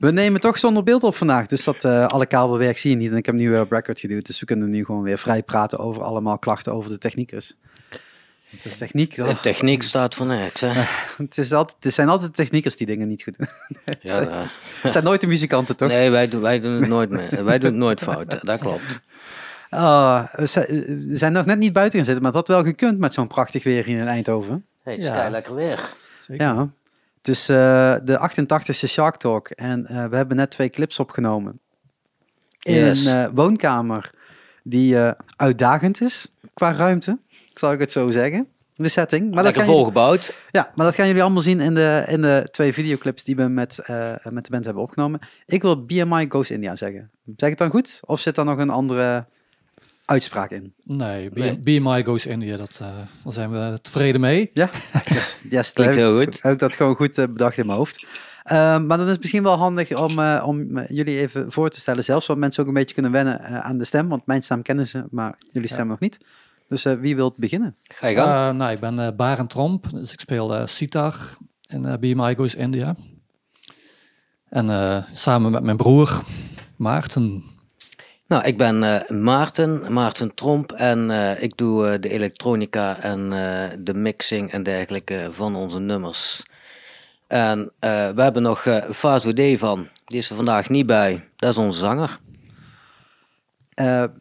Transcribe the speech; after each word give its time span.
We 0.00 0.10
nemen 0.10 0.40
toch 0.40 0.58
zonder 0.58 0.82
beeld 0.82 1.02
op 1.02 1.16
vandaag, 1.16 1.46
dus 1.46 1.64
dat 1.64 1.84
uh, 1.84 2.06
alle 2.06 2.26
kabelwerk 2.26 2.78
zie 2.78 2.90
je 2.90 2.96
niet. 2.96 3.10
En 3.10 3.16
ik 3.16 3.26
heb 3.26 3.34
nu 3.34 3.50
weer 3.50 3.60
op 3.60 3.70
record 3.70 4.00
geduwd, 4.00 4.26
dus 4.26 4.40
we 4.40 4.46
kunnen 4.46 4.70
nu 4.70 4.84
gewoon 4.84 5.02
weer 5.02 5.18
vrij 5.18 5.42
praten 5.42 5.78
over 5.78 6.02
allemaal 6.02 6.38
klachten 6.38 6.72
over 6.72 6.90
de 6.90 6.98
techniekers. 6.98 7.54
De 8.62 8.74
techniek, 8.74 9.16
oh. 9.18 9.28
De 9.28 9.40
techniek 9.40 9.82
staat 9.82 10.14
voor 10.14 10.26
niks, 10.26 10.60
hè? 10.60 10.68
het, 11.24 11.38
is 11.38 11.52
altijd, 11.52 11.84
het 11.84 11.94
zijn 11.94 12.08
altijd 12.08 12.30
de 12.30 12.36
techniekers 12.36 12.76
die 12.76 12.86
dingen 12.86 13.08
niet 13.08 13.22
goed 13.22 13.38
doen. 13.38 13.48
het, 13.84 13.98
ja, 14.02 14.12
zijn, 14.12 14.28
het 14.82 14.92
zijn 14.92 15.04
nooit 15.04 15.20
de 15.20 15.26
muzikanten, 15.26 15.76
toch? 15.76 15.88
Nee, 15.88 16.10
wij 16.10 16.28
doen, 16.28 16.40
wij 16.40 16.60
doen 16.60 16.72
het 16.72 16.88
nooit 16.88 17.10
meer. 17.10 17.44
wij 17.44 17.58
doen 17.58 17.70
het 17.70 17.78
nooit 17.78 18.00
fout, 18.00 18.38
dat 18.42 18.60
klopt. 18.60 19.00
Oh, 19.72 20.24
we 20.34 21.16
zijn 21.16 21.32
nog 21.32 21.46
net 21.46 21.58
niet 21.58 21.72
buiten 21.72 21.96
gaan 21.96 22.04
zitten, 22.04 22.22
maar 22.22 22.32
dat 22.32 22.48
had 22.48 22.56
wel 22.56 22.64
gekund 22.64 22.98
met 22.98 23.14
zo'n 23.14 23.26
prachtig 23.26 23.64
weer 23.64 23.84
hier 23.84 23.98
in 23.98 24.06
Eindhoven. 24.06 24.66
Hey, 24.82 24.92
het 24.92 25.02
is 25.02 25.08
ja. 25.08 25.30
lekker 25.30 25.54
weer. 25.54 25.90
Zeker. 26.20 26.46
Ja, 26.46 26.70
het 27.22 27.28
is 27.28 27.50
uh, 27.50 27.56
de 28.04 28.30
88e 28.30 28.88
Shark 28.88 29.16
Talk 29.16 29.48
en 29.48 29.86
uh, 29.90 30.04
we 30.04 30.16
hebben 30.16 30.36
net 30.36 30.50
twee 30.50 30.70
clips 30.70 30.98
opgenomen. 30.98 31.60
In 32.62 32.74
yes. 32.74 33.04
een 33.04 33.16
uh, 33.16 33.28
woonkamer 33.34 34.10
die 34.62 34.96
uitdagend 35.36 36.00
is 36.00 36.34
qua 36.54 36.72
ruimte, 36.72 37.18
zal 37.48 37.72
ik 37.72 37.78
het 37.78 37.92
zo 37.92 38.10
zeggen. 38.10 38.48
De 38.74 38.88
setting. 38.88 39.34
Maar 39.34 39.44
lekker 39.44 39.64
volgebouwd. 39.64 40.34
Ja, 40.50 40.70
maar 40.74 40.86
dat 40.86 40.94
gaan 40.94 41.06
jullie 41.06 41.22
allemaal 41.22 41.42
zien 41.42 41.60
in 41.60 41.74
de, 41.74 42.04
in 42.06 42.22
de 42.22 42.48
twee 42.50 42.72
videoclips 42.72 43.24
die 43.24 43.36
we 43.36 43.42
met, 43.42 43.78
met 44.22 44.44
de 44.44 44.50
band 44.50 44.64
hebben 44.64 44.82
opgenomen. 44.82 45.20
Ik 45.46 45.62
wil 45.62 45.84
BMI 45.84 46.26
Goes 46.28 46.50
India 46.50 46.76
zeggen. 46.76 47.10
Zeg 47.36 47.48
het 47.48 47.58
dan 47.58 47.70
goed? 47.70 48.00
Of 48.04 48.20
zit 48.20 48.34
daar 48.34 48.44
nog 48.44 48.58
een 48.58 48.70
andere 48.70 49.26
uitspraak 50.10 50.50
in. 50.50 50.74
Nee, 50.84 51.30
BMI 51.60 52.04
goes 52.04 52.26
India, 52.26 52.56
dat, 52.56 52.78
uh, 52.82 52.88
daar 53.24 53.32
zijn 53.32 53.50
we 53.50 53.78
tevreden 53.82 54.20
mee. 54.20 54.50
Ja, 54.54 54.70
yes, 55.14 55.42
yes, 55.50 55.72
Klinkt 55.72 55.94
heel 55.94 56.18
goed. 56.18 56.42
Heb 56.42 56.52
ik 56.52 56.58
dat 56.58 56.74
gewoon 56.74 56.94
goed 56.94 57.18
uh, 57.18 57.26
bedacht 57.26 57.58
in 57.58 57.66
mijn 57.66 57.78
hoofd. 57.78 58.02
Uh, 58.02 58.52
maar 58.52 58.96
dan 58.96 59.06
is 59.06 59.10
het 59.10 59.20
misschien 59.20 59.42
wel 59.42 59.56
handig 59.56 59.96
om, 59.96 60.18
uh, 60.18 60.42
om 60.46 60.78
jullie 60.78 61.20
even 61.20 61.52
voor 61.52 61.70
te 61.70 61.80
stellen, 61.80 62.04
zelfs 62.04 62.26
wat 62.26 62.36
mensen 62.36 62.62
ook 62.62 62.68
een 62.68 62.74
beetje 62.74 62.94
kunnen 62.94 63.12
wennen 63.12 63.62
aan 63.62 63.78
de 63.78 63.84
stem, 63.84 64.08
want 64.08 64.26
mijn 64.26 64.42
stem 64.42 64.62
kennen 64.62 64.86
ze, 64.86 65.04
maar 65.10 65.34
jullie 65.50 65.68
stem 65.68 65.86
nog 65.86 66.00
niet. 66.00 66.18
Dus 66.68 66.82
wie 66.82 67.16
wilt 67.16 67.36
beginnen? 67.36 67.76
Ga 67.82 68.06
je 68.06 68.16
gang. 68.16 68.58
nou, 68.58 68.72
ik 68.72 68.80
ben 68.80 69.16
Barend 69.16 69.50
Tromp, 69.50 69.90
dus 69.90 70.12
ik 70.12 70.20
speel 70.20 70.66
sitar 70.66 71.36
in 71.66 71.96
BMI 72.00 72.34
Goes 72.34 72.54
India. 72.54 72.96
En 74.48 75.04
samen 75.12 75.50
met 75.50 75.62
mijn 75.62 75.76
broer 75.76 76.20
Maarten 76.76 77.44
nou, 78.30 78.44
ik 78.44 78.58
ben 78.58 78.82
uh, 78.82 79.08
Maarten, 79.08 79.92
Maarten 79.92 80.34
Tromp 80.34 80.72
en 80.72 81.10
uh, 81.10 81.42
ik 81.42 81.56
doe 81.56 81.92
uh, 81.92 82.00
de 82.00 82.08
elektronica 82.08 83.00
en 83.00 83.30
de 83.84 83.94
mixing 83.94 84.52
en 84.52 84.62
dergelijke 84.62 85.28
van 85.30 85.56
onze 85.56 85.80
nummers. 85.80 86.46
En 87.26 87.72
we 87.80 88.22
hebben 88.22 88.42
nog 88.42 88.82
Fazo 88.90 89.32
D 89.32 89.58
van, 89.58 89.88
die 90.04 90.18
is 90.18 90.30
er 90.30 90.36
vandaag 90.36 90.68
niet 90.68 90.86
bij, 90.86 91.28
dat 91.36 91.50
is 91.50 91.58
onze 91.58 91.78
zanger. 91.78 92.18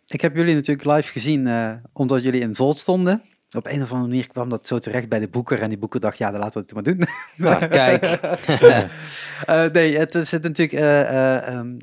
ik 0.07 0.21
heb 0.21 0.35
jullie 0.35 0.55
natuurlijk 0.55 0.95
live 0.95 1.11
gezien 1.11 1.49
omdat 1.93 2.23
jullie 2.23 2.41
in 2.41 2.55
Volt 2.55 2.79
stonden. 2.79 3.21
Op 3.51 3.65
een 3.65 3.81
of 3.81 3.91
andere 3.91 4.09
manier 4.09 4.27
kwam 4.27 4.49
dat 4.49 4.67
zo 4.67 4.79
terecht 4.79 5.09
bij 5.09 5.19
de 5.19 5.27
boeker 5.27 5.61
en 5.61 5.69
die 5.69 5.77
boeker 5.77 5.99
dacht, 5.99 6.17
ja, 6.17 6.31
dan 6.31 6.39
laten 6.39 6.53
we 6.53 6.65
het 6.67 6.73
maar 6.73 6.95
doen. 6.95 7.07
Ja, 7.49 7.67
kijk. 7.67 8.19
nee, 9.73 9.97
het 9.97 10.27
zit 10.27 10.43
natuurlijk... 10.43 10.73
Um, 11.53 11.77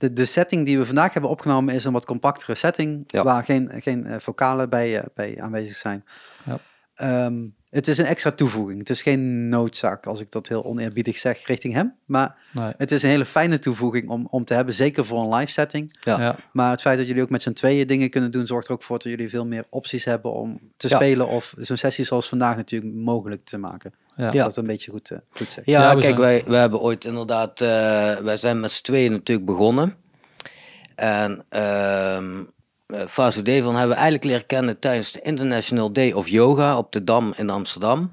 de, 0.00 0.12
de 0.12 0.24
setting 0.24 0.64
die 0.66 0.78
we 0.78 0.86
vandaag 0.86 1.12
hebben 1.12 1.30
opgenomen 1.30 1.74
is 1.74 1.84
een 1.84 1.92
wat 1.92 2.04
compactere 2.04 2.54
setting, 2.54 3.12
waar 3.12 3.44
geen, 3.44 3.70
geen 3.74 4.06
uh, 4.06 4.16
vocalen 4.18 4.70
bij, 4.70 4.98
uh, 4.98 5.04
bij 5.14 5.40
aanwezig 5.40 5.76
zijn. 5.76 6.04
Ja. 6.44 7.26
Um, 7.26 7.54
het 7.70 7.88
is 7.88 7.98
een 7.98 8.04
extra 8.04 8.30
toevoeging. 8.30 8.78
Het 8.78 8.90
is 8.90 9.02
geen 9.02 9.48
noodzak, 9.48 10.06
als 10.06 10.20
ik 10.20 10.30
dat 10.30 10.48
heel 10.48 10.64
oneerbiedig 10.64 11.18
zeg, 11.18 11.46
richting 11.46 11.74
hem. 11.74 11.94
Maar 12.04 12.36
nee. 12.52 12.72
het 12.76 12.90
is 12.90 13.02
een 13.02 13.08
hele 13.08 13.26
fijne 13.26 13.58
toevoeging 13.58 14.08
om, 14.08 14.26
om 14.30 14.44
te 14.44 14.54
hebben, 14.54 14.74
zeker 14.74 15.04
voor 15.04 15.22
een 15.22 15.34
live 15.34 15.52
setting. 15.52 15.98
Ja. 16.00 16.36
Maar 16.52 16.70
het 16.70 16.80
feit 16.80 16.98
dat 16.98 17.06
jullie 17.06 17.22
ook 17.22 17.30
met 17.30 17.42
z'n 17.42 17.52
tweeën 17.52 17.86
dingen 17.86 18.10
kunnen 18.10 18.30
doen, 18.30 18.46
zorgt 18.46 18.68
er 18.68 18.72
ook 18.72 18.82
voor 18.82 18.98
dat 18.98 19.06
jullie 19.06 19.28
veel 19.28 19.46
meer 19.46 19.64
opties 19.68 20.04
hebben 20.04 20.32
om 20.32 20.60
te 20.76 20.88
spelen 20.88 21.28
of 21.28 21.54
zo'n 21.58 21.76
sessie 21.76 22.04
zoals 22.04 22.28
vandaag 22.28 22.56
natuurlijk 22.56 22.94
mogelijk 22.94 23.44
te 23.44 23.58
maken. 23.58 23.92
Ja. 24.16 24.30
Dat 24.30 24.56
een 24.56 24.66
beetje 24.66 24.90
goed, 24.90 25.10
uh, 25.10 25.18
goed. 25.30 25.58
Ja, 25.64 25.94
kijk, 25.94 26.16
wij, 26.16 26.42
wij 26.46 26.60
hebben 26.60 26.80
ooit 26.80 27.04
inderdaad, 27.04 27.60
uh, 27.60 27.68
wij 28.16 28.36
zijn 28.36 28.60
met 28.60 28.70
z'n 28.70 28.82
tweeën 28.82 29.12
natuurlijk 29.12 29.46
begonnen. 29.46 29.96
En 30.94 31.44
uh, 31.50 32.40
Fasu 33.08 33.42
Devon 33.42 33.72
hebben 33.72 33.88
we 33.88 34.02
eigenlijk 34.02 34.24
leren 34.24 34.46
kennen 34.46 34.78
tijdens 34.78 35.12
de 35.12 35.20
International 35.20 35.92
Day 35.92 36.12
of 36.12 36.28
Yoga 36.28 36.78
op 36.78 36.92
de 36.92 37.04
Dam 37.04 37.34
in 37.36 37.50
Amsterdam. 37.50 38.12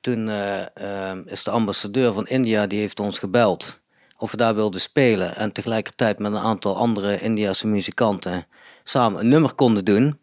Toen 0.00 0.28
uh, 0.28 0.58
uh, 0.58 1.12
is 1.24 1.44
de 1.44 1.50
ambassadeur 1.50 2.12
van 2.12 2.26
India, 2.26 2.66
die 2.66 2.78
heeft 2.78 3.00
ons 3.00 3.18
gebeld 3.18 3.80
of 4.18 4.30
we 4.30 4.36
daar 4.36 4.54
wilden 4.54 4.80
spelen. 4.80 5.36
En 5.36 5.52
tegelijkertijd 5.52 6.18
met 6.18 6.32
een 6.32 6.38
aantal 6.38 6.76
andere 6.76 7.20
Indiase 7.20 7.66
muzikanten 7.66 8.46
samen 8.84 9.20
een 9.20 9.28
nummer 9.28 9.54
konden 9.54 9.84
doen. 9.84 10.18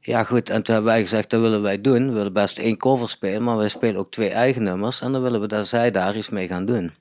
Ja 0.00 0.24
goed, 0.24 0.50
en 0.50 0.62
toen 0.62 0.74
hebben 0.74 0.92
wij 0.92 1.00
gezegd, 1.00 1.30
dat 1.30 1.40
willen 1.40 1.62
wij 1.62 1.80
doen. 1.80 2.08
We 2.08 2.12
willen 2.12 2.32
best 2.32 2.58
één 2.58 2.76
cover 2.76 3.08
spelen, 3.08 3.42
maar 3.42 3.56
wij 3.56 3.68
spelen 3.68 3.96
ook 3.96 4.10
twee 4.10 4.30
eigen 4.30 4.62
nummers. 4.62 5.00
En 5.00 5.12
dan 5.12 5.22
willen 5.22 5.40
we 5.40 5.46
dat 5.46 5.66
zij 5.66 5.90
daar 5.90 6.16
iets 6.16 6.30
mee 6.30 6.46
gaan 6.46 6.66
doen. 6.66 6.94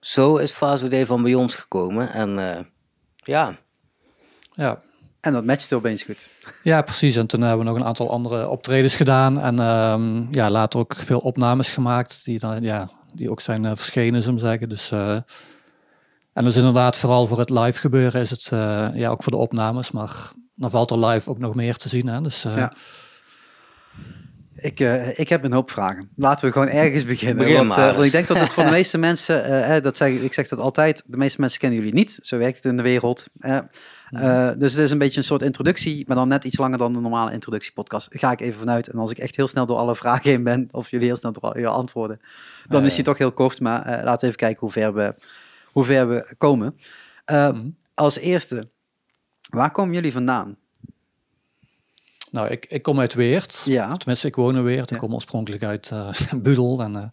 Zo 0.00 0.36
is 0.36 0.52
Faso 0.52 1.04
van 1.04 1.22
bij 1.22 1.34
ons 1.34 1.54
gekomen. 1.54 2.12
En 2.12 2.66
ja. 3.16 3.58
Ja. 4.52 4.82
En 5.20 5.32
dat 5.32 5.44
matchte 5.44 5.74
opeens 5.74 6.02
goed. 6.02 6.30
Ja, 6.62 6.82
precies. 6.82 7.16
En 7.16 7.26
toen 7.26 7.40
hebben 7.40 7.58
we 7.58 7.64
nog 7.64 7.76
een 7.80 7.86
aantal 7.86 8.10
andere 8.10 8.48
optredens 8.48 8.96
gedaan. 8.96 9.40
En 9.40 9.58
um, 9.58 10.28
ja, 10.30 10.50
later 10.50 10.80
ook 10.80 10.94
veel 10.96 11.18
opnames 11.18 11.70
gemaakt. 11.70 12.24
Die, 12.24 12.38
dan, 12.38 12.62
ja, 12.62 12.90
die 13.14 13.30
ook 13.30 13.40
zijn 13.40 13.64
uh, 13.64 13.70
verschenen, 13.74 14.22
zou 14.22 14.38
zeggen. 14.38 14.68
Dus... 14.68 14.90
Uh, 14.90 15.18
en 16.32 16.44
dus 16.44 16.56
inderdaad, 16.56 16.96
vooral 16.96 17.26
voor 17.26 17.38
het 17.38 17.50
live 17.50 17.80
gebeuren 17.80 18.20
is 18.20 18.30
het, 18.30 18.50
uh, 18.54 18.88
ja, 18.94 19.10
ook 19.10 19.22
voor 19.22 19.32
de 19.32 19.38
opnames, 19.38 19.90
maar 19.90 20.30
dan 20.54 20.70
valt 20.70 20.90
er 20.90 21.06
live 21.06 21.30
ook 21.30 21.38
nog 21.38 21.54
meer 21.54 21.76
te 21.76 21.88
zien. 21.88 22.06
Hè? 22.06 22.20
Dus, 22.20 22.44
uh... 22.44 22.56
ja. 22.56 22.72
Ik, 24.56 24.80
uh, 24.80 25.18
ik 25.18 25.28
heb 25.28 25.44
een 25.44 25.52
hoop 25.52 25.70
vragen. 25.70 26.08
Laten 26.16 26.46
we 26.46 26.52
gewoon 26.52 26.68
ergens 26.68 27.04
beginnen. 27.04 27.44
Begin 27.44 27.68
want, 27.68 27.78
uh, 27.78 27.92
want, 27.92 28.04
ik 28.04 28.12
denk 28.12 28.28
dat 28.28 28.38
het 28.38 28.52
voor 28.52 28.64
de 28.64 28.70
meeste 28.80 28.98
mensen, 28.98 29.82
dat 29.82 29.96
zeg, 29.96 30.10
ik 30.10 30.32
zeg 30.32 30.48
dat 30.48 30.58
altijd, 30.58 31.02
de 31.06 31.16
meeste 31.16 31.40
mensen 31.40 31.58
kennen 31.60 31.78
jullie 31.78 31.94
niet. 31.94 32.18
Zo 32.22 32.38
werkt 32.38 32.56
het 32.56 32.64
in 32.64 32.76
de 32.76 32.82
wereld. 32.82 33.26
Mm. 34.10 34.58
dus 34.58 34.72
het 34.72 34.82
is 34.82 34.90
een 34.90 34.98
beetje 34.98 35.18
een 35.18 35.24
soort 35.24 35.42
introductie, 35.42 36.04
maar 36.06 36.16
dan 36.16 36.28
net 36.28 36.44
iets 36.44 36.58
langer 36.58 36.78
dan 36.78 36.92
de 36.92 37.00
normale 37.00 37.32
introductiepodcast. 37.32 38.08
Ga 38.10 38.32
ik 38.32 38.40
even 38.40 38.58
vanuit. 38.58 38.88
En 38.88 38.98
als 38.98 39.10
ik 39.10 39.18
echt 39.18 39.36
heel 39.36 39.48
snel 39.48 39.66
door 39.66 39.76
alle 39.76 39.96
vragen 39.96 40.30
heen 40.30 40.42
ben, 40.42 40.68
of 40.70 40.90
jullie 40.90 41.06
heel 41.06 41.16
snel 41.16 41.32
door 41.32 41.42
alle 41.42 41.66
antwoorden, 41.66 42.20
dan 42.68 42.84
is 42.84 42.94
die 42.94 43.04
toch 43.04 43.18
heel 43.18 43.32
kort. 43.32 43.60
Maar 43.60 43.84
laten 43.84 44.20
we 44.20 44.26
even 44.26 44.36
kijken 44.36 44.60
hoe 44.60 44.70
ver 44.70 44.94
we, 44.94 45.14
hoe 45.64 45.84
ver 45.84 46.08
we 46.08 46.34
komen. 46.38 46.76
Mm. 47.26 47.76
Als 47.94 48.18
eerste, 48.18 48.68
Waar 49.50 49.70
komen 49.70 49.94
jullie 49.94 50.12
vandaan? 50.12 50.56
Nou, 52.30 52.48
ik, 52.48 52.66
ik 52.66 52.82
kom 52.82 53.00
uit 53.00 53.14
Weert. 53.14 53.62
Ja. 53.64 53.92
Tenminste, 53.94 54.26
ik 54.26 54.34
woon 54.34 54.56
in 54.56 54.62
Weert. 54.62 54.90
Ik 54.90 54.98
kom 54.98 55.14
oorspronkelijk 55.14 55.62
uit 55.62 55.90
uh, 55.92 56.12
Budel. 56.42 56.80
En, 56.80 56.92
uh, 56.92 57.04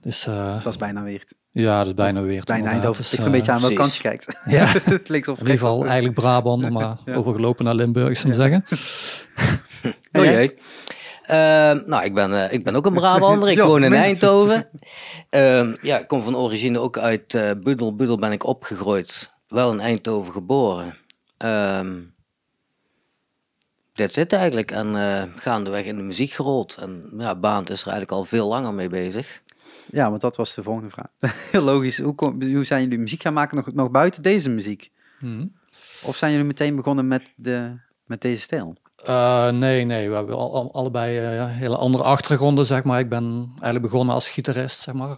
dus, 0.00 0.26
uh, 0.26 0.62
dat 0.62 0.72
is 0.72 0.78
bijna 0.78 1.02
Weert. 1.02 1.34
Ja, 1.54 1.78
dat 1.78 1.86
is 1.86 1.94
bijna 1.94 2.22
Weert. 2.22 2.46
Bijna 2.46 2.70
Eindhoven. 2.70 3.02
Dus, 3.02 3.12
ik 3.12 3.24
een 3.24 3.30
beetje 3.30 3.52
aan 3.52 3.60
welke 3.60 3.74
kant 3.74 3.94
je 3.94 4.02
kijkt. 4.02 4.40
Ja. 4.44 4.66
het 4.84 5.08
lijkt 5.08 5.26
in 5.26 5.36
ieder 5.38 5.52
geval 5.52 5.84
eigenlijk 5.84 6.14
Brabant, 6.14 6.70
maar 6.70 6.96
ja. 7.04 7.14
overgelopen 7.14 7.64
naar 7.64 7.74
Limburg, 7.74 8.18
zou 8.18 8.32
ik 8.32 8.40
zeggen. 8.40 8.64
oh 10.12 10.24
jee. 10.24 10.54
Uh, 11.30 11.36
nou, 11.86 12.04
ik 12.04 12.14
ben, 12.14 12.30
uh, 12.30 12.52
ik 12.52 12.64
ben 12.64 12.74
ook 12.76 12.86
een 12.86 12.94
Brabander. 12.94 13.50
Ik 13.50 13.58
woon 13.58 13.84
in 13.84 13.94
Eindhoven. 13.94 14.68
Uh, 15.30 15.74
ja, 15.82 15.98
ik 15.98 16.08
kom 16.08 16.22
van 16.22 16.36
origine 16.36 16.78
ook 16.78 16.98
uit 16.98 17.56
Budel. 17.62 17.94
Budel 17.94 18.18
ben 18.18 18.32
ik 18.32 18.44
opgegroeid 18.44 19.30
wel 19.48 19.72
in 19.72 19.80
Eindhoven 19.80 20.32
geboren. 20.32 20.96
Um, 21.38 22.14
dat 23.92 24.12
zit 24.12 24.32
eigenlijk. 24.32 24.70
En 24.70 24.94
uh, 24.94 25.22
gaandeweg 25.36 25.84
in 25.84 25.96
de 25.96 26.02
muziek 26.02 26.32
gerold. 26.32 26.76
En 26.80 27.10
ja, 27.18 27.34
Baant 27.34 27.70
is 27.70 27.80
er 27.80 27.88
eigenlijk 27.88 28.18
al 28.18 28.24
veel 28.24 28.48
langer 28.48 28.74
mee 28.74 28.88
bezig. 28.88 29.42
Ja, 29.90 30.08
want 30.08 30.20
dat 30.20 30.36
was 30.36 30.54
de 30.54 30.62
volgende 30.62 30.90
vraag. 30.90 31.08
Heel 31.50 31.62
logisch. 31.62 31.98
Hoe, 31.98 32.14
kom, 32.14 32.42
hoe 32.42 32.64
zijn 32.64 32.82
jullie 32.82 32.98
muziek 32.98 33.22
gaan 33.22 33.32
maken 33.32 33.56
nog, 33.56 33.72
nog 33.72 33.90
buiten 33.90 34.22
deze 34.22 34.50
muziek? 34.50 34.90
Hmm. 35.18 35.52
Of 36.02 36.16
zijn 36.16 36.30
jullie 36.30 36.46
meteen 36.46 36.76
begonnen 36.76 37.08
met, 37.08 37.32
de, 37.36 37.80
met 38.04 38.20
deze 38.20 38.42
stijl? 38.42 38.76
Uh, 39.08 39.50
nee, 39.50 39.84
nee. 39.84 40.08
We 40.08 40.14
hebben 40.14 40.36
al, 40.36 40.74
allebei 40.74 41.38
uh, 41.38 41.46
hele 41.48 41.76
andere 41.76 42.04
achtergronden, 42.04 42.66
zeg 42.66 42.84
maar. 42.84 42.98
Ik 42.98 43.08
ben 43.08 43.48
eigenlijk 43.48 43.82
begonnen 43.82 44.14
als 44.14 44.30
gitarist, 44.30 44.80
zeg 44.80 44.94
maar. 44.94 45.16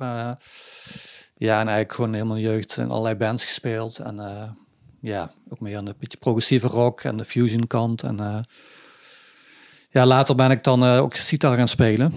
Ja, 1.38 1.60
en 1.60 1.66
eigenlijk 1.66 1.92
gewoon 1.92 2.12
helemaal 2.12 2.38
jeugd 2.38 2.76
in 2.76 2.90
allerlei 2.90 3.14
bands 3.14 3.44
gespeeld. 3.44 3.98
En 3.98 4.16
ja, 5.00 5.30
ook 5.48 5.60
meer 5.60 5.76
aan 5.76 5.84
de 5.84 5.94
beetje 5.98 6.19
progressieve 6.19 6.66
rock 6.66 7.02
en 7.02 7.16
de 7.16 7.24
fusion 7.24 7.66
kant. 7.66 8.02
En 8.02 8.46
ja, 9.96 10.06
later 10.06 10.34
ben 10.34 10.50
ik 10.50 10.64
dan 10.64 10.84
uh, 10.84 11.00
ook 11.00 11.14
sitar 11.14 11.56
gaan 11.56 11.69
spelen. 11.69 12.12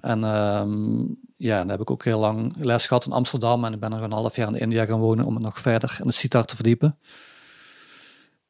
En 0.00 0.24
ehm, 0.24 1.00
ja, 1.36 1.58
dan 1.58 1.68
heb 1.68 1.80
ik 1.80 1.90
ook 1.90 2.04
heel 2.04 2.18
lang 2.18 2.54
les 2.58 2.86
gehad 2.86 3.06
in 3.06 3.12
Amsterdam. 3.12 3.64
En 3.64 3.72
ik 3.72 3.80
ben 3.80 3.90
nog 3.90 4.00
een 4.00 4.12
half 4.12 4.36
jaar 4.36 4.48
in 4.48 4.58
India 4.58 4.84
gaan 4.84 4.98
wonen 4.98 5.24
om 5.24 5.34
het 5.34 5.42
nog 5.42 5.60
verder 5.60 5.96
in 6.00 6.06
de 6.06 6.12
sitar 6.12 6.44
te 6.44 6.54
verdiepen. 6.54 6.98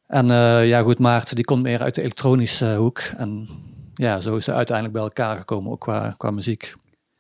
En 0.07 0.27
ja, 0.67 0.83
goed, 0.83 0.99
Maarten 0.99 1.37
die 1.37 1.45
komt 1.45 1.63
meer 1.63 1.83
uit 1.83 1.95
de 1.95 2.03
elektronische 2.03 2.75
hoek. 2.75 2.99
En 2.99 3.49
ja, 3.95 4.21
zo 4.21 4.37
is 4.37 4.45
ze 4.45 4.53
uiteindelijk 4.53 4.97
bij 4.97 5.05
elkaar 5.05 5.37
gekomen, 5.37 5.73
ook 5.73 5.81
qua, 5.81 6.15
qua 6.19 6.31
muziek. 6.31 6.75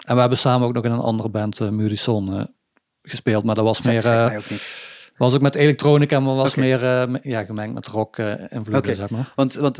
En 0.06 0.14
we 0.14 0.20
hebben 0.20 0.38
samen 0.38 0.66
ook 0.66 0.74
nog 0.74 0.84
in 0.84 0.92
een 0.92 0.98
andere 0.98 1.28
band, 1.28 1.60
uh, 1.60 1.68
Murison, 1.68 2.48
gespeeld. 3.02 3.44
Maar 3.44 3.54
dat 3.54 3.64
was 3.64 3.80
meer... 3.80 4.34
Ook 4.36 4.93
was 5.16 5.34
ook 5.34 5.40
met 5.40 5.54
elektronica, 5.54 6.20
maar 6.20 6.34
was 6.34 6.54
meer 6.54 6.80
ja, 7.28 7.44
gemengd 7.44 7.74
met 7.74 7.86
rock 7.86 8.18
invloeden, 8.18 8.76
okay. 8.76 8.94
zeg 8.94 9.10
maar. 9.10 9.32
Want, 9.34 9.54
want 9.54 9.76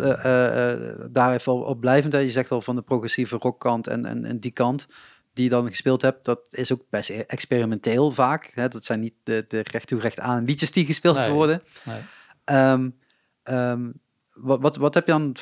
daar 1.13 1.35
even 1.35 1.53
op, 1.53 1.67
op 1.67 1.81
blijvend, 1.81 2.13
je 2.13 2.31
zegt 2.31 2.51
al 2.51 2.61
van 2.61 2.77
de 2.77 2.83
progressieve 2.83 3.37
rockkant 3.37 3.87
en, 3.87 4.05
en, 4.05 4.25
en 4.25 4.39
die 4.39 4.51
kant 4.51 4.87
die 5.35 5.45
je 5.45 5.51
dan 5.51 5.69
gespeeld 5.69 6.03
hebt, 6.03 6.25
dat 6.25 6.41
is 6.51 6.73
ook 6.73 6.85
best 6.91 7.11
experimenteel 7.11 8.11
vaak. 8.11 8.51
Hè? 8.55 8.69
Dat 8.69 8.85
zijn 8.85 9.01
niet 9.01 9.15
de, 9.23 9.45
de 9.49 9.61
recht 9.71 9.87
toe 9.87 10.01
recht 10.01 10.21
aan 10.21 10.45
liedjes 10.45 10.73
die 10.73 10.87
gespeeld 10.87 11.27
worden. 11.27 11.63
Nee. 11.85 12.01
Ehm, 12.45 12.91
ehm, 13.43 13.91
wat, 14.33 14.61
wat, 14.61 14.77
wat, 14.77 14.95
heb 14.95 15.07
je 15.07 15.13
dan, 15.13 15.37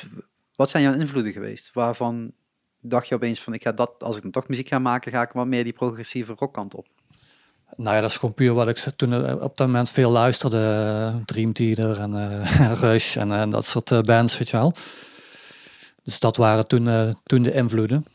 wat 0.55 0.69
zijn 0.69 0.83
jouw 0.83 0.93
invloeden 0.93 1.31
geweest? 1.31 1.73
Waarvan 1.73 2.33
dacht 2.79 3.07
je 3.07 3.15
opeens 3.15 3.41
van, 3.41 3.53
ik 3.53 3.61
ga 3.61 3.71
dat, 3.71 4.03
als 4.03 4.15
ik 4.15 4.21
dan 4.21 4.31
toch 4.31 4.47
muziek 4.47 4.67
ga 4.67 4.79
maken, 4.79 5.11
ga 5.11 5.21
ik 5.21 5.31
wat 5.31 5.47
meer 5.47 5.63
die 5.63 5.73
progressieve 5.73 6.33
rockkant 6.37 6.73
op? 6.73 6.87
Nou 7.75 7.95
ja, 7.95 8.01
dat 8.01 8.09
is 8.09 8.17
gewoon 8.17 8.33
puur 8.33 8.53
wat 8.53 8.67
ik 8.67 8.77
toen 8.77 9.13
eh, 9.13 9.41
op 9.41 9.57
dat 9.57 9.67
moment 9.67 9.89
veel 9.89 10.11
luisterde. 10.11 11.21
Dream 11.25 11.53
Theater 11.53 11.99
en 11.99 12.13
uh, 12.13 12.73
Rush 12.81 13.17
en, 13.17 13.49
dat 13.49 13.65
soort 13.65 14.05
bands, 14.05 14.37
weet 14.37 14.49
je 14.49 14.57
wel. 14.57 14.73
Dus 16.03 16.19
dat 16.19 16.37
waren 16.37 16.67
toen, 16.67 17.15
toen 17.23 17.43
de 17.43 17.53
invloeden. 17.53 18.05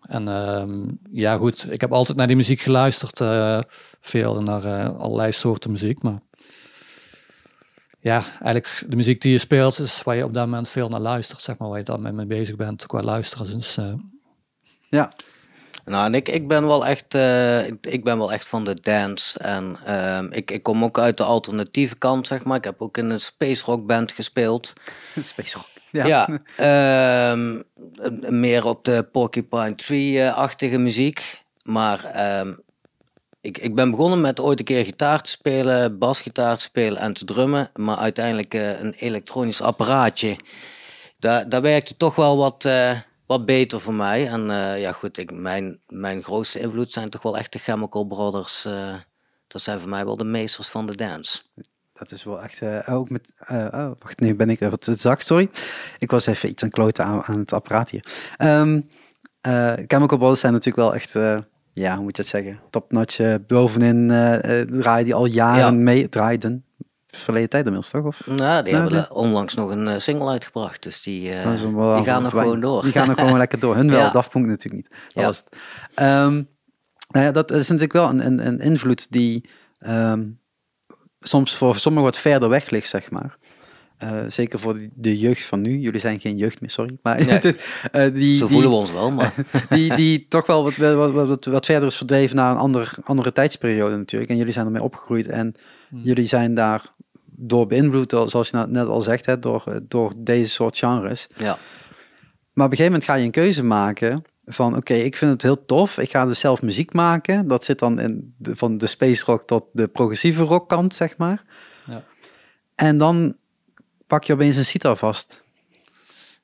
En 0.00 0.28
ehm, 0.28 0.88
ja, 1.10 1.36
goed, 1.36 1.72
ik 1.72 1.80
heb 1.80 1.92
altijd 1.92 2.16
naar 2.16 2.26
die 2.26 2.36
muziek 2.36 2.60
geluisterd. 2.60 3.20
Veel 4.00 4.42
naar 4.42 4.88
allerlei 4.90 5.32
soorten 5.32 5.70
muziek. 5.70 6.02
Maar 6.02 6.20
ja, 8.00 8.24
eigenlijk 8.24 8.84
de 8.88 8.96
muziek 8.96 9.20
die 9.20 9.32
je 9.32 9.38
speelt 9.38 9.78
is 9.78 10.02
waar 10.02 10.16
je 10.16 10.24
op 10.24 10.34
dat 10.34 10.44
moment 10.44 10.68
veel 10.68 10.88
naar 10.88 11.00
luistert. 11.00 11.40
Zeg 11.40 11.58
maar, 11.58 11.68
waar 11.68 11.78
je 11.78 11.84
dan 11.84 12.14
mee 12.14 12.26
bezig 12.26 12.56
bent 12.56 12.86
qua 12.86 13.02
luisteren. 13.02 13.58
Dus 13.58 13.78
ja. 14.88 15.12
Nou, 15.88 16.06
en 16.06 16.14
ik, 16.14 16.28
ik 16.28 16.48
ben 16.48 16.66
wel 16.66 16.86
echt, 16.86 17.14
ik, 17.66 17.86
ik, 17.86 18.04
ben 18.04 18.18
wel 18.18 18.32
echt 18.32 18.48
van 18.48 18.64
de 18.64 18.74
dance. 18.74 19.38
En 19.38 19.78
ehm, 19.84 20.26
ik, 20.30 20.50
ik 20.50 20.62
kom 20.62 20.84
ook 20.84 20.98
uit 20.98 21.16
de 21.16 21.24
alternatieve 21.24 21.96
kant, 21.96 22.26
zeg 22.26 22.44
maar. 22.44 22.56
Ik 22.56 22.64
heb 22.64 22.82
ook 22.82 22.96
in 22.96 23.10
een 23.10 23.20
space 23.20 23.64
rock 23.64 23.86
band 23.86 24.12
gespeeld. 24.12 24.72
space 25.20 25.56
rock. 25.56 25.68
Ja, 25.90 26.06
ja 26.06 26.28
ehm, 26.56 27.62
meer 28.40 28.66
op 28.66 28.84
de 28.84 29.08
Porcupine 29.12 29.74
Tree-achtige 29.74 30.78
muziek. 30.78 31.42
Maar 31.62 32.04
ehm, 32.04 32.52
ik, 33.40 33.58
ik 33.58 33.74
ben 33.74 33.90
begonnen 33.90 34.20
met 34.20 34.40
ooit 34.40 34.58
een 34.58 34.64
keer 34.64 34.84
gitaar 34.84 35.22
te 35.22 35.30
spelen, 35.30 35.98
basgitaar 35.98 36.56
te 36.56 36.62
spelen 36.62 36.98
en 36.98 37.12
te 37.12 37.24
drummen. 37.24 37.70
Maar 37.74 37.96
uiteindelijk 37.96 38.54
uh, 38.54 38.80
een 38.80 38.94
elektronisch 38.94 39.62
apparaatje. 39.62 40.36
Daar, 41.18 41.48
daar 41.48 41.62
werkte 41.62 41.96
toch 41.96 42.14
wel 42.14 42.36
wat, 42.36 42.64
uh, 42.64 42.90
wat 43.28 43.46
beter 43.46 43.80
voor 43.80 43.94
mij. 43.94 44.28
En 44.28 44.48
uh, 44.48 44.80
ja 44.80 44.92
goed, 44.92 45.18
ik, 45.18 45.32
mijn, 45.32 45.78
mijn 45.86 46.22
grootste 46.22 46.60
invloed 46.60 46.92
zijn 46.92 47.10
toch 47.10 47.22
wel 47.22 47.38
echt 47.38 47.52
de 47.52 47.58
Chemical 47.58 48.04
Brothers. 48.04 48.62
dat 49.46 49.62
zijn 49.62 49.80
voor 49.80 49.88
mij 49.88 50.04
wel 50.04 50.16
de 50.16 50.24
meesters 50.24 50.68
van 50.68 50.86
de 50.86 50.96
dance 50.96 51.40
dat 51.98 52.12
is 52.12 52.24
wel 52.24 52.42
echt, 52.42 52.60
uh, 52.62 52.78
ook 52.88 53.10
met, 53.10 53.28
oh, 53.48 53.90
wacht, 53.98 54.20
nu 54.20 54.36
ben 54.36 54.50
ik 54.50 54.60
wat 54.60 54.88
zacht, 54.90 55.26
sorry. 55.26 55.50
Ik 55.98 56.10
was 56.10 56.26
even 56.26 56.48
iets 56.48 56.62
aan 56.62 56.70
kloten 56.70 57.04
aan, 57.04 57.22
aan 57.22 57.38
het 57.38 57.52
apparaat 57.52 57.90
hier. 57.90 58.04
Um, 58.38 58.84
uh, 59.46 59.72
Chemical 59.72 60.18
Brothers 60.18 60.40
zijn 60.40 60.52
natuurlijk 60.52 60.84
wel 60.84 60.94
echt, 60.94 61.12
ja, 61.72 61.94
hoe 61.94 62.02
moet 62.02 62.16
je 62.16 62.22
het 62.22 62.30
zeggen, 62.30 62.60
topnotch 62.70 63.38
bovenin 63.46 64.08
draaien 64.80 65.04
die 65.04 65.14
al 65.14 65.26
jaren 65.26 65.82
mee, 65.82 66.08
draaiden. 66.08 66.64
Verleden 67.18 67.48
tijd 67.48 67.66
inmiddels, 67.66 67.92
toch? 67.92 68.04
Of? 68.04 68.26
Nou, 68.26 68.62
die 68.64 68.72
nou, 68.72 68.92
hebben 68.92 69.16
onlangs 69.16 69.54
nog 69.54 69.70
een 69.70 70.00
single 70.00 70.28
uitgebracht, 70.28 70.82
dus 70.82 71.02
die, 71.02 71.20
die 71.20 72.04
gaan 72.04 72.22
nog 72.22 72.30
gewoon 72.30 72.60
door. 72.60 72.82
Die 72.82 72.92
gaan 72.92 73.06
nog 73.06 73.20
gewoon 73.20 73.38
lekker 73.38 73.58
door. 73.58 73.76
Hun 73.76 73.90
wel, 73.90 74.00
ja. 74.04 74.10
Daft 74.10 74.34
natuurlijk 74.34 74.74
niet. 74.74 74.88
Dat 74.88 74.98
ja. 75.14 75.22
was 75.22 75.42
het. 75.44 75.58
Um, 76.06 76.48
nou 77.08 77.24
ja, 77.24 77.30
dat 77.30 77.50
is 77.50 77.68
natuurlijk 77.68 77.92
wel 77.92 78.08
een, 78.08 78.26
een, 78.26 78.46
een 78.46 78.60
invloed 78.60 79.06
die... 79.10 79.48
Um, 79.86 80.40
soms 81.20 81.56
voor 81.56 81.76
sommigen 81.76 82.10
wat 82.10 82.18
verder 82.18 82.48
weg 82.48 82.70
ligt, 82.70 82.88
zeg 82.88 83.10
maar. 83.10 83.36
Uh, 84.02 84.20
zeker 84.28 84.58
voor 84.58 84.78
de 84.94 85.18
jeugd 85.18 85.44
van 85.44 85.60
nu. 85.60 85.78
Jullie 85.78 86.00
zijn 86.00 86.20
geen 86.20 86.36
jeugd 86.36 86.60
meer, 86.60 86.70
sorry. 86.70 86.98
Maar 87.02 87.24
nee. 87.24 87.40
uh, 88.08 88.14
die, 88.14 88.38
Zo 88.38 88.46
voelen 88.46 88.70
we 88.70 88.76
ons 88.76 88.92
wel, 88.92 89.10
maar... 89.10 89.34
die, 89.70 89.94
die 89.94 90.26
toch 90.28 90.46
wel 90.46 90.62
wat, 90.62 90.76
wat, 90.76 91.10
wat, 91.10 91.44
wat 91.44 91.66
verder 91.66 91.88
is 91.88 91.96
verdreven 91.96 92.36
naar 92.36 92.50
een 92.50 92.56
ander, 92.56 92.94
andere 93.02 93.32
tijdsperiode 93.32 93.96
natuurlijk. 93.96 94.30
En 94.30 94.36
jullie 94.36 94.52
zijn 94.52 94.66
ermee 94.66 94.82
opgegroeid 94.82 95.26
en 95.26 95.54
hmm. 95.88 96.00
jullie 96.02 96.26
zijn 96.26 96.54
daar 96.54 96.94
door 97.40 97.66
beïnvloed, 97.66 98.10
zoals 98.10 98.48
je 98.48 98.66
net 98.68 98.86
al 98.86 99.02
zegt, 99.02 99.26
hè, 99.26 99.38
door, 99.38 99.80
door 99.82 100.12
deze 100.16 100.50
soort 100.50 100.78
genres. 100.78 101.26
Ja. 101.36 101.58
Maar 102.52 102.66
op 102.66 102.72
een 102.72 102.78
gegeven 102.78 102.84
moment 102.84 103.04
ga 103.04 103.14
je 103.14 103.24
een 103.24 103.30
keuze 103.30 103.64
maken 103.64 104.24
van 104.46 104.76
oké, 104.76 104.94
ik 104.94 105.16
vind 105.16 105.32
het 105.32 105.42
heel 105.42 105.64
tof. 105.64 105.98
Ik 105.98 106.10
ga 106.10 106.26
dus 106.26 106.40
zelf 106.40 106.62
muziek 106.62 106.92
maken. 106.92 107.46
Dat 107.46 107.64
zit 107.64 107.78
dan 107.78 108.00
in 108.00 108.34
de, 108.38 108.56
van 108.56 108.78
de 108.78 108.86
space 108.86 109.24
rock 109.24 109.44
tot 109.44 109.64
de 109.72 109.88
progressieve 109.88 110.42
rock 110.42 110.68
kant, 110.68 110.94
zeg 110.94 111.16
maar. 111.16 111.44
Ja. 111.86 112.04
En 112.74 112.98
dan 112.98 113.36
pak 114.06 114.24
je 114.24 114.32
opeens 114.32 114.56
een 114.56 114.64
sitar 114.64 114.96
vast. 114.96 115.46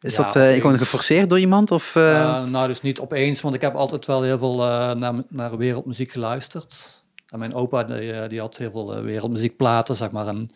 Is 0.00 0.14
dat 0.14 0.36
uh, 0.36 0.52
gewoon 0.52 0.78
geforceerd 0.78 1.28
door 1.28 1.38
iemand? 1.38 1.70
Of, 1.70 1.94
uh... 1.94 2.44
nou, 2.44 2.66
dus 2.66 2.80
niet 2.80 3.00
opeens, 3.00 3.40
want 3.40 3.54
ik 3.54 3.60
heb 3.60 3.74
altijd 3.74 4.06
wel 4.06 4.22
heel 4.22 4.38
veel 4.38 4.56
naar, 4.94 5.14
naar 5.28 5.56
wereldmuziek 5.56 6.12
geluisterd. 6.12 7.04
En 7.28 7.38
mijn 7.38 7.54
opa 7.54 7.84
die, 7.84 8.28
die 8.28 8.40
had 8.40 8.56
heel 8.56 8.70
veel 8.70 9.02
wereldmuziekplaten, 9.02 9.96
zeg 9.96 10.10
maar. 10.10 10.26
En 10.26 10.50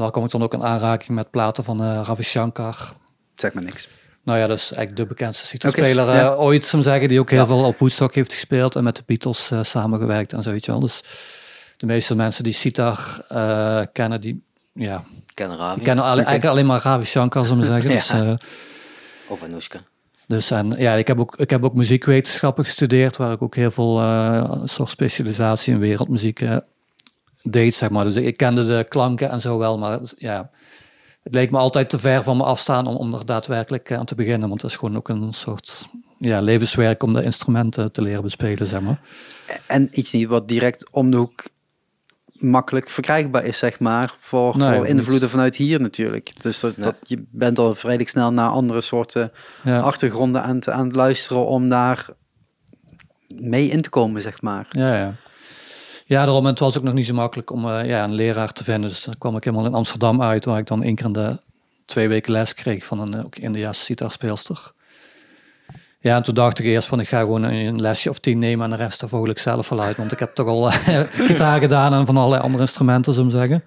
daar 0.00 0.10
kom 0.10 0.24
ik 0.24 0.30
dan 0.30 0.42
ook 0.42 0.54
in 0.54 0.62
aanraking 0.62 1.10
met 1.10 1.30
platen 1.30 1.64
van 1.64 1.82
Ravi 1.82 2.22
Shankar. 2.22 2.92
Zeg 3.34 3.52
maar 3.52 3.64
niks. 3.64 3.88
Nou 4.24 4.38
ja, 4.38 4.46
dat 4.46 4.58
is 4.58 4.72
eigenlijk 4.72 4.96
de 4.96 5.14
bekendste 5.14 5.46
citospeler 5.46 6.04
okay, 6.04 6.16
ja. 6.16 6.32
uh, 6.32 6.40
ooit, 6.40 6.64
zou 6.64 6.82
zeggen, 6.82 7.08
die 7.08 7.20
ook 7.20 7.30
heel 7.30 7.46
veel 7.46 7.64
op 7.64 7.78
Woodstock 7.78 8.14
heeft 8.14 8.32
gespeeld 8.32 8.76
en 8.76 8.84
met 8.84 8.96
de 8.96 9.02
Beatles 9.06 9.50
uh, 9.50 9.62
samengewerkt 9.62 10.32
en 10.32 10.42
zoiets. 10.42 10.66
Dus 10.66 11.02
de 11.76 11.86
meeste 11.86 12.14
mensen 12.14 12.44
die 12.44 12.52
sitar 12.52 13.24
uh, 13.32 13.82
kennen, 13.92 14.20
die 14.20 14.44
ja, 14.72 15.04
kennen, 15.34 15.56
Ravi. 15.56 15.74
Die 15.74 15.84
kennen 15.84 16.04
alle, 16.04 16.22
eigenlijk 16.22 16.44
alleen 16.44 16.66
maar 16.66 16.80
Ravi 16.82 17.04
Shankar, 17.04 17.46
zou 17.46 17.60
ik 17.60 17.82
zeggen. 17.82 17.90
dus, 18.38 18.48
of 19.28 19.42
Anushka. 19.42 19.80
Dus 20.26 20.50
en 20.50 20.74
ja, 20.78 20.94
ik 20.94 21.06
heb 21.06 21.20
ook, 21.20 21.36
ik 21.36 21.50
heb 21.50 21.64
ook 21.64 21.74
muziekwetenschappen 21.74 22.64
gestudeerd, 22.64 23.16
waar 23.16 23.32
ik 23.32 23.42
ook 23.42 23.54
heel 23.54 23.70
veel 23.70 23.96
soort 24.64 24.88
specialisatie 24.88 25.72
in 25.72 25.78
wereldmuziek 25.78 26.40
deed, 27.42 27.74
zeg 27.74 27.90
maar. 27.90 28.04
Dus 28.04 28.16
ik 28.16 28.36
kende 28.36 28.66
de 28.66 28.84
klanken 28.88 29.30
en 29.30 29.40
zo 29.40 29.58
wel, 29.58 29.78
maar 29.78 29.98
ja, 30.16 30.50
het 31.22 31.34
leek 31.34 31.50
me 31.50 31.58
altijd 31.58 31.90
te 31.90 31.98
ver 31.98 32.22
van 32.22 32.36
me 32.36 32.44
afstaan 32.44 32.86
om, 32.86 32.96
om 32.96 33.14
er 33.14 33.26
daadwerkelijk 33.26 33.90
eh, 33.90 33.98
aan 33.98 34.04
te 34.04 34.14
beginnen. 34.14 34.48
Want 34.48 34.62
het 34.62 34.70
is 34.70 34.76
gewoon 34.76 34.96
ook 34.96 35.08
een 35.08 35.32
soort 35.32 35.88
ja, 36.18 36.40
levenswerk 36.40 37.02
om 37.02 37.12
de 37.12 37.22
instrumenten 37.22 37.92
te 37.92 38.02
leren 38.02 38.22
bespelen, 38.22 38.66
zeg 38.66 38.80
maar. 38.80 39.00
En 39.66 39.88
iets 39.92 40.12
niet 40.12 40.28
wat 40.28 40.48
direct 40.48 40.90
om 40.90 41.10
de 41.10 41.16
hoek 41.16 41.44
makkelijk 42.32 42.90
verkrijgbaar 42.90 43.44
is, 43.44 43.58
zeg 43.58 43.80
maar, 43.80 44.14
voor, 44.18 44.54
voor 44.54 44.86
invloeden 44.86 45.30
vanuit 45.30 45.56
hier 45.56 45.80
natuurlijk. 45.80 46.42
Dus 46.42 46.60
dat, 46.60 46.74
dat, 46.76 46.96
je 47.02 47.24
bent 47.30 47.58
al 47.58 47.76
redelijk 47.82 48.08
snel 48.08 48.32
naar 48.32 48.48
andere 48.48 48.80
soorten 48.80 49.32
achtergronden 49.64 50.42
aan, 50.42 50.60
te, 50.60 50.70
aan 50.70 50.86
het 50.86 50.96
luisteren 50.96 51.46
om 51.46 51.68
daar 51.68 52.08
mee 53.28 53.68
in 53.68 53.82
te 53.82 53.90
komen, 53.90 54.22
zeg 54.22 54.42
maar. 54.42 54.66
Ja, 54.70 54.96
ja. 54.96 55.14
Ja, 56.10 56.24
daarom. 56.24 56.44
En 56.44 56.50
het 56.50 56.58
was 56.58 56.78
ook 56.78 56.84
nog 56.84 56.94
niet 56.94 57.06
zo 57.06 57.14
makkelijk 57.14 57.50
om 57.50 57.66
uh, 57.66 57.86
ja, 57.86 58.04
een 58.04 58.12
leraar 58.12 58.52
te 58.52 58.64
vinden. 58.64 58.88
Dus 58.88 59.04
dan 59.04 59.18
kwam 59.18 59.36
ik 59.36 59.44
helemaal 59.44 59.66
in 59.66 59.74
Amsterdam 59.74 60.22
uit, 60.22 60.44
waar 60.44 60.58
ik 60.58 60.66
dan 60.66 60.82
één 60.82 60.94
keer 60.94 61.06
in 61.06 61.12
de 61.12 61.38
twee 61.84 62.08
weken 62.08 62.32
les 62.32 62.54
kreeg 62.54 62.84
van 62.86 63.00
een 63.00 63.24
ook 63.24 63.36
Indiaanse 63.36 63.84
sitarspeelster. 63.84 64.72
Ja, 66.00 66.16
en 66.16 66.22
toen 66.22 66.34
dacht 66.34 66.58
ik 66.58 66.64
eerst 66.64 66.88
van 66.88 67.00
ik 67.00 67.08
ga 67.08 67.18
gewoon 67.18 67.42
een 67.42 67.80
lesje 67.80 68.08
of 68.08 68.18
tien 68.18 68.38
nemen 68.38 68.64
en 68.64 68.70
de 68.70 68.76
rest 68.76 69.02
vogel 69.06 69.28
ik 69.28 69.38
zelf 69.38 69.68
wel 69.68 69.82
uit. 69.82 69.96
Want 69.96 70.12
ik 70.12 70.18
heb 70.18 70.28
toch 70.28 70.46
al 70.46 70.68
uh, 70.68 70.74
gitaar 71.28 71.60
gedaan 71.60 71.94
en 71.94 72.06
van 72.06 72.16
allerlei 72.16 72.42
andere 72.42 72.62
instrumenten, 72.62 73.14
zou 73.14 73.26
ik 73.26 73.32
zeggen. 73.32 73.64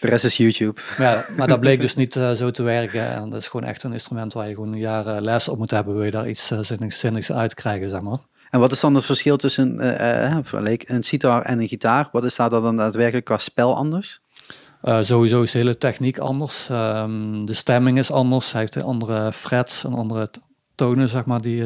De 0.00 0.06
rest 0.06 0.24
is 0.24 0.36
YouTube. 0.36 0.80
Ja, 0.98 1.24
maar 1.36 1.48
dat 1.48 1.60
bleek 1.60 1.80
dus 1.80 1.94
niet 1.94 2.14
uh, 2.14 2.32
zo 2.32 2.50
te 2.50 2.62
werken. 2.62 3.14
En 3.14 3.30
dat 3.30 3.40
is 3.40 3.48
gewoon 3.48 3.66
echt 3.66 3.82
een 3.82 3.92
instrument 3.92 4.32
waar 4.32 4.48
je 4.48 4.54
gewoon 4.54 4.72
een 4.72 4.78
jaar 4.78 5.20
les 5.20 5.48
op 5.48 5.58
moet 5.58 5.70
hebben. 5.70 5.94
Wil 5.94 6.04
je 6.04 6.10
daar 6.10 6.28
iets 6.28 6.52
zinnigs, 6.60 6.98
zinnigs 6.98 7.32
uit 7.32 7.54
krijgen, 7.54 7.90
zeg 7.90 8.00
maar. 8.00 8.18
En 8.50 8.60
wat 8.60 8.72
is 8.72 8.80
dan 8.80 8.94
het 8.94 9.04
verschil 9.04 9.36
tussen 9.36 9.76
uh, 9.80 10.36
een 10.86 11.02
sitar 11.02 11.42
en 11.42 11.60
een 11.60 11.68
gitaar? 11.68 12.08
Wat 12.12 12.24
is 12.24 12.36
daar 12.36 12.50
dan 12.50 12.76
daadwerkelijk 12.76 13.24
qua 13.24 13.38
spel 13.38 13.76
anders? 13.76 14.20
Uh, 14.84 14.98
sowieso 15.02 15.42
is 15.42 15.50
de 15.50 15.58
hele 15.58 15.78
techniek 15.78 16.18
anders. 16.18 16.68
Um, 16.70 17.46
de 17.46 17.54
stemming 17.54 17.98
is 17.98 18.10
anders. 18.10 18.52
Hij 18.52 18.60
heeft 18.60 18.82
andere 18.82 19.32
frets 19.32 19.84
en 19.84 19.92
andere 19.92 20.30
tonen, 20.74 21.08
zeg 21.08 21.24
maar. 21.24 21.40
Die, 21.40 21.64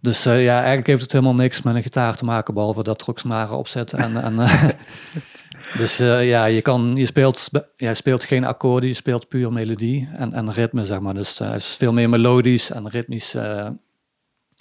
dus 0.00 0.22
ja, 0.22 0.56
eigenlijk 0.56 0.86
heeft 0.86 1.02
het 1.02 1.12
helemaal 1.12 1.34
niks 1.34 1.62
met 1.62 1.74
een 1.74 1.82
gitaar 1.82 2.16
te 2.16 2.24
maken, 2.24 2.54
behalve 2.54 2.82
dat 2.82 3.00
er 3.00 3.08
ook 3.08 3.18
snaren 3.18 3.56
op 3.56 3.68
zitten. 3.68 3.98
En, 3.98 4.16
en, 4.16 4.36
dus 5.80 5.96
ja, 5.96 6.44
je, 6.44 6.62
kan, 6.62 6.92
je, 6.94 7.06
speelt, 7.06 7.50
je 7.76 7.94
speelt 7.94 8.24
geen 8.24 8.44
akkoorden, 8.44 8.88
je 8.88 8.94
speelt 8.94 9.28
puur 9.28 9.52
melodie 9.52 10.08
en, 10.16 10.32
en 10.32 10.52
ritme, 10.52 10.84
zeg 10.84 11.00
maar. 11.00 11.14
Dus 11.14 11.38
het 11.38 11.54
is 11.54 11.76
veel 11.76 11.92
meer 11.92 12.08
melodisch 12.08 12.70
en 12.70 12.88
ritmisch 12.88 13.34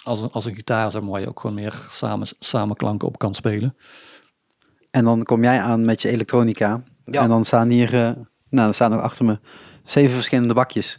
als 0.03 0.21
een, 0.21 0.31
als 0.31 0.45
een 0.45 0.55
gitaar, 0.55 0.91
zeg 0.91 1.01
maar, 1.01 1.11
waar 1.11 1.21
je 1.21 1.29
ook 1.29 1.39
gewoon 1.39 1.55
meer 1.55 1.87
samen, 1.91 2.27
samen 2.39 2.75
klanken 2.75 3.07
op 3.07 3.17
kan 3.17 3.35
spelen. 3.35 3.75
En 4.91 5.03
dan 5.03 5.23
kom 5.23 5.43
jij 5.43 5.59
aan 5.59 5.85
met 5.85 6.01
je 6.01 6.09
elektronica. 6.09 6.83
En 7.05 7.27
dan 7.27 7.45
staan 7.45 7.69
hier, 7.69 7.93
uh, 7.93 7.99
nou, 7.99 8.15
dan 8.49 8.73
staan 8.73 8.91
er 8.91 9.01
achter 9.01 9.25
me 9.25 9.39
zeven 9.85 10.13
verschillende 10.13 10.53
bakjes. 10.53 10.97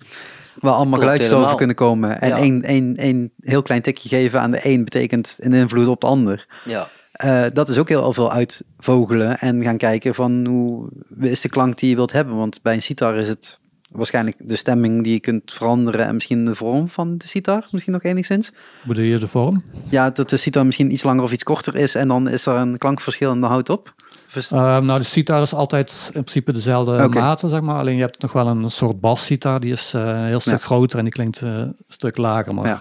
waar 0.61 0.73
allemaal 0.73 0.99
geluidjes 0.99 1.33
over 1.33 1.57
kunnen 1.57 1.77
komen. 1.77 2.21
En 2.21 2.33
één, 2.33 2.63
één, 2.63 2.97
één 2.97 3.33
heel 3.41 3.63
klein 3.63 3.83
tikje 3.83 4.09
geven 4.09 4.41
aan 4.41 4.51
de 4.51 4.67
een 4.67 4.85
betekent 4.85 5.37
een 5.41 5.53
invloed 5.53 5.89
op 5.89 6.01
de 6.01 6.07
ander. 6.07 6.47
Ja. 6.65 6.89
Uh, 7.25 7.45
dat 7.53 7.69
is 7.69 7.79
ook 7.79 7.89
heel 7.89 8.13
veel 8.13 8.33
uitvogelen 8.33 9.39
en 9.39 9.63
gaan 9.63 9.77
kijken 9.77 10.15
van 10.15 10.47
hoe 10.47 10.89
is 11.19 11.41
de 11.41 11.49
klank 11.49 11.79
die 11.79 11.89
je 11.89 11.95
wilt 11.95 12.13
hebben. 12.13 12.37
Want 12.37 12.63
bij 12.63 12.75
een 12.75 12.83
sitar 12.83 13.17
is 13.17 13.29
het 13.29 13.61
waarschijnlijk 13.93 14.37
de 14.39 14.57
stemming 14.57 15.03
die 15.03 15.13
je 15.13 15.21
kunt 15.21 15.53
veranderen 15.53 16.07
en 16.07 16.15
misschien 16.15 16.45
de 16.45 16.55
vorm 16.55 16.89
van 16.89 17.19
de 17.19 17.27
sitar, 17.27 17.69
misschien 17.71 17.93
nog 17.93 18.03
enigszins. 18.03 18.53
Bedoel 18.83 19.05
je 19.05 19.19
de 19.19 19.29
vorm? 19.29 19.65
Ja, 19.89 20.11
dat 20.11 20.31
de 20.31 20.37
sitar 20.37 20.67
misschien 20.67 20.93
iets 20.93 21.03
langer 21.03 21.23
of 21.23 21.33
iets 21.33 21.43
korter 21.43 21.77
is 21.77 21.95
en 21.95 22.09
dan 22.09 22.29
is 22.29 22.47
er 22.47 22.55
een 22.55 22.79
klankverschil 22.79 23.31
en 23.31 23.41
dan 23.41 23.51
houdt 23.51 23.71
op. 23.71 23.95
Uh, 24.37 24.79
nou, 24.79 24.99
de 24.99 25.05
sitar 25.05 25.43
is 25.43 25.55
altijd 25.55 26.05
in 26.07 26.21
principe 26.21 26.53
dezelfde 26.53 27.05
okay. 27.05 27.23
mate, 27.23 27.49
zeg 27.49 27.61
maar. 27.61 27.79
Alleen 27.79 27.97
je 27.97 28.03
hebt 28.03 28.23
nog 28.23 28.33
wel 28.33 28.47
een 28.47 28.71
soort 28.71 29.01
bas-sitar, 29.01 29.61
die 29.61 29.73
is 29.73 29.95
uh, 29.95 30.07
een 30.07 30.25
heel 30.25 30.41
stuk 30.41 30.63
groter 30.63 30.99
en 30.99 31.05
die 31.05 31.13
klinkt 31.13 31.41
uh, 31.41 31.51
een 31.51 31.77
stuk 31.89 32.17
lager. 32.17 32.55
Maar, 32.55 32.67
ja. 32.67 32.81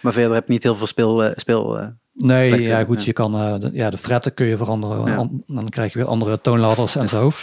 maar 0.00 0.12
verder 0.12 0.34
heb 0.34 0.46
je 0.46 0.52
niet 0.52 0.62
heel 0.62 0.76
veel 0.76 0.86
speel... 0.86 1.32
speel 1.36 1.92
nee, 2.12 2.62
ja 2.62 2.84
goed, 2.84 3.04
je 3.04 3.12
kan... 3.12 3.60
de, 3.60 3.70
ja, 3.72 3.90
de 3.90 3.98
fretten 3.98 4.34
kun 4.34 4.46
je 4.46 4.56
veranderen. 4.56 5.44
Dan 5.46 5.68
krijg 5.68 5.92
je 5.92 5.98
weer 5.98 6.08
andere 6.08 6.40
toonladders 6.40 6.96
en 6.96 7.08
zo. 7.08 7.30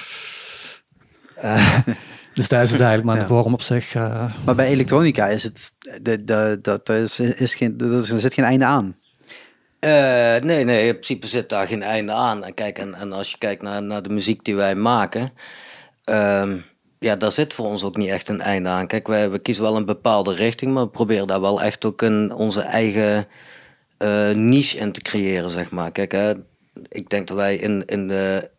Dus 2.33 2.50
daar 2.50 2.61
is 2.61 2.71
het 2.71 2.79
eigenlijk 2.79 3.09
maar 3.09 3.19
de 3.19 3.33
vorm 3.33 3.53
op 3.53 3.61
zich. 3.61 3.95
Uh... 3.95 4.35
Maar 4.45 4.55
bij 4.55 4.67
elektronica 4.67 5.27
is 5.27 5.43
het, 5.43 5.73
de, 6.01 6.23
de, 6.23 6.59
dat 6.61 6.89
is, 6.89 7.19
is 7.19 7.55
geen, 7.55 7.75
er 7.79 8.19
zit 8.19 8.33
geen 8.33 8.45
einde 8.45 8.65
aan. 8.65 8.95
Uh, 9.79 9.89
nee, 10.35 10.63
nee, 10.63 10.88
in 10.88 10.93
principe 10.93 11.27
zit 11.27 11.50
daar 11.50 11.67
geen 11.67 11.83
einde 11.83 12.11
aan. 12.11 12.43
En 12.43 12.53
kijk, 12.53 12.79
en, 12.79 12.95
en 12.95 13.13
als 13.13 13.31
je 13.31 13.38
kijkt 13.38 13.61
naar, 13.61 13.83
naar 13.83 14.03
de 14.03 14.09
muziek 14.09 14.43
die 14.43 14.55
wij 14.55 14.75
maken, 14.75 15.33
uh, 16.09 16.53
ja, 17.00 17.15
daar 17.15 17.31
zit 17.31 17.53
voor 17.53 17.65
ons 17.65 17.83
ook 17.83 17.97
niet 17.97 18.09
echt 18.09 18.29
een 18.29 18.41
einde 18.41 18.69
aan. 18.69 18.88
Kijk, 18.88 19.07
wij, 19.07 19.29
we 19.29 19.39
kiezen 19.39 19.63
wel 19.63 19.75
een 19.75 19.85
bepaalde 19.85 20.33
richting, 20.33 20.73
maar 20.73 20.83
we 20.83 20.89
proberen 20.89 21.27
daar 21.27 21.41
wel 21.41 21.61
echt 21.61 21.85
ook 21.85 22.01
een, 22.01 22.33
onze 22.33 22.61
eigen 22.61 23.27
uh, 24.00 24.31
niche 24.31 24.77
in 24.77 24.91
te 24.91 25.01
creëren, 25.01 25.50
zeg 25.50 25.71
maar. 25.71 25.91
Kijk, 25.91 26.11
hè, 26.11 26.33
ik 26.88 27.09
denk 27.09 27.27
dat 27.27 27.38
wij 27.38 27.55
in, 27.55 27.85
in, 27.85 28.07
de, 28.07 28.51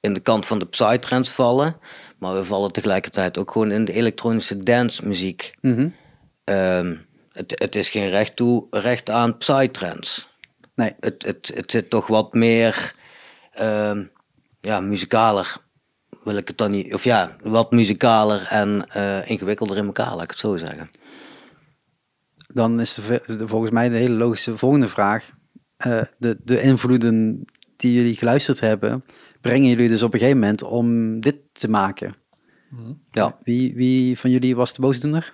in 0.00 0.14
de 0.14 0.20
kant 0.20 0.46
van 0.46 0.58
de 0.58 0.66
psytrance 0.66 1.34
vallen. 1.34 1.76
Maar 2.22 2.34
we 2.34 2.44
vallen 2.44 2.72
tegelijkertijd 2.72 3.38
ook 3.38 3.50
gewoon 3.50 3.70
in 3.70 3.84
de 3.84 3.92
elektronische 3.92 4.56
dance 4.56 5.06
muziek. 5.06 5.54
Mm 5.60 5.94
het, 7.32 7.58
het 7.58 7.76
is 7.76 7.88
geen 7.88 8.08
recht 8.08 8.36
toe, 8.36 8.66
recht 8.70 9.10
aan 9.10 9.38
psytrance. 9.38 10.22
Nee. 10.74 10.94
Het, 11.00 11.24
het, 11.24 11.52
het 11.54 11.70
zit 11.70 11.90
toch 11.90 12.06
wat 12.06 12.32
meer, 12.32 12.94
uh, 13.60 13.98
ja, 14.60 14.80
muzikaler. 14.80 15.56
Wil 16.24 16.36
ik 16.36 16.48
het 16.48 16.58
dan 16.58 16.70
niet, 16.70 16.94
of 16.94 17.04
ja, 17.04 17.36
wat 17.42 17.70
muzikaler 17.70 18.46
en 18.48 18.88
uh, 18.96 19.30
ingewikkelder 19.30 19.76
in 19.76 19.86
elkaar, 19.86 20.14
laat 20.14 20.22
ik 20.22 20.30
het 20.30 20.38
zo 20.38 20.56
zeggen. 20.56 20.90
Dan 22.46 22.80
is 22.80 22.94
de, 22.94 23.42
volgens 23.46 23.70
mij 23.70 23.88
de 23.88 23.96
hele 23.96 24.14
logische 24.14 24.58
volgende 24.58 24.88
vraag. 24.88 25.30
Uh, 25.86 26.02
de, 26.18 26.38
de 26.44 26.60
invloeden 26.60 27.44
die 27.76 27.94
jullie 27.94 28.16
geluisterd 28.16 28.60
hebben, 28.60 29.04
brengen 29.42 29.68
jullie 29.68 29.88
dus 29.88 30.02
op 30.02 30.12
een 30.12 30.18
gegeven 30.18 30.40
moment 30.40 30.62
om 30.62 31.20
dit 31.20 31.36
te 31.52 31.70
maken. 31.70 32.14
Mhm. 32.70 32.92
Ja. 33.10 33.38
Wie, 33.42 33.74
wie 33.74 34.18
van 34.18 34.30
jullie 34.30 34.56
was 34.56 34.72
de 34.72 34.80
boosdoener? 34.80 35.32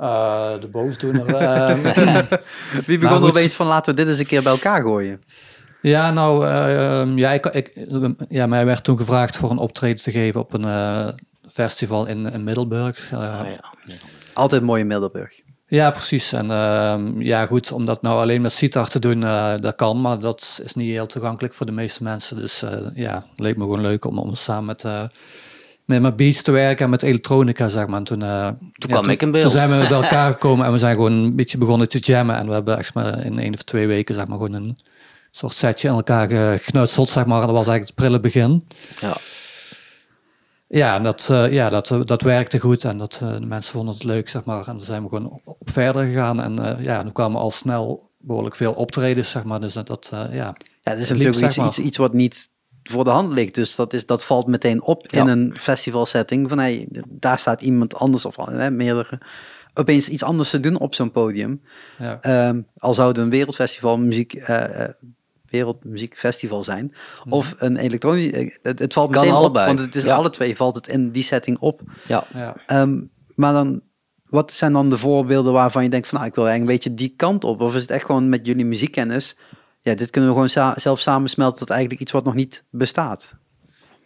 Uh, 0.00 0.60
de 0.60 0.68
boosdoener. 0.68 1.34
Ehm. 1.34 1.82
wie 2.86 2.98
begon 2.98 3.14
nou, 3.14 3.22
er 3.22 3.28
opeens 3.28 3.54
van 3.54 3.66
laten 3.66 3.94
we 3.94 4.00
dit 4.00 4.10
eens 4.10 4.18
een 4.18 4.26
keer 4.26 4.42
bij 4.42 4.52
elkaar 4.52 4.82
gooien? 4.82 5.20
Ja, 5.80 6.10
nou, 6.10 6.46
uh, 6.46 7.16
ja, 7.16 7.32
ik, 7.32 7.46
ik, 7.46 7.72
ja, 8.28 8.46
mij 8.46 8.64
werd 8.64 8.84
toen 8.84 8.96
gevraagd 8.96 9.36
voor 9.36 9.50
een 9.50 9.58
optreden 9.58 10.02
te 10.02 10.10
geven 10.10 10.40
op 10.40 10.52
een 10.52 10.64
uh, 10.64 11.08
festival 11.48 12.06
in, 12.06 12.26
in 12.26 12.44
Middelburg. 12.44 13.12
Ah, 13.12 13.40
ja. 13.86 13.96
Altijd 14.32 14.62
mooi 14.62 14.80
in 14.80 14.86
Middelburg. 14.86 15.42
Ja, 15.72 15.90
precies. 15.90 16.32
En 16.32 16.46
uh, 16.46 16.98
ja, 17.18 17.46
goed, 17.46 17.72
om 17.72 17.84
dat 17.84 18.02
nou 18.02 18.20
alleen 18.20 18.40
met 18.40 18.52
sitar 18.52 18.88
te 18.88 18.98
doen, 18.98 19.22
uh, 19.22 19.52
dat 19.60 19.74
kan, 19.74 20.00
maar 20.00 20.18
dat 20.18 20.60
is 20.64 20.74
niet 20.74 20.90
heel 20.90 21.06
toegankelijk 21.06 21.54
voor 21.54 21.66
de 21.66 21.72
meeste 21.72 22.02
mensen. 22.02 22.36
Dus 22.36 22.62
uh, 22.62 22.70
ja, 22.94 23.14
het 23.14 23.40
leek 23.40 23.56
me 23.56 23.62
gewoon 23.62 23.80
leuk 23.80 24.04
om, 24.04 24.18
om 24.18 24.34
samen 24.34 24.64
met, 24.64 24.84
met, 25.84 26.02
met 26.02 26.16
beats 26.16 26.42
te 26.42 26.50
werken 26.50 26.84
en 26.84 26.90
met 26.90 27.02
elektronica, 27.02 27.68
zeg 27.68 27.86
maar. 27.86 27.98
En 27.98 28.04
toen, 28.04 28.18
toen 28.18 28.28
ja, 28.28 28.56
kwam 28.86 29.02
toen, 29.02 29.12
ik 29.12 29.22
in 29.22 29.30
beeld. 29.30 29.42
Toen 29.42 29.52
zijn 29.52 29.70
we 29.70 29.86
bij 29.88 30.02
elkaar 30.02 30.32
gekomen 30.32 30.66
en 30.66 30.72
we 30.72 30.78
zijn 30.78 30.94
gewoon 30.94 31.12
een 31.12 31.36
beetje 31.36 31.58
begonnen 31.58 31.88
te 31.88 31.98
jammen. 31.98 32.36
En 32.36 32.46
we 32.46 32.52
hebben 32.52 32.78
echt 32.78 32.94
maar 32.94 33.24
in 33.24 33.38
één 33.38 33.54
of 33.54 33.62
twee 33.62 33.86
weken, 33.86 34.14
zeg 34.14 34.26
maar, 34.26 34.36
gewoon 34.36 34.54
een 34.54 34.78
soort 35.30 35.56
setje 35.56 35.88
in 35.88 35.94
elkaar 35.94 36.28
geknutseld, 36.58 37.10
zeg 37.10 37.26
maar. 37.26 37.40
En 37.40 37.46
dat 37.46 37.56
was 37.56 37.66
eigenlijk 37.66 37.86
het 37.86 37.94
prille 37.94 38.20
begin. 38.20 38.66
Ja. 39.00 39.16
Ja, 40.74 40.98
dat, 40.98 41.28
uh, 41.30 41.52
ja 41.52 41.68
dat, 41.68 41.92
dat 42.04 42.22
werkte 42.22 42.58
goed 42.58 42.84
en 42.84 42.98
dat, 42.98 43.16
de 43.20 43.46
mensen 43.46 43.72
vonden 43.72 43.94
het 43.94 44.04
leuk, 44.04 44.28
zeg 44.28 44.44
maar. 44.44 44.58
En 44.58 44.76
dan 44.76 44.80
zijn 44.80 45.02
we 45.02 45.08
gewoon 45.08 45.30
op, 45.30 45.40
op 45.44 45.70
verder 45.70 46.06
gegaan. 46.06 46.40
En 46.40 46.82
ja, 46.82 47.02
dan 47.02 47.12
kwamen 47.12 47.40
al 47.40 47.50
snel 47.50 48.10
behoorlijk 48.18 48.56
veel 48.56 48.72
optredens, 48.72 49.30
zeg 49.30 49.44
maar. 49.44 49.60
Dus 49.60 49.72
dat, 49.72 50.08
ja... 50.10 50.26
Ja, 50.30 50.54
dat 50.82 50.98
is 50.98 51.08
natuurlijk 51.08 51.40
iets, 51.40 51.58
iets, 51.58 51.78
iets 51.78 51.96
wat 51.96 52.12
niet 52.12 52.50
voor 52.82 53.04
de 53.04 53.10
hand 53.10 53.32
ligt. 53.32 53.54
Dus 53.54 53.76
dat, 53.76 53.92
is, 53.92 54.06
dat 54.06 54.24
valt 54.24 54.46
meteen 54.46 54.82
op 54.82 55.04
ja. 55.10 55.20
in 55.20 55.28
een 55.28 55.54
festivalsetting. 55.58 56.48
Van 56.48 56.58
hey, 56.58 56.88
daar 57.08 57.38
staat 57.38 57.60
iemand 57.60 57.94
anders 57.94 58.24
of 58.24 58.36
hè, 58.36 58.70
meerdere 58.70 59.20
opeens 59.74 60.08
iets 60.08 60.22
anders 60.22 60.50
te 60.50 60.60
doen 60.60 60.78
op 60.78 60.94
zo'n 60.94 61.10
podium. 61.10 61.62
Ja. 61.98 62.48
Um, 62.48 62.66
al 62.76 62.94
zou 62.94 63.08
het 63.08 63.18
een 63.18 63.30
wereldfestival 63.30 63.98
muziek 63.98 64.32
wereldmuziekfestival 65.52 66.64
zijn. 66.64 66.94
Mhm. 67.24 67.34
Of 67.34 67.54
een 67.58 67.76
elektronisch. 67.76 68.30
Eh, 68.30 68.56
het, 68.62 68.78
het 68.78 68.92
valt 68.92 69.12
kan 69.12 69.20
meteen 69.20 69.36
allebei. 69.36 69.70
op, 69.70 69.76
want 69.76 69.86
het 69.86 70.04
is 70.04 70.10
alle 70.10 70.30
twee 70.30 70.56
valt 70.56 70.74
het 70.74 70.88
in 70.88 71.10
die 71.10 71.22
setting 71.22 71.58
op. 71.58 71.80
Ja. 72.06 72.24
ja. 72.34 72.80
Um, 72.80 73.10
maar 73.34 73.52
dan, 73.52 73.82
wat 74.22 74.52
zijn 74.52 74.72
dan 74.72 74.90
de 74.90 74.98
voorbeelden 74.98 75.52
waarvan 75.52 75.82
je 75.82 75.88
denkt 75.88 76.08
van, 76.08 76.18
nou, 76.18 76.30
ik 76.30 76.34
wil 76.34 76.46
eigenlijk 76.46 76.72
een 76.72 76.82
beetje 76.82 77.06
die 77.06 77.16
kant 77.16 77.44
op? 77.44 77.60
Of 77.60 77.74
is 77.74 77.82
het 77.82 77.90
echt 77.90 78.04
gewoon 78.04 78.28
met 78.28 78.46
jullie 78.46 78.64
muziekkennis? 78.64 79.38
Ja, 79.80 79.94
dit 79.94 80.10
kunnen 80.10 80.30
we 80.30 80.36
gewoon 80.36 80.50
sa 80.50 80.72
zelf 80.76 81.00
samensmelten 81.00 81.58
tot 81.58 81.70
eigenlijk 81.70 82.00
iets 82.00 82.12
wat 82.12 82.24
nog 82.24 82.34
niet 82.34 82.64
bestaat. 82.70 83.34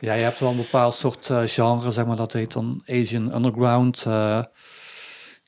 Ja, 0.00 0.12
je 0.12 0.22
hebt 0.22 0.38
wel 0.38 0.50
een 0.50 0.56
bepaald 0.56 0.94
soort 0.94 1.28
uh, 1.28 1.40
genre, 1.44 1.90
zeg 1.90 2.06
maar, 2.06 2.16
dat 2.16 2.32
heet 2.32 2.52
dan 2.52 2.82
Asian 2.86 3.34
Underground. 3.34 4.04
Uh, 4.08 4.42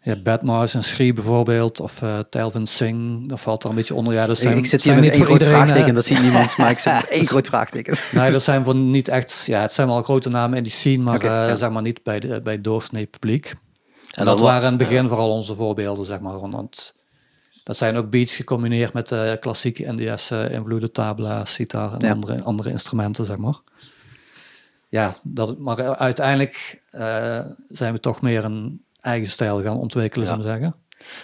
ja, 0.03 0.17
Badmars 0.17 0.75
en 0.75 0.85
Schrie 0.85 1.13
bijvoorbeeld, 1.13 1.81
of 1.81 2.03
uh, 2.03 2.19
Telvin 2.19 2.67
Singh, 2.67 3.29
dat 3.29 3.41
valt 3.41 3.63
er 3.63 3.71
een 3.71 3.75
beetje 3.75 3.95
onder. 3.95 4.13
Ja, 4.13 4.27
dat 4.27 4.39
zijn, 4.39 4.57
ik 4.57 4.67
zit 4.67 4.83
hier 4.83 4.95
met 4.95 5.11
één 5.11 5.25
groot 5.25 5.45
vraagteken, 5.45 5.95
dat 5.95 6.05
ziet 6.05 6.21
niemand, 6.21 6.57
maar 6.57 6.71
ik 6.71 6.79
zit 6.89 7.07
één 7.09 7.27
groot 7.27 7.47
vraagteken. 7.47 7.97
Nee, 8.13 8.31
dat 8.31 8.43
zijn 8.43 8.65
van 8.65 8.91
niet 8.91 9.09
echt, 9.09 9.45
ja, 9.47 9.61
het 9.61 9.73
zijn 9.73 9.89
wel 9.89 10.03
grote 10.03 10.29
namen 10.29 10.57
in 10.57 10.63
die 10.63 10.73
scene, 10.73 11.03
maar 11.03 11.15
okay, 11.15 11.43
uh, 11.43 11.49
ja. 11.49 11.57
zeg 11.57 11.71
maar 11.71 11.83
niet 11.83 12.03
bij, 12.03 12.21
de, 12.21 12.43
bij 12.43 12.53
het 12.53 12.65
doorsnee 12.65 13.07
publiek. 13.07 13.55
En 14.11 14.25
dat, 14.25 14.39
dat 14.39 14.41
waren 14.41 14.63
in 14.63 14.69
het 14.69 14.89
begin 14.89 15.03
ja. 15.03 15.09
vooral 15.09 15.31
onze 15.31 15.55
voorbeelden, 15.55 16.07
zeg 16.07 16.21
maar. 16.21 16.39
Want 16.39 16.97
dat 17.65 17.77
zijn 17.77 17.97
ook 17.97 18.11
beats 18.11 18.37
gecombineerd 18.37 18.93
met 18.93 19.11
uh, 19.11 19.33
klassieke 19.41 19.93
NDS-invloeden, 19.93 20.93
tabla, 20.93 21.45
sitar 21.45 21.93
en 21.93 22.07
ja. 22.07 22.13
andere, 22.13 22.43
andere 22.43 22.71
instrumenten, 22.71 23.25
zeg 23.25 23.37
maar. 23.37 23.59
Ja, 24.89 25.17
dat, 25.23 25.59
maar 25.59 25.97
uiteindelijk 25.97 26.83
zijn 27.69 27.93
we 27.93 28.01
toch 28.01 28.21
meer 28.21 28.45
een 28.45 28.87
eigen 29.09 29.31
stijl 29.31 29.63
gaan 29.63 29.79
ontwikkelen, 29.79 30.27
ja. 30.27 30.33
zou 30.35 30.47
zeggen. 30.47 30.75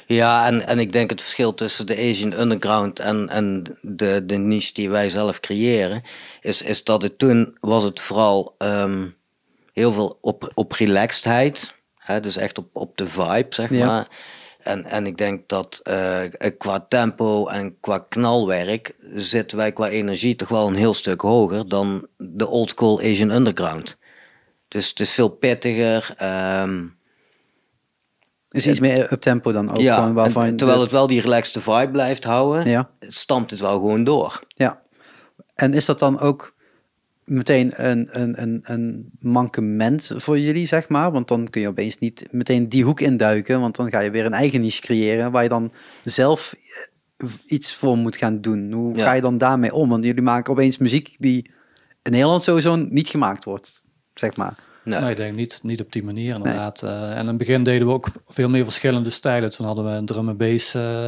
Ja, 0.07 0.47
en, 0.47 0.67
en 0.67 0.79
ik 0.79 0.93
denk 0.93 1.11
het 1.11 1.21
verschil 1.21 1.55
tussen 1.55 1.87
de 1.87 1.97
Asian 1.97 2.33
Underground 2.33 2.99
en, 2.99 3.29
en 3.29 3.65
de, 3.81 4.27
de 4.27 4.37
niche 4.37 4.73
die 4.73 4.91
wij 4.91 5.11
zelf 5.11 5.41
creëren, 5.41 6.03
is, 6.41 6.63
is 6.63 6.85
dat 6.85 7.03
het 7.03 7.19
toen 7.19 7.57
was 7.61 7.85
het 7.85 8.01
vooral 8.01 8.55
um, 8.59 9.15
heel 9.73 9.93
veel 9.93 10.19
op, 10.21 10.51
op 10.55 10.73
relaxedheid. 10.73 11.75
Hè, 11.99 12.21
dus 12.21 12.37
echt 12.37 12.59
op, 12.59 12.69
op 12.73 12.97
de 12.97 13.07
vibe, 13.07 13.47
zeg 13.49 13.71
ja. 13.71 13.87
maar. 13.87 14.09
En, 14.63 14.85
en 14.85 15.07
ik 15.07 15.17
denk 15.17 15.49
dat 15.49 15.81
uh, 15.85 16.21
qua 16.59 16.87
tempo 16.89 17.47
en 17.47 17.77
qua 17.81 17.99
knalwerk 17.99 18.95
zitten 19.15 19.59
wij 19.59 19.73
qua 19.73 19.89
energie 19.89 20.35
toch 20.35 20.49
wel 20.49 20.67
een 20.67 20.75
heel 20.75 20.95
stuk 20.95 21.21
hoger 21.21 21.69
dan 21.69 22.07
de 22.17 22.47
old 22.47 22.71
school 22.71 23.01
Asian 23.01 23.31
Underground. 23.31 23.97
Dus 24.69 24.89
het 24.89 25.01
is 25.01 25.11
veel 25.11 25.29
pittiger. 25.29 26.15
Um, 26.61 26.97
is 28.55 28.67
iets 28.67 28.81
meer 28.81 29.13
up 29.13 29.21
tempo 29.21 29.53
dan 29.53 29.71
ook. 29.71 29.79
Ja, 29.79 30.13
waarvan 30.13 30.45
en, 30.45 30.57
terwijl 30.57 30.81
het 30.81 30.91
wel 30.91 31.07
die 31.07 31.21
relaxed 31.21 31.63
vibe 31.63 31.91
blijft 31.91 32.25
houden, 32.25 32.69
ja. 32.69 32.91
stamt 33.01 33.51
het 33.51 33.61
wel 33.61 33.73
gewoon 33.73 34.05
door. 34.05 34.41
Ja. 34.49 34.83
En 35.55 35.75
is 35.75 35.85
dat 35.85 35.99
dan 35.99 36.21
ook 36.21 36.55
meteen 37.25 37.73
een, 37.91 38.09
een, 38.11 38.43
een, 38.43 38.61
een 38.63 39.11
mankement 39.21 40.13
voor 40.17 40.39
jullie, 40.39 40.67
zeg 40.67 40.89
maar? 40.89 41.13
Want 41.13 41.29
dan 41.29 41.49
kun 41.51 41.61
je 41.61 41.69
opeens 41.69 41.99
niet 41.99 42.27
meteen 42.31 42.69
die 42.69 42.85
hoek 42.85 43.01
induiken, 43.01 43.61
want 43.61 43.77
dan 43.77 43.91
ga 43.91 44.01
je 44.01 44.11
weer 44.11 44.27
een 44.27 44.33
eigen 44.33 44.61
niche 44.61 44.81
creëren 44.81 45.31
waar 45.31 45.43
je 45.43 45.49
dan 45.49 45.73
zelf 46.05 46.55
iets 47.47 47.75
voor 47.75 47.97
moet 47.97 48.17
gaan 48.17 48.41
doen. 48.41 48.73
Hoe 48.73 48.97
ja. 48.97 49.05
ga 49.05 49.13
je 49.13 49.21
dan 49.21 49.39
daarmee 49.39 49.75
om? 49.75 49.89
Want 49.89 50.05
jullie 50.05 50.23
maken 50.23 50.53
opeens 50.53 50.79
muziek 50.79 51.17
die 51.19 51.51
in 52.03 52.13
Nederland 52.13 52.43
sowieso 52.43 52.77
niet 52.77 53.09
gemaakt 53.09 53.45
wordt, 53.45 53.85
zeg 54.15 54.37
maar. 54.37 54.59
Nee. 54.85 55.01
nee, 55.01 55.11
ik 55.11 55.17
denk 55.17 55.37
niet, 55.37 55.61
niet 55.63 55.81
op 55.81 55.93
die 55.93 56.05
manier 56.05 56.35
inderdaad. 56.35 56.83
Nee. 56.83 56.93
Uh, 56.93 57.11
en 57.11 57.19
in 57.19 57.27
het 57.27 57.37
begin 57.37 57.63
deden 57.63 57.87
we 57.87 57.93
ook 57.93 58.09
veel 58.29 58.49
meer 58.49 58.65
verschillende 58.65 59.11
stijlen. 59.11 59.51
Toen 59.51 59.67
hadden 59.67 59.85
we 59.85 59.91
een 59.91 60.07
drum 60.07 60.29
en 60.29 60.37
bass, 60.37 60.75
uh, 60.75 61.07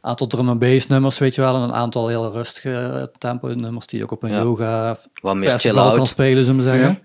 aantal 0.00 0.26
drum 0.26 0.48
en 0.48 0.58
bass 0.58 0.86
nummers, 0.86 1.18
weet 1.18 1.34
je 1.34 1.40
wel. 1.40 1.54
En 1.54 1.60
een 1.60 1.72
aantal 1.72 2.08
heel 2.08 2.32
rustige 2.32 3.10
tempo 3.18 3.48
nummers 3.48 3.86
die 3.86 4.02
ook 4.02 4.10
op 4.10 4.22
een 4.22 4.30
ja. 4.30 4.40
yoga 4.40 4.96
Wat 5.22 5.36
meer 5.36 5.50
festival 5.50 5.94
kan 5.94 6.06
spelen, 6.06 6.44
zullen 6.44 6.64
we 6.64 6.70
zeggen. 6.70 6.88
Ja. 6.88 7.00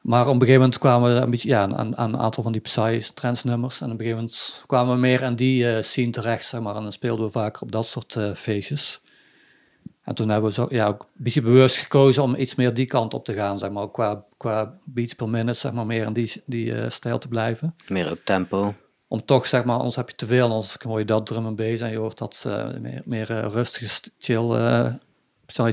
Maar 0.00 0.20
op 0.20 0.26
een 0.26 0.40
gegeven 0.40 0.60
moment 0.60 0.78
kwamen 0.78 1.14
we 1.14 1.20
een 1.20 1.30
beetje 1.30 1.48
ja, 1.48 1.62
aan, 1.62 1.96
aan 1.96 2.12
een 2.12 2.20
aantal 2.20 2.42
van 2.42 2.52
die 2.52 2.60
Psy 2.60 3.02
nummers. 3.42 3.80
En 3.80 3.86
op 3.86 3.92
een 3.92 3.98
gegeven 3.98 4.16
moment 4.16 4.62
kwamen 4.66 4.94
we 4.94 5.00
meer 5.00 5.24
aan 5.24 5.36
die 5.36 5.64
uh, 5.64 5.76
scene 5.80 6.10
terecht, 6.10 6.44
zeg 6.44 6.60
maar. 6.60 6.76
En 6.76 6.82
dan 6.82 6.92
speelden 6.92 7.24
we 7.24 7.30
vaker 7.30 7.62
op 7.62 7.72
dat 7.72 7.86
soort 7.86 8.16
feestjes. 8.34 9.00
En 10.10 10.16
toen 10.16 10.28
hebben 10.28 10.48
we 10.48 10.54
zo, 10.54 10.66
ja, 10.68 10.86
ook 10.86 11.00
een 11.00 11.22
beetje 11.24 11.42
bewust 11.42 11.76
gekozen 11.76 12.22
om 12.22 12.34
iets 12.34 12.54
meer 12.54 12.74
die 12.74 12.86
kant 12.86 13.14
op 13.14 13.24
te 13.24 13.32
gaan, 13.32 13.58
zeg 13.58 13.70
maar. 13.70 13.90
Qua, 13.90 14.24
qua 14.36 14.78
beats 14.84 15.14
per 15.14 15.28
minute, 15.28 15.58
zeg 15.58 15.72
maar, 15.72 15.86
meer 15.86 16.06
in 16.06 16.12
die, 16.12 16.42
die 16.46 16.66
uh, 16.66 16.84
stijl 16.88 17.18
te 17.18 17.28
blijven. 17.28 17.74
Meer 17.88 18.10
op 18.10 18.20
tempo. 18.24 18.74
Om 19.08 19.24
toch, 19.24 19.46
zeg 19.46 19.64
maar, 19.64 19.76
anders 19.76 19.96
heb 19.96 20.08
je 20.08 20.14
te 20.14 20.26
veel, 20.26 20.50
anders 20.50 20.76
hoor 20.82 20.98
je 20.98 21.04
dat 21.04 21.26
drum 21.26 21.46
en 21.46 21.56
bass 21.56 21.80
en 21.80 21.90
je 21.90 21.98
hoort 21.98 22.18
dat 22.18 22.48
meer, 22.80 23.02
meer 23.04 23.26
rustige, 23.26 24.10
chill, 24.18 24.48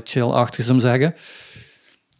chill-achtig, 0.02 0.64
zou 0.64 0.80
zeggen. 0.80 1.14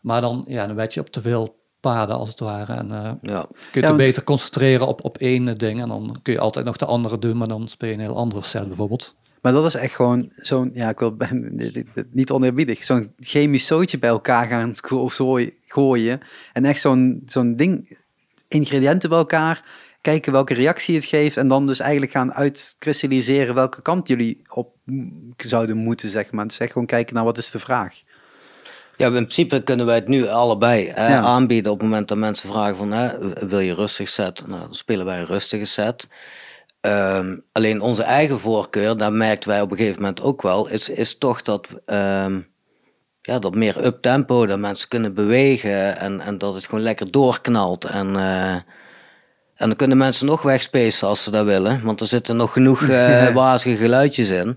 Maar 0.03 0.21
dan, 0.21 0.45
ja, 0.47 0.67
dan 0.67 0.77
werd 0.77 0.95
je 0.95 1.01
op 1.01 1.11
te 1.11 1.21
veel 1.21 1.57
paden 1.81 2.17
als 2.17 2.29
het 2.29 2.41
ware. 2.41 2.73
En 2.73 2.89
uh, 2.89 3.11
ja. 3.23 3.47
kun 3.71 3.81
je 3.81 3.87
ja, 3.87 3.95
beter 3.95 4.25
concentreren 4.25 4.87
op, 4.87 5.05
op 5.05 5.19
één 5.19 5.59
ding. 5.59 5.81
En 5.81 5.89
dan 5.89 6.17
kun 6.23 6.33
je 6.33 6.41
altijd 6.41 6.65
nog 6.65 6.77
de 6.77 6.87
andere 6.87 7.19
doen, 7.19 7.37
maar 7.37 7.49
dan 7.49 7.69
speel 7.69 7.89
je 7.89 7.95
een 7.95 8.01
heel 8.01 8.17
andere 8.17 8.43
set 8.43 8.67
bijvoorbeeld. 8.67 9.15
Maar 9.43 9.53
dat 9.53 9.65
is 9.65 9.75
echt 9.75 9.95
gewoon 9.95 10.31
zo'n, 10.37 10.71
ja, 10.75 10.89
ik 10.89 10.99
wil 10.99 11.17
niet 12.11 12.31
oneerbiedig, 12.31 12.85
zo'n 12.85 13.13
chemisch 13.21 13.67
zootje 13.67 13.99
bij 13.99 14.11
elkaar 14.11 14.47
gaan 14.47 14.73
gooien. 15.67 16.21
En 16.53 16.65
echt 16.65 16.81
zo'n 16.81 17.23
zo'n 17.27 17.57
ding, 17.57 17.99
ingrediënten 18.49 19.09
bij 19.09 19.19
elkaar, 19.19 19.65
kijken 20.01 20.33
welke 20.33 20.55
reactie 20.55 20.95
het 20.95 21.05
geeft. 21.05 21.37
En 21.37 21.49
dan 21.49 21.67
dus 21.67 21.81
eigenlijk 21.81 22.13
gaan 22.13 22.33
uitkristalliseren 22.33 23.55
welke 23.55 23.83
kant 23.83 24.09
jullie 24.09 24.43
op 24.49 24.77
zouden 25.37 25.77
moeten, 25.77 26.09
zeg 26.09 26.33
maar. 26.33 26.47
Dus 26.47 26.59
echt 26.59 26.73
gewoon 26.73 26.87
kijken 26.87 27.15
naar 27.15 27.25
wat 27.25 27.39
is 27.39 27.51
de 27.51 27.59
vraag. 27.59 28.03
Ja, 28.97 29.07
in 29.07 29.13
principe 29.13 29.63
kunnen 29.63 29.87
wij 29.87 29.95
het 29.95 30.09
nu 30.09 30.29
allebei 30.29 30.91
hè, 30.95 31.17
aanbieden 31.17 31.73
op 31.73 31.79
het 31.79 31.89
moment 31.89 32.09
dat 32.09 32.19
mensen 32.19 32.49
vragen 32.49 32.77
van 32.77 32.93
hè, 32.93 33.11
wil 33.49 33.59
je 33.59 33.75
rustig 33.75 34.09
set? 34.09 34.47
Nou, 34.47 34.61
dan 34.61 34.75
spelen 34.75 35.05
wij 35.05 35.19
een 35.19 35.27
rustige 35.27 35.65
set. 35.65 36.09
Ehm, 36.89 37.37
alleen 37.53 37.81
onze 37.81 38.03
eigen 38.03 38.41
voorkeur, 38.41 38.97
daar 38.97 39.13
merkten 39.13 39.51
wij 39.51 39.61
op 39.61 39.71
een 39.71 39.77
gegeven 39.77 40.01
moment 40.01 40.23
ook 40.23 40.43
wel, 40.43 40.69
is, 40.69 40.89
is 40.89 41.19
toch 41.19 41.43
dat, 41.43 41.67
um, 41.87 42.47
ja, 43.21 43.39
dat 43.39 43.55
meer 43.55 43.85
up 43.85 44.03
tempo, 44.03 44.47
dat 44.47 44.59
mensen 44.59 44.89
kunnen 44.89 45.15
bewegen 45.15 45.99
en, 45.99 46.21
en 46.21 46.39
dat 46.39 46.55
het 46.55 46.67
gewoon 46.67 46.85
lekker 46.85 47.11
doorknalt. 47.11 47.85
En, 47.85 48.07
uh, 48.17 48.53
en 48.53 48.65
dan 49.67 49.77
kunnen 49.77 49.97
mensen 49.97 50.27
nog 50.27 50.43
wegspacen 50.43 51.09
als 51.09 51.23
ze 51.23 51.31
dat 51.31 51.45
willen, 51.45 51.81
want 51.83 52.01
er 52.01 52.07
zitten 52.07 52.37
nog 52.37 52.53
genoeg 52.53 52.83
uh, 52.83 53.29
wazige 53.35 53.77
geluidjes 53.77 54.31
in. 54.31 54.57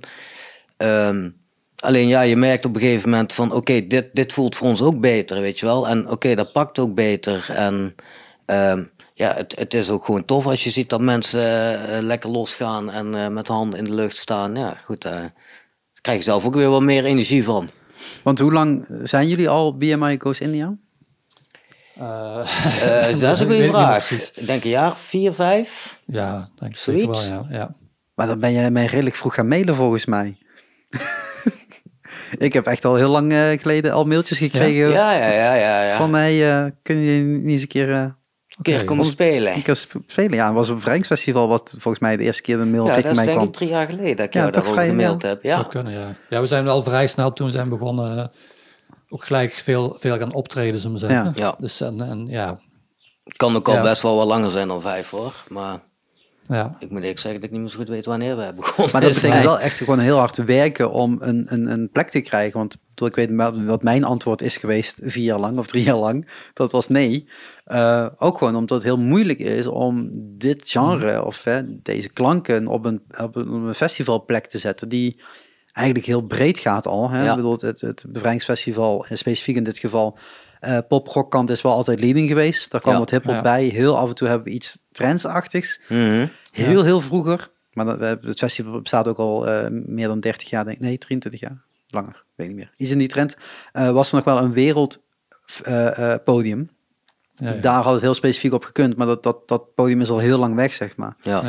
Um, 0.78 1.40
Alleen 1.82 2.08
ja, 2.08 2.22
je 2.22 2.36
merkt 2.36 2.66
op 2.66 2.76
een 2.76 2.82
gegeven 2.82 3.10
moment 3.10 3.34
van 3.34 3.54
oké, 3.54 3.88
dit, 3.88 4.10
dit 4.14 4.34
voelt 4.34 4.56
voor 4.56 4.68
ons 4.68 4.82
ook 4.82 5.00
beter, 5.00 5.42
weet 5.42 5.60
je 5.60 5.66
wel. 5.66 5.88
En 5.88 6.10
oké, 6.10 6.36
dat 6.36 6.52
pakt 6.52 6.80
ook 6.80 6.94
beter. 6.94 7.46
En 7.50 7.96
ja, 9.22 9.34
het, 9.36 9.56
het 9.58 9.74
is 9.74 9.90
ook 9.90 10.06
gewoon 10.06 10.26
tof 10.26 10.46
als 10.46 10.64
je 10.64 10.70
ziet 10.70 10.90
dat 10.90 11.02
mensen 11.02 11.42
uh, 11.90 12.00
lekker 12.00 12.30
losgaan 12.30 12.92
en 12.92 13.16
uh, 13.16 13.28
met 13.28 13.46
de 13.46 13.54
handen 13.54 13.80
in 13.80 13.86
de 13.86 13.94
lucht 13.94 14.18
staan. 14.18 14.56
Ja, 14.56 14.78
goed, 14.84 15.06
uh, 15.06 15.12
daar 15.12 15.32
krijg 16.02 16.18
je 16.18 16.24
zelf 16.24 16.46
ook 16.46 16.56
weer 16.56 16.70
wat 16.70 16.82
meer 16.82 17.06
energie 17.06 17.44
van. 17.44 17.70
Want 18.24 18.40
hoe 18.40 18.52
lang 18.52 18.86
zijn 19.04 19.28
jullie 19.28 19.50
al 19.50 19.78
BMI 19.78 20.20
Goes 20.20 20.40
India? 20.40 20.76
dat 23.20 23.34
is 23.34 23.40
een 23.40 23.52
goede 23.52 23.68
vraag. 23.68 24.12
Ik 24.12 24.46
denk 24.46 24.64
een 24.64 24.70
jaar, 24.70 24.98
vier, 24.98 25.34
vijf. 25.34 26.00
Ja, 26.06 26.50
denk 26.60 26.72
ik 26.72 26.78
zeker 26.78 27.10
wel, 27.10 27.24
ja. 27.24 27.46
ja. 27.50 27.76
Maar 28.14 28.28
dan 28.28 28.40
ben 28.40 28.52
jij 28.52 28.72
mij 28.72 28.86
redelijk 28.86 29.16
vroeg 29.16 29.34
gaan 29.34 29.48
mailen 29.48 29.76
volgens 29.76 30.06
mij. 30.06 30.38
Ik 32.38 32.54
heb 32.54 32.66
echt 32.66 32.86
al 32.86 32.96
heel 32.96 33.10
lang 33.10 33.32
uh, 33.32 33.50
geleden 33.50 33.92
al 33.92 34.06
mailtjes 34.06 34.38
gekregen. 34.38 34.90
Ja, 34.90 35.14
ja, 35.14 35.28
ja. 35.28 35.54
ja, 35.54 35.84
ja. 35.84 35.98
Van 35.98 36.10
mij, 36.10 36.64
uh, 36.64 36.72
kun 36.82 36.96
je 36.96 37.22
niet 37.24 37.52
eens 37.52 37.62
een 37.62 37.68
keer... 37.68 38.20
Een 38.62 38.74
keer 38.74 38.86
komen 38.86 39.06
spelen. 39.06 39.54
Een 39.54 39.62
keer 39.62 39.86
spelen, 40.08 40.34
ja. 40.34 40.46
Het 40.46 40.56
was 40.56 40.70
een 40.70 40.82
Vrijheidsfestival 40.82 41.48
wat 41.48 41.70
volgens 41.78 42.00
mij 42.00 42.18
de 42.18 42.24
eerste 42.24 42.42
keer 42.42 42.58
de 42.58 42.66
mail 42.66 42.86
ja, 42.86 42.94
tegen 42.94 43.16
mij 43.16 43.26
kwam. 43.26 43.36
Ja, 43.38 43.46
dat 43.46 43.50
is 43.52 43.58
drie 43.58 43.70
jaar 43.70 43.86
geleden 43.86 44.16
dat 44.16 44.26
ik 44.26 44.34
jou 44.34 44.52
daarover 44.52 44.84
gemaild 44.84 45.22
heb. 45.22 45.44
Ja. 45.44 45.64
kunnen, 45.64 45.94
ja. 45.94 46.16
ja, 46.30 46.40
we 46.40 46.46
zijn 46.46 46.64
wel 46.64 46.82
vrij 46.82 47.08
snel 47.08 47.34
toen 47.34 47.52
zijn 47.52 47.70
begonnen 47.70 48.32
ook 49.10 49.24
gelijk 49.24 49.54
veel, 49.54 49.96
veel 50.00 50.18
gaan 50.18 50.34
optreden, 50.34 50.80
zullen 50.80 51.00
we 51.00 51.08
zeggen. 51.08 51.32
Ja. 51.36 51.56
Dus 51.58 51.82
en, 51.82 52.02
en 52.02 52.28
ja... 52.28 52.60
Het 53.24 53.38
kan 53.38 53.56
ook 53.56 53.68
al 53.68 53.82
best 53.82 54.02
wel 54.02 54.16
wat 54.16 54.28
langer 54.28 54.52
zijn 54.52 54.68
dan 54.68 54.82
vijf 54.82 55.10
hoor, 55.10 55.34
maar... 55.48 55.80
Ja. 56.52 56.76
Ik 56.80 56.90
moet 56.90 57.00
eerlijk 57.00 57.20
zeggen 57.20 57.42
dat 57.42 57.50
ik 57.50 57.56
niet 57.56 57.62
meer 57.62 57.72
zo 57.72 57.78
goed 57.78 57.90
weet 57.90 58.06
wanneer 58.06 58.36
we 58.36 58.44
hebben 58.44 58.62
begonnen. 58.62 58.92
Maar 58.92 59.02
dat 59.02 59.14
betekent 59.14 59.44
wel 59.44 59.60
echt 59.60 59.78
gewoon 59.78 60.00
heel 60.00 60.18
hard 60.18 60.38
werken 60.38 60.92
om 60.92 61.18
een, 61.20 61.46
een, 61.54 61.72
een 61.72 61.90
plek 61.92 62.10
te 62.10 62.22
krijgen. 62.22 62.58
Want 62.58 62.78
ik 62.96 63.16
weet 63.16 63.30
wat 63.66 63.84
mijn 63.84 64.04
antwoord 64.04 64.42
is 64.42 64.58
geweest 64.58 65.00
vier 65.02 65.24
jaar 65.24 65.40
lang 65.40 65.58
of 65.58 65.68
drie 65.68 65.84
jaar 65.84 65.96
lang. 65.96 66.30
Dat 66.54 66.72
was 66.72 66.88
nee. 66.88 67.28
Uh, 67.66 68.08
ook 68.18 68.38
gewoon 68.38 68.56
omdat 68.56 68.78
het 68.78 68.84
heel 68.88 68.98
moeilijk 68.98 69.40
is 69.40 69.68
om 69.68 70.10
dit 70.38 70.70
genre 70.70 71.18
mm. 71.18 71.24
of 71.24 71.46
deze 71.84 72.10
klanken 72.10 72.68
op 72.68 72.86
een, 72.86 73.02
op 73.22 73.36
een 73.36 73.76
festivalplek 73.76 74.46
te 74.46 74.58
zetten. 74.58 74.90
Die 74.90 75.20
eigenlijk 75.72 76.08
heel 76.08 76.22
breed 76.22 76.60
gaat 76.60 76.88
al. 76.88 77.10
Hè? 77.10 77.24
Ja. 77.24 77.30
Ik 77.30 77.36
bedoel, 77.36 77.58
het, 77.60 77.82
het 77.82 78.06
bevrijdingsfestival, 78.08 79.06
specifiek 79.10 79.56
in 79.56 79.64
dit 79.64 79.78
geval, 79.78 80.18
uh, 80.62 80.78
pop-rockkant 80.88 81.50
is 81.50 81.62
wel 81.62 81.74
altijd 81.74 82.00
leading 82.00 82.28
geweest. 82.28 82.72
Daar 82.72 82.82
kwam 82.82 82.98
wat 82.98 83.10
hip-hop 83.10 83.44
bij. 83.44 83.64
Heel 83.64 83.98
af 83.98 84.10
en 84.10 84.16
toe 84.16 84.28
hebben 84.28 84.48
we 84.48 84.54
iets 84.54 84.78
trendsachtigs. 84.92 85.82
Mm 85.88 86.30
Heel, 86.52 86.84
heel 86.84 87.02
vroeger. 87.02 87.50
Maar 87.74 87.86
dat, 87.86 88.00
het 88.24 88.40
festival 88.40 88.82
bestaat 88.82 89.08
ook 89.08 89.18
al 89.18 89.48
uh, 89.48 89.68
meer 89.70 90.08
dan 90.08 90.20
30 90.20 90.50
jaar, 90.50 90.66
denk 90.66 90.78
ik. 90.78 90.84
Nee, 90.84 90.98
23 90.98 91.40
jaar. 91.40 91.62
Langer, 91.88 92.24
weet 92.36 92.48
niet 92.48 92.58
meer. 92.58 92.72
Iets 92.78 92.92
in 92.92 92.98
die 92.98 93.08
trend. 93.08 93.38
Uh, 93.74 93.92
was 93.92 94.10
er 94.10 94.16
nog 94.16 94.26
wel 94.26 94.38
een 94.38 94.54
wereldpodium. 94.54 96.70
Ja, 97.34 97.54
Daar 97.54 97.84
had 97.84 97.94
het 97.94 98.02
heel 98.02 98.14
specifiek 98.14 98.54
op 98.54 98.64
gekund. 98.64 98.98
Maar 98.98 99.08
dat, 99.08 99.24
dat, 99.24 99.48
dat 99.48 99.76
podium 99.76 100.02
is 100.02 100.10
al 100.10 100.20
heel 100.20 100.40
lang 100.40 100.56
weg, 100.56 100.74
zeg 100.74 100.96
maar. 100.96 101.16
Ja. 101.22 101.42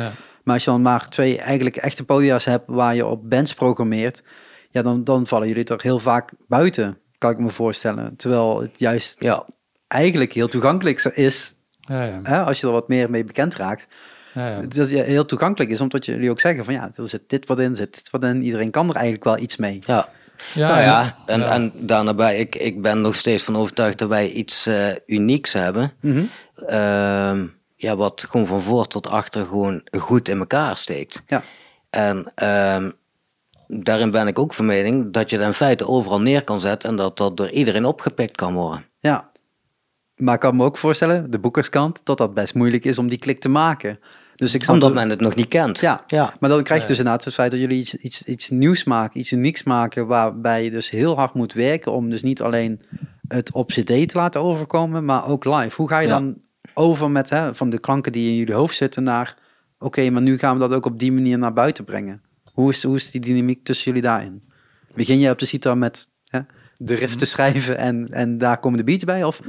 Maar 0.43 0.53
als 0.53 0.63
je 0.63 0.71
dan 0.71 0.81
maar 0.81 1.09
twee 1.09 1.37
eigenlijk 1.37 1.75
echte 1.75 2.03
podia's 2.03 2.45
hebt 2.45 2.63
waar 2.67 2.95
je 2.95 3.05
op 3.05 3.29
bands 3.29 3.53
programmeert, 3.53 4.23
ja, 4.69 4.81
dan, 4.81 5.03
dan 5.03 5.27
vallen 5.27 5.47
jullie 5.47 5.63
toch 5.63 5.81
heel 5.81 5.99
vaak 5.99 6.33
buiten 6.47 6.97
kan 7.23 7.31
ik 7.31 7.39
me 7.39 7.49
voorstellen. 7.49 8.15
Terwijl 8.15 8.61
het 8.61 8.79
juist 8.79 9.21
ja, 9.21 9.45
eigenlijk 9.87 10.33
heel 10.33 10.47
toegankelijk 10.47 11.03
is, 11.03 11.55
ja, 11.87 12.03
ja. 12.03 12.19
Hè, 12.23 12.41
als 12.43 12.59
je 12.59 12.67
er 12.67 12.73
wat 12.73 12.87
meer 12.87 13.09
mee 13.09 13.23
bekend 13.23 13.55
raakt. 13.55 13.87
Ja, 14.33 14.47
ja. 14.47 14.61
Dat 14.61 14.75
het 14.75 14.89
heel 14.89 15.25
toegankelijk 15.25 15.71
is, 15.71 15.81
omdat 15.81 16.05
jullie 16.05 16.29
ook 16.29 16.39
zeggen 16.39 16.65
van 16.65 16.73
ja, 16.73 16.89
er 16.95 17.07
zit 17.07 17.29
dit 17.29 17.47
wat 17.47 17.59
in, 17.59 17.75
zit 17.75 17.93
dit 17.93 18.09
wat 18.09 18.23
in. 18.23 18.43
Iedereen 18.43 18.71
kan 18.71 18.89
er 18.89 18.95
eigenlijk 18.95 19.23
wel 19.23 19.37
iets 19.37 19.57
mee. 19.57 19.79
Ja, 19.85 20.09
ja, 20.53 20.67
nou 20.67 20.81
ja, 20.81 21.15
en, 21.25 21.39
ja. 21.39 21.51
en 21.51 21.71
daarnaarbij, 21.75 22.37
ik, 22.37 22.55
ik 22.55 22.81
ben 22.81 23.01
nog 23.01 23.15
steeds 23.15 23.43
van 23.43 23.55
overtuigd 23.55 23.99
dat 23.99 24.09
wij 24.09 24.29
iets 24.29 24.67
uh, 24.67 24.87
unieks 25.05 25.53
hebben. 25.53 25.93
Mm 25.99 26.11
-hmm. 26.11 26.29
uh, 26.69 27.49
ja, 27.75 27.95
wat 27.95 28.25
gewoon 28.29 28.47
van 28.47 28.61
voor 28.61 28.87
tot 28.87 29.07
achter 29.07 29.45
gewoon 29.45 29.81
goed 29.97 30.27
in 30.27 30.39
elkaar 30.39 30.77
steekt. 30.77 31.23
Ja. 31.27 31.43
En 31.89 32.31
uh, 32.43 32.89
daarin 33.67 34.11
ben 34.11 34.27
ik 34.27 34.39
ook 34.39 34.53
van 34.53 34.65
mening 34.65 35.13
dat 35.13 35.29
je 35.29 35.37
het 35.37 35.45
in 35.45 35.53
feite 35.53 35.87
overal 35.87 36.21
neer 36.21 36.43
kan 36.43 36.61
zetten 36.61 36.89
en 36.89 36.95
dat 36.95 37.17
dat 37.17 37.37
door 37.37 37.49
iedereen 37.49 37.85
opgepikt 37.85 38.35
kan 38.35 38.53
worden. 38.53 38.85
Ja, 38.99 39.31
maar 40.15 40.33
ik 40.33 40.39
kan 40.39 40.55
me 40.55 40.63
ook 40.63 40.77
voorstellen, 40.77 41.31
de 41.31 41.39
boekerskant, 41.39 41.99
dat 42.03 42.17
dat 42.17 42.33
best 42.33 42.53
moeilijk 42.53 42.85
is 42.85 42.97
om 42.97 43.07
die 43.07 43.17
klik 43.17 43.39
te 43.39 43.49
maken. 43.49 43.99
Dus 44.35 44.55
ik 44.55 44.67
Omdat 44.67 44.93
men 44.93 45.09
het 45.09 45.19
nog 45.19 45.35
niet 45.35 45.47
kent. 45.47 45.79
Ja, 45.79 46.03
ja. 46.07 46.33
maar 46.39 46.49
dan 46.49 46.63
krijg 46.63 46.81
je 46.81 46.87
dus 46.87 46.97
inderdaad 46.97 47.25
het 47.25 47.33
feit 47.33 47.51
dat 47.51 47.59
jullie 47.59 47.79
iets, 47.79 47.95
iets, 47.95 48.23
iets 48.23 48.49
nieuws 48.49 48.83
maken, 48.83 49.19
iets 49.19 49.31
unieks 49.31 49.63
maken, 49.63 50.07
waarbij 50.07 50.63
je 50.63 50.71
dus 50.71 50.89
heel 50.89 51.15
hard 51.15 51.33
moet 51.33 51.53
werken 51.53 51.91
om 51.91 52.09
dus 52.09 52.23
niet 52.23 52.41
alleen 52.41 52.81
het 53.27 53.51
op 53.51 53.67
cd 53.67 53.85
te 53.85 54.09
laten 54.13 54.41
overkomen, 54.41 55.05
maar 55.05 55.27
ook 55.27 55.45
live. 55.45 55.75
Hoe 55.75 55.87
ga 55.87 55.99
je 55.99 56.07
dan 56.07 56.37
over 56.73 57.11
met 57.11 57.29
hè, 57.29 57.55
van 57.55 57.69
de 57.69 57.79
klanken 57.79 58.11
die 58.11 58.29
in 58.29 58.35
jullie 58.35 58.53
hoofd 58.53 58.75
zitten 58.75 59.03
naar, 59.03 59.37
oké, 59.79 60.09
maar 60.09 60.21
nu 60.21 60.37
gaan 60.37 60.53
we 60.53 60.67
dat 60.67 60.73
ook 60.73 60.85
op 60.85 60.99
die 60.99 61.11
manier 61.11 61.37
naar 61.37 61.53
buiten 61.53 61.83
brengen? 61.83 62.21
Hoe 62.53 62.69
is, 62.69 62.83
hoe 62.83 62.95
is 62.95 63.11
die 63.11 63.21
dynamiek 63.21 63.63
tussen 63.63 63.85
jullie 63.85 64.07
daarin? 64.07 64.43
Begin 64.93 65.19
je 65.19 65.29
op 65.29 65.39
de 65.39 65.45
sitar 65.45 65.77
met 65.77 66.07
hè, 66.25 66.39
de 66.77 66.93
riff 66.93 67.15
te 67.15 67.25
schrijven 67.25 67.77
en, 67.77 68.07
en 68.11 68.37
daar 68.37 68.59
komen 68.59 68.77
de 68.77 68.83
beats 68.83 69.03
bij? 69.03 69.23
Of? 69.23 69.41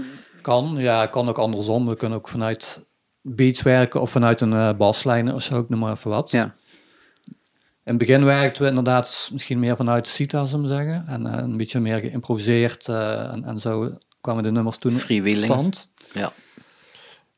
Kan, 0.44 0.74
ja, 0.76 1.07
kan 1.07 1.28
ook 1.28 1.38
andersom. 1.38 1.88
We 1.88 1.96
kunnen 1.96 2.18
ook 2.18 2.28
vanuit 2.28 2.85
beats 3.20 3.62
werken 3.62 4.00
of 4.00 4.11
vanuit 4.11 4.40
een 4.40 4.52
uh, 4.52 4.72
baslijn 4.72 5.35
of 5.35 5.42
zo, 5.42 5.59
ik 5.59 5.68
noem 5.68 5.78
maar 5.78 5.92
even 5.92 6.11
wat. 6.11 6.30
Ja. 6.30 6.54
In 7.85 7.92
het 7.92 7.98
begin 7.98 8.24
werkten 8.24 8.62
we 8.62 8.68
inderdaad 8.68 9.30
misschien 9.33 9.59
meer 9.59 9.76
vanuit 9.76 10.09
Cita, 10.09 10.44
zullen 10.44 10.68
we 10.68 10.76
zeggen. 10.76 11.04
En 11.07 11.26
uh, 11.26 11.33
een 11.33 11.57
beetje 11.57 11.80
meer 11.80 11.98
geïmproviseerd 11.98 12.88
uh, 12.88 13.33
en, 13.33 13.44
en 13.44 13.61
zo 13.61 13.98
kwamen 14.20 14.42
de 14.42 14.50
nummers 14.50 14.76
toen 14.76 14.92
Freewheeling. 14.92 15.44
stand. 15.44 15.92
Ja. 16.12 16.33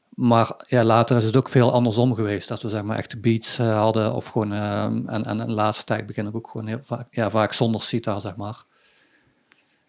Maar 0.09 0.53
ja, 0.67 0.85
later 0.85 1.17
is 1.17 1.25
het 1.25 1.37
ook 1.37 1.49
veel 1.49 1.73
andersom 1.73 2.15
geweest. 2.15 2.49
Dat 2.49 2.63
we 2.63 2.69
zeg 2.69 2.83
maar 2.83 2.99
echt 2.99 3.21
beats 3.21 3.59
hadden 3.59 4.15
of 4.15 4.27
gewoon... 4.27 4.53
Uh, 4.53 4.83
en, 4.85 5.25
en 5.25 5.41
in 5.41 5.47
de 5.47 5.53
laatste 5.53 5.85
tijd 5.85 6.07
begin 6.07 6.27
ik 6.27 6.37
ook 6.37 6.49
gewoon 6.49 6.67
heel 6.67 6.83
vaak, 6.83 7.07
ja, 7.11 7.31
vaak 7.31 7.53
zonder 7.53 7.83
sitar, 7.83 8.21
zeg 8.21 8.37
maar. 8.37 8.65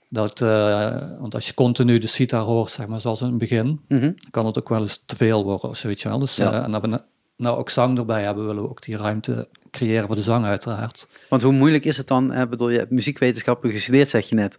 Dat, 0.09 0.41
uh, 0.41 1.19
want 1.19 1.35
als 1.35 1.47
je 1.47 1.53
continu 1.53 1.97
de 1.97 2.07
sitar 2.07 2.41
hoort, 2.41 2.71
zeg 2.71 2.87
maar, 2.87 2.99
zoals 2.99 3.21
in 3.21 3.27
het 3.27 3.37
begin, 3.37 3.81
mm 3.87 3.99
-hmm. 3.99 4.13
kan 4.31 4.45
het 4.45 4.59
ook 4.59 4.69
wel 4.69 4.81
eens 4.81 5.03
te 5.05 5.15
veel 5.15 5.43
worden 5.43 5.69
of 5.69 5.77
zoiets 5.77 6.03
wel. 6.03 6.19
Dus, 6.19 6.35
ja. 6.35 6.63
en 6.63 6.71
dat 6.71 6.81
we 6.81 7.01
nou 7.37 7.57
ook 7.57 7.69
zang 7.69 7.97
erbij 7.97 8.23
hebben, 8.23 8.45
willen 8.45 8.63
we 8.63 8.69
ook 8.69 8.81
die 8.81 8.97
ruimte 8.97 9.47
creëren 9.71 10.07
voor 10.07 10.15
de 10.15 10.21
zang 10.21 10.45
uiteraard. 10.45 11.09
Want 11.29 11.41
hoe 11.41 11.53
moeilijk 11.53 11.85
is 11.85 11.97
het 11.97 12.07
dan, 12.07 12.31
hè, 12.31 12.47
bedoel 12.47 12.69
je, 12.69 12.85
muziekwetenschappen 12.89 13.71
gestudeerd 13.71 14.09
zeg 14.09 14.29
je 14.29 14.35
net 14.35 14.57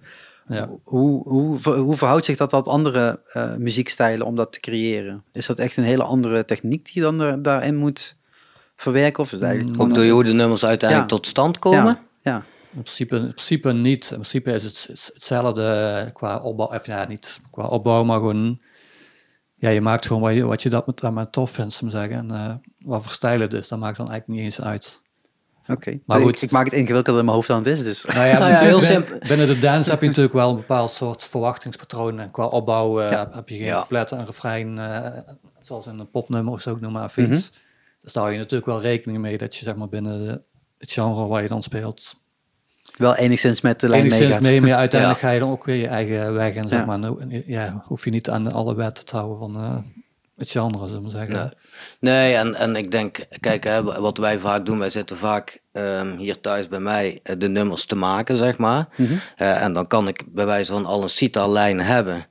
Ja. 0.49 0.71
Hoe, 0.85 1.23
hoe, 1.29 1.59
hoe 1.73 1.97
verhoudt 1.97 2.25
zich 2.25 2.37
dat 2.37 2.51
tot 2.51 2.69
andere 2.69 3.21
uh, 3.35 3.55
muziekstijlen 3.55 4.27
om 4.27 4.37
dat 4.37 4.53
te 4.53 4.61
creëren? 4.61 5.25
Is 5.33 5.47
dat 5.47 5.59
echt 5.59 5.77
een 5.77 5.85
hele 5.85 6.03
andere 6.03 6.45
techniek 6.45 6.85
die 6.85 6.95
je 6.95 7.01
dan 7.01 7.21
er, 7.21 7.43
daarin 7.43 7.77
moet 7.77 8.17
verwerken? 8.77 9.23
Of 9.23 9.33
is 9.33 9.41
het 9.41 9.49
eigenlijk 9.49 9.81
Ook 9.81 9.95
door 9.95 10.05
hoe 10.05 10.25
de 10.25 10.33
nummers 10.33 10.65
uiteindelijk 10.65 11.09
tot 11.09 11.27
stand 11.27 11.59
komen? 11.59 11.99
Ja. 12.23 12.45
In 12.71 12.83
principe, 12.83 13.17
in 13.17 13.23
principe 13.23 13.73
niet. 13.73 14.05
In 14.05 14.17
principe 14.17 14.53
is 14.53 14.65
het 14.65 15.11
hetzelfde 15.15 16.11
qua 16.13 16.39
opbouw, 16.39 16.67
of 16.67 16.87
ja, 16.87 17.07
niet 17.07 17.41
qua 17.51 17.67
opbouw, 17.67 18.05
maar 18.05 18.19
gewoon, 18.19 18.61
ja, 19.55 19.69
je 19.69 19.81
maakt 19.81 20.07
gewoon 20.07 20.23
wat 20.23 20.35
je, 20.35 20.47
wat 20.47 20.63
je 20.63 20.69
dat 20.69 20.87
met, 20.87 21.11
met 21.11 21.33
tof 21.33 21.51
vindt, 21.51 21.73
zou 21.73 21.91
zeggen. 21.91 22.17
En 22.17 22.33
uh, 22.33 22.55
wat 22.79 23.03
voor 23.03 23.13
stijl 23.13 23.41
het 23.41 23.53
is, 23.53 23.69
dat 23.69 23.79
maakt 23.79 23.97
dan 23.97 24.11
eigenlijk 24.11 24.41
niet 24.41 24.51
eens 24.51 24.61
uit. 24.61 25.03
Oké, 25.69 26.01
maar 26.07 26.21
goed. 26.21 26.43
Ik, 26.43 26.51
maak 26.51 26.65
het 26.65 26.75
ingewikkelder 26.75 27.19
in 27.19 27.25
mijn 27.25 27.37
hoofd 27.37 27.49
dan 27.49 27.59
het 27.59 27.67
is, 27.67 27.83
dus. 27.83 28.05
Nou 28.05 28.27
ja, 28.27 28.39
nou 28.39 28.53
ja 28.53 28.59
heel 28.59 28.81
simpel. 28.81 29.19
Binnen 29.19 29.47
de 29.47 29.59
dance 29.59 29.91
heb 29.91 30.01
je 30.01 30.07
natuurlijk 30.07 30.35
wel 30.35 30.51
een 30.51 30.57
bepaald 30.57 30.91
soort 30.91 31.25
verwachtingspatroon. 31.25 32.19
En 32.19 32.31
qua 32.31 32.45
opbouw 32.45 33.03
uh, 33.03 33.25
heb 33.31 33.49
je 33.49 33.57
geen 33.57 33.67
ja. 33.67 33.87
en 33.89 34.27
refrein, 34.27 34.77
uh, 34.77 35.07
zoals 35.61 35.87
in 35.87 35.99
een 35.99 36.11
popnummer 36.11 36.53
of 36.53 36.61
zo 36.61 36.71
ook 36.71 36.81
noem 36.81 36.93
maar, 36.93 37.13
mm 37.17 37.25
-hmm. 37.25 37.41
Dus 38.01 38.13
daar 38.13 38.23
hou 38.23 38.35
je 38.35 38.39
natuurlijk 38.39 38.71
wel 38.71 38.81
rekening 38.81 39.19
mee 39.19 39.39
dat 39.39 39.57
je 39.57 39.65
zeg 39.65 39.77
maar 39.77 39.89
binnen 39.89 40.43
het 40.79 40.93
genre 40.93 41.27
waar 41.27 41.43
je 41.43 41.49
dan 41.49 41.63
speelt 41.63 42.18
wel 42.99 43.15
enigszins 43.15 43.61
met 43.61 43.81
de 43.81 43.89
lijn 43.89 44.01
enigszins 44.01 44.29
meegaat. 44.29 44.43
mee, 44.43 44.61
maar 44.61 44.75
uiteindelijk 44.87 45.21
ga 45.21 45.31
je 45.31 45.41
dan 45.41 45.51
ook 45.51 45.65
weer 45.65 45.77
je 45.77 45.89
eigen 45.89 46.35
weg 46.35 46.55
en 46.55 46.69
zeg 46.69 46.87
maar, 46.87 47.01
ja, 47.47 47.83
hoef 47.87 48.05
je 48.05 48.11
niet 48.11 48.31
aan 48.31 48.53
alle 48.53 48.75
wetten 48.75 49.05
te 49.07 49.17
houden 49.17 49.39
van 49.39 49.57
uh, 49.57 49.77
het 50.37 50.51
genre, 50.51 50.89
zullen 50.89 51.05
we 51.05 51.11
zeggen. 51.11 51.35
Nee, 52.01 52.13
nee 52.13 52.35
en, 52.35 52.55
en 52.55 52.77
ik 52.77 52.91
denk, 52.91 53.27
kijk, 53.41 53.65
hè, 53.65 53.83
wat 53.83 54.19
wij 54.19 54.39
vaak 54.39 54.67
doen, 54.67 54.79
wij 54.79 54.91
zitten 54.91 55.17
vaak 55.17 55.61
um, 55.73 56.17
hier 56.17 56.41
thuis 56.41 56.69
bij 56.69 56.81
mij 56.81 57.21
uh, 57.25 57.37
de 57.39 57.49
nummers 57.49 57.85
te 57.85 57.97
maken, 57.97 58.37
zeg 58.37 58.59
maar. 58.59 58.89
Mm 58.97 59.07
-hmm. 59.07 59.21
uh, 59.39 59.63
en 59.63 59.73
dan 59.73 59.87
kan 59.87 60.09
ik 60.09 60.25
bij 60.27 60.47
wijze 60.47 60.73
van 60.73 60.87
al 60.87 61.03
een 61.03 61.09
CITA-lijn 61.09 61.81
hebben, 61.81 62.27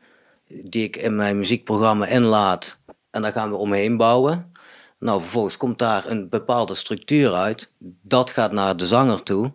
die 0.48 0.84
ik 0.84 0.96
in 0.96 1.16
mijn 1.16 1.38
muziekprogramma 1.38 2.06
inlaat. 2.06 2.80
En 3.12 3.22
daar 3.22 3.32
gaan 3.32 3.50
we 3.50 3.56
omheen 3.56 3.98
bouwen. 3.98 4.52
Nou, 5.00 5.22
vervolgens 5.22 5.58
komt 5.58 5.80
daar 5.80 6.06
een 6.08 6.30
bepaalde 6.30 6.76
structuur 6.76 7.34
uit. 7.34 7.72
Dat 8.02 8.30
gaat 8.30 8.52
naar 8.52 8.78
de 8.78 8.86
zanger 8.86 9.24
toe. 9.24 9.52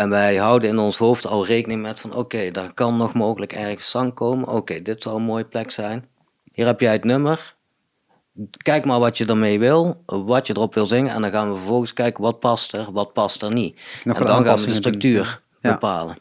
En 0.00 0.08
wij 0.08 0.36
houden 0.36 0.68
in 0.68 0.78
ons 0.78 0.98
hoofd 0.98 1.26
al 1.26 1.46
rekening 1.46 1.82
met 1.82 2.00
van 2.00 2.14
oké, 2.14 2.50
daar 2.50 2.72
kan 2.72 2.96
nog 2.96 3.14
mogelijk 3.14 3.52
ergens 3.52 3.90
zang 3.90 4.14
komen. 4.14 4.48
Oké, 4.48 4.82
dit 4.82 5.02
zou 5.02 5.16
een 5.16 5.22
mooie 5.22 5.44
plek 5.44 5.70
zijn. 5.70 6.08
Hier 6.52 6.66
heb 6.66 6.80
jij 6.80 6.92
het 6.92 7.04
nummer. 7.04 7.56
Kijk 8.56 8.84
maar 8.84 8.98
wat 8.98 9.18
je 9.18 9.26
ermee 9.26 9.58
wil, 9.58 10.02
wat 10.06 10.46
je 10.46 10.56
erop 10.56 10.74
wil 10.74 10.86
zingen. 10.86 11.14
En 11.14 11.22
dan 11.22 11.30
gaan 11.30 11.50
we 11.50 11.56
vervolgens 11.56 11.92
kijken 11.92 12.22
wat 12.22 12.38
past 12.38 12.72
er, 12.72 12.92
wat 12.92 13.12
past 13.12 13.42
er 13.42 13.52
niet. 13.52 13.80
en 14.04 14.14
dan 14.14 14.44
gaan 14.44 14.58
we 14.58 14.66
de 14.66 14.74
structuur 14.74 15.42
bepalen. 15.60 16.16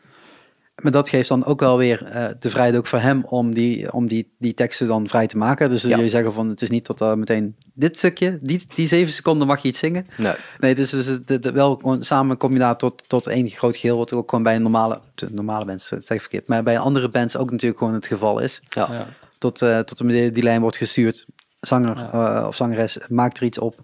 Maar 0.80 0.92
dat 0.92 1.10
geeft 1.10 1.30
dan 1.30 1.46
ook 1.46 1.60
wel 1.60 1.78
weer 1.78 2.02
uh, 2.04 2.28
de 2.40 2.50
vrijheid 2.50 2.76
ook 2.76 2.88
voor 2.88 3.00
hem 3.00 3.24
om 3.26 3.54
die, 3.54 3.94
om 3.94 4.08
die, 4.08 4.34
die 4.38 4.54
teksten 4.54 4.88
dan 4.88 5.08
vrij 5.08 5.28
te 5.28 5.38
maken. 5.38 5.70
Dus 5.70 5.82
ja. 5.82 5.90
jullie 5.90 6.10
zeggen 6.10 6.34
van 6.34 6.50
het 6.50 6.62
is 6.62 6.70
niet 6.70 6.84
tot 6.84 7.02
uh, 7.02 7.14
meteen 7.14 7.56
dit 7.74 7.98
stukje, 7.98 8.40
die, 8.42 8.62
die 8.76 8.88
zeven 8.88 9.14
seconden 9.14 9.48
mag 9.48 9.62
je 9.62 9.68
iets 9.68 9.80
zingen. 9.80 10.08
Nee, 10.18 10.34
nee 10.60 10.76
dus, 10.76 10.90
dus 10.90 11.06
de, 11.26 11.40
de, 11.40 11.52
wel 11.52 11.76
gewoon 11.76 12.04
samen 12.04 12.38
kom 12.38 12.54
je 12.54 12.60
daar 12.60 12.78
tot, 12.78 13.04
tot 13.08 13.28
één 13.28 13.48
groot 13.48 13.78
geheel, 13.78 13.98
wat 13.98 14.14
ook 14.14 14.30
gewoon 14.30 14.44
bij 14.44 14.56
een 14.56 14.62
normale, 14.62 15.00
normale 15.32 15.66
band, 15.66 15.82
zeg 15.82 16.10
ik 16.10 16.22
verkeerd, 16.22 16.48
maar 16.48 16.64
bij 16.64 16.80
andere 16.80 17.10
bands 17.10 17.38
ook 17.38 17.52
natuurlijk 17.52 17.80
gewoon 17.80 17.94
het 17.94 18.08
geval 18.08 18.40
is. 18.40 18.62
Ja. 18.70 18.88
ja. 18.92 19.08
Tot, 19.38 19.62
uh, 19.62 19.80
tot 19.80 19.98
die, 19.98 20.32
die 20.32 20.44
lijn 20.44 20.62
wordt 20.62 20.78
gestuurd. 20.78 21.26
Zanger 21.62 21.98
ja. 22.12 22.48
of 22.48 22.56
zangeres 22.56 22.98
maakt 23.10 23.38
er 23.38 23.44
iets 23.44 23.60
op. 23.60 23.76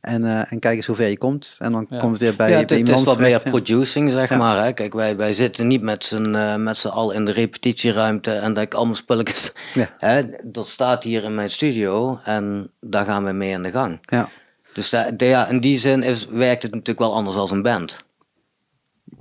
En, 0.00 0.22
uh, 0.24 0.52
en 0.52 0.58
kijk 0.58 0.76
eens 0.76 0.86
hoe 0.86 0.96
ver 0.96 1.08
je 1.08 1.18
komt. 1.18 1.56
En 1.58 1.72
dan 1.72 1.86
komt 1.88 2.12
het 2.12 2.20
weer 2.20 2.36
bij, 2.36 2.50
ja, 2.50 2.64
bij 2.64 2.78
Het 2.78 2.88
is 2.88 3.02
wat 3.02 3.18
meer 3.18 3.42
producing, 3.42 4.10
zeg 4.10 4.36
maar. 4.36 4.64
Hè? 4.64 4.72
Kijk, 4.72 4.92
wij, 4.92 5.16
wij 5.16 5.32
zitten 5.32 5.66
niet 5.66 5.82
met 5.82 6.04
z'n 6.04 6.34
uh, 6.34 6.56
met 6.56 6.76
z'n 6.76 6.88
al 6.88 7.10
in 7.10 7.24
de 7.24 7.30
repetitieruimte 7.30 8.32
en 8.32 8.54
dat 8.54 8.62
ik 8.62 8.74
allemaal 8.74 8.94
spulletjes... 8.94 9.52
Hè? 9.98 10.22
Dat 10.42 10.68
staat 10.68 11.02
hier 11.02 11.24
in 11.24 11.34
mijn 11.34 11.50
studio 11.50 12.20
en 12.24 12.70
daar 12.80 13.04
gaan 13.04 13.24
we 13.24 13.32
mee 13.32 13.54
aan 13.54 13.62
de 13.62 13.70
gang. 13.70 13.98
Ja. 14.00 14.28
Dus 14.72 14.88
de, 14.88 15.14
ja, 15.16 15.48
in 15.48 15.60
die 15.60 15.78
zin 15.78 16.02
is, 16.02 16.26
werkt 16.26 16.62
het 16.62 16.72
natuurlijk 16.72 16.98
wel 16.98 17.14
anders 17.14 17.36
als 17.36 17.50
een 17.50 17.62
band. 17.62 18.04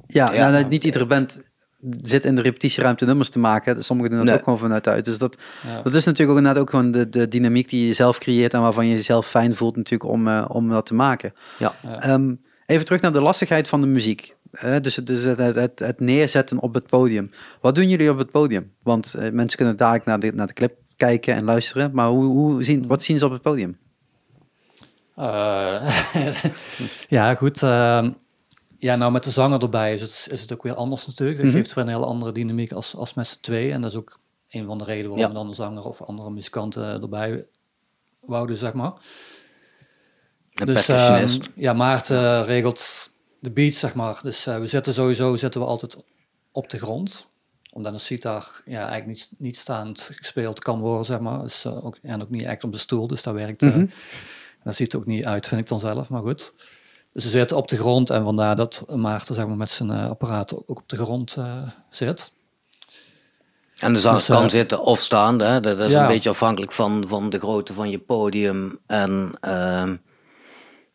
Ja, 0.08 0.34
ja. 0.34 0.50
Nou, 0.50 0.66
niet 0.66 0.84
iedere 0.84 1.06
band 1.06 1.49
zit 2.02 2.26
in 2.26 2.36
de 2.36 2.42
repetitieruimte 2.42 3.06
nummers 3.06 3.30
te 3.30 3.40
maken. 3.40 3.84
Sommigen 3.84 4.12
doen 4.12 4.26
dat 4.26 4.36
ook 4.36 4.44
gewoon 4.44 4.60
vanuit 4.60 4.88
uit. 4.88 5.06
Dus 5.06 5.18
dat, 5.18 5.38
dat 5.84 5.96
is 5.96 6.06
natuurlijk 6.06 6.32
ook 6.32 6.38
inderdaad 6.38 6.62
ook 6.62 6.70
gewoon 6.70 6.92
de, 6.92 7.10
de 7.10 7.28
dynamiek 7.28 7.70
die 7.70 7.88
je 7.88 7.94
zelf 7.94 8.18
creëert 8.18 8.54
en 8.54 8.62
waarvan 8.62 8.88
je 8.88 8.96
jezelf 8.96 9.28
fijn 9.28 9.56
voelt 9.56 9.76
natuurlijk 9.76 10.10
om, 10.10 10.28
uh, 10.28 10.46
om 10.48 10.70
dat 10.70 10.86
te 10.86 10.94
maken. 10.94 11.34
Ja. 11.58 11.74
Um, 12.14 12.42
even 12.66 12.86
terug 12.86 13.02
naar 13.02 13.14
de 13.14 13.22
lastigheid 13.22 13.68
van 13.68 13.82
de 13.82 13.88
muziek. 13.88 14.36
Uh, 14.52 14.76
dus 14.82 14.96
dus 14.96 15.24
het, 15.24 15.56
het, 15.56 15.80
het, 15.80 16.00
neerzetten 16.00 16.60
op 16.60 16.74
het 16.74 16.88
podium. 16.88 17.30
Wat 17.62 17.76
doen 17.76 17.90
jullie 17.90 18.12
op 18.12 18.18
het 18.18 18.32
podium? 18.32 18.72
Want 18.84 19.16
uh, 19.20 19.32
mensen 19.32 19.58
kunnen 19.58 19.78
dadelijk 19.78 20.06
naar 20.06 20.20
de, 20.20 20.32
naar 20.32 20.48
de 20.48 20.54
clip 20.54 20.78
kijken 20.96 21.36
en 21.36 21.44
luisteren. 21.44 21.92
Maar 21.94 22.08
hoe, 22.08 22.26
hoe 22.26 22.64
zien, 22.64 22.88
wat 22.88 23.04
zien 23.04 23.20
ze 23.20 23.26
op 23.26 23.32
het 23.32 23.42
podium? 23.42 23.78
ja, 27.18 27.36
goed. 27.36 27.60
Ehm, 28.80 28.88
ja, 28.88 28.96
nou 28.96 29.12
met 29.12 29.24
de 29.24 29.32
zanger 29.32 29.62
erbij 29.62 29.94
is 29.94 30.02
het, 30.02 30.28
is 30.32 30.42
het 30.42 30.54
ook 30.54 30.64
weer 30.64 30.74
anders 30.74 31.08
natuurlijk. 31.08 31.38
Dat 31.38 31.48
mhm. 31.48 31.56
geeft 31.56 31.74
weer 31.74 31.84
een 31.84 31.90
hele 31.90 32.06
andere 32.06 32.32
dynamiek 32.32 32.72
als, 32.72 32.96
als 32.96 33.14
met 33.14 33.28
z'n 33.28 33.40
twee. 33.42 33.72
En 33.72 33.82
dat 33.82 33.92
is 33.92 33.98
ook 33.98 34.20
een 34.50 34.66
van 34.66 34.78
de 34.78 34.84
redenen 34.84 35.18
waarom 35.18 35.34
dan 35.34 35.48
de 35.48 35.56
zanger 35.56 35.84
of 35.84 36.02
andere 36.02 36.30
muzikanten 36.30 37.02
erbij 37.02 37.46
wouden, 38.20 38.56
zeg 38.56 38.74
maar. 38.74 38.94
Een 40.54 40.66
dus, 40.66 40.88
um, 40.88 41.42
ja, 41.56 41.74
Maarten 41.74 42.46
regelt 42.46 43.10
de 43.40 43.52
beat, 43.52 43.74
zeg 43.74 43.94
maar. 43.94 44.20
Dus 44.24 44.48
uh, 44.48 44.58
we 44.58 44.68
zitten 44.68 44.94
sowieso 44.94 45.36
zitten 45.36 45.62
we 45.62 45.68
altijd 45.68 45.98
op 46.52 46.70
de 46.70 46.80
grond. 46.80 47.28
Omdat 47.74 47.94
een 47.94 48.00
sitar 48.00 48.62
ja, 48.66 48.88
eigenlijk 48.88 49.06
niet, 49.06 49.30
niet 49.38 49.58
staand 49.58 50.12
gespeeld 50.16 50.60
kan 50.60 50.80
worden, 50.80 51.06
zeg 51.06 51.20
maar. 51.20 51.42
Dus, 51.42 51.66
uh, 51.66 51.86
ook, 51.86 51.98
en 52.02 52.22
ook 52.22 52.30
niet 52.30 52.46
echt 52.46 52.64
op 52.64 52.72
de 52.72 52.78
stoel, 52.78 53.08
dus 53.08 53.24
dat 53.24 53.34
werkt... 53.34 53.62
Mm 53.62 53.72
-hmm. 53.72 53.90
dat 54.64 54.76
ziet 54.76 54.94
er 54.94 55.00
ook 55.00 55.06
niet 55.06 55.26
uit, 55.26 55.48
vind 55.48 55.62
ik 55.62 55.68
dan 55.68 55.80
zelf, 55.80 56.10
maar 56.10 56.22
goed. 56.22 56.54
Dus 57.14 57.24
ze 57.24 57.30
zitten 57.30 57.58
op 57.58 57.68
de 57.68 57.78
grond 57.78 58.10
en 58.10 58.24
vandaar 58.24 58.56
dat 58.56 58.84
Maarten 58.96 59.36
zeg 59.36 59.48
maar, 59.48 59.58
met 59.58 59.70
zijn 59.70 59.90
uh, 59.90 60.10
apparaat 60.10 60.54
ook 60.54 60.80
op 60.80 60.90
de 60.90 60.98
grond 60.98 61.36
uh, 61.40 61.62
zit. 61.90 62.34
En 63.80 63.94
de 63.94 64.00
zanger 64.00 64.18
dus, 64.18 64.28
kan 64.28 64.44
uh, 64.44 64.50
zitten 64.50 64.82
of 64.82 65.00
staan, 65.00 65.42
hè? 65.42 65.60
dat 65.60 65.80
is 65.80 65.92
ja. 65.92 66.02
een 66.02 66.08
beetje 66.08 66.30
afhankelijk 66.30 66.72
van, 66.72 67.04
van 67.08 67.30
de 67.30 67.40
grootte 67.40 67.74
van 67.74 67.90
je 67.90 68.00
podium 68.00 68.80
en 68.86 69.32
ehm, 69.40 69.96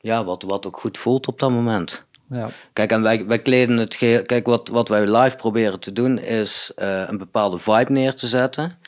ja, 0.00 0.24
wat, 0.24 0.42
wat 0.42 0.66
ook 0.66 0.76
goed 0.76 0.98
voelt 0.98 1.28
op 1.28 1.38
dat 1.38 1.50
moment. 1.50 2.06
Ja. 2.30 2.48
Kijk, 2.72 2.90
en 2.90 3.02
wij, 3.02 3.26
wij 3.26 3.38
kleden 3.38 3.76
het. 3.76 3.96
Kijk, 3.96 4.46
wat, 4.46 4.68
wat 4.68 4.88
wij 4.88 5.16
live 5.16 5.36
proberen 5.36 5.80
te 5.80 5.92
doen 5.92 6.18
is 6.18 6.72
een 6.74 7.18
bepaalde 7.18 7.58
vibe 7.58 7.92
neer 7.92 8.14
te 8.14 8.26
zetten. 8.26 8.78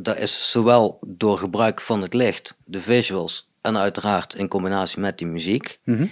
dat 0.00 0.16
is 0.16 0.50
zowel 0.50 0.98
door 1.06 1.38
gebruik 1.38 1.80
van 1.80 2.02
het 2.02 2.14
licht, 2.14 2.56
de 2.64 2.80
visuals 2.80 3.48
en 3.64 3.78
uiteraard 3.78 4.34
in 4.34 4.48
combinatie 4.48 5.00
met 5.00 5.18
die 5.18 5.26
muziek, 5.26 5.78
mm 5.84 6.10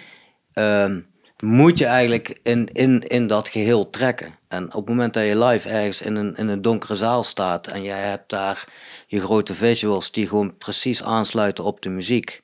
-hmm. 0.53 1.07
moet 1.39 1.79
je 1.79 1.85
eigenlijk 1.85 2.41
in, 2.43 2.67
in, 2.73 3.01
in 3.01 3.27
dat 3.27 3.49
geheel 3.49 3.91
trekken. 3.91 4.35
En 4.49 4.67
op 4.67 4.73
het 4.73 4.89
moment 4.89 5.15
dat 5.15 5.25
je 5.25 5.45
live 5.45 5.69
ergens 5.69 6.01
in 6.01 6.15
een, 6.15 6.37
in 6.37 6.49
een 6.49 6.61
donkere 6.61 6.95
zaal 6.95 7.23
staat 7.23 7.67
en 7.67 7.83
jij 7.83 8.09
hebt 8.09 8.31
daar 8.31 8.69
je 9.07 9.21
grote 9.21 9.55
visuals 9.55 10.13
die 10.13 10.29
gewoon 10.29 10.57
precies 10.57 11.03
aansluiten 11.03 11.65
op 11.65 11.83
de 11.83 11.89
muziek, 11.89 12.43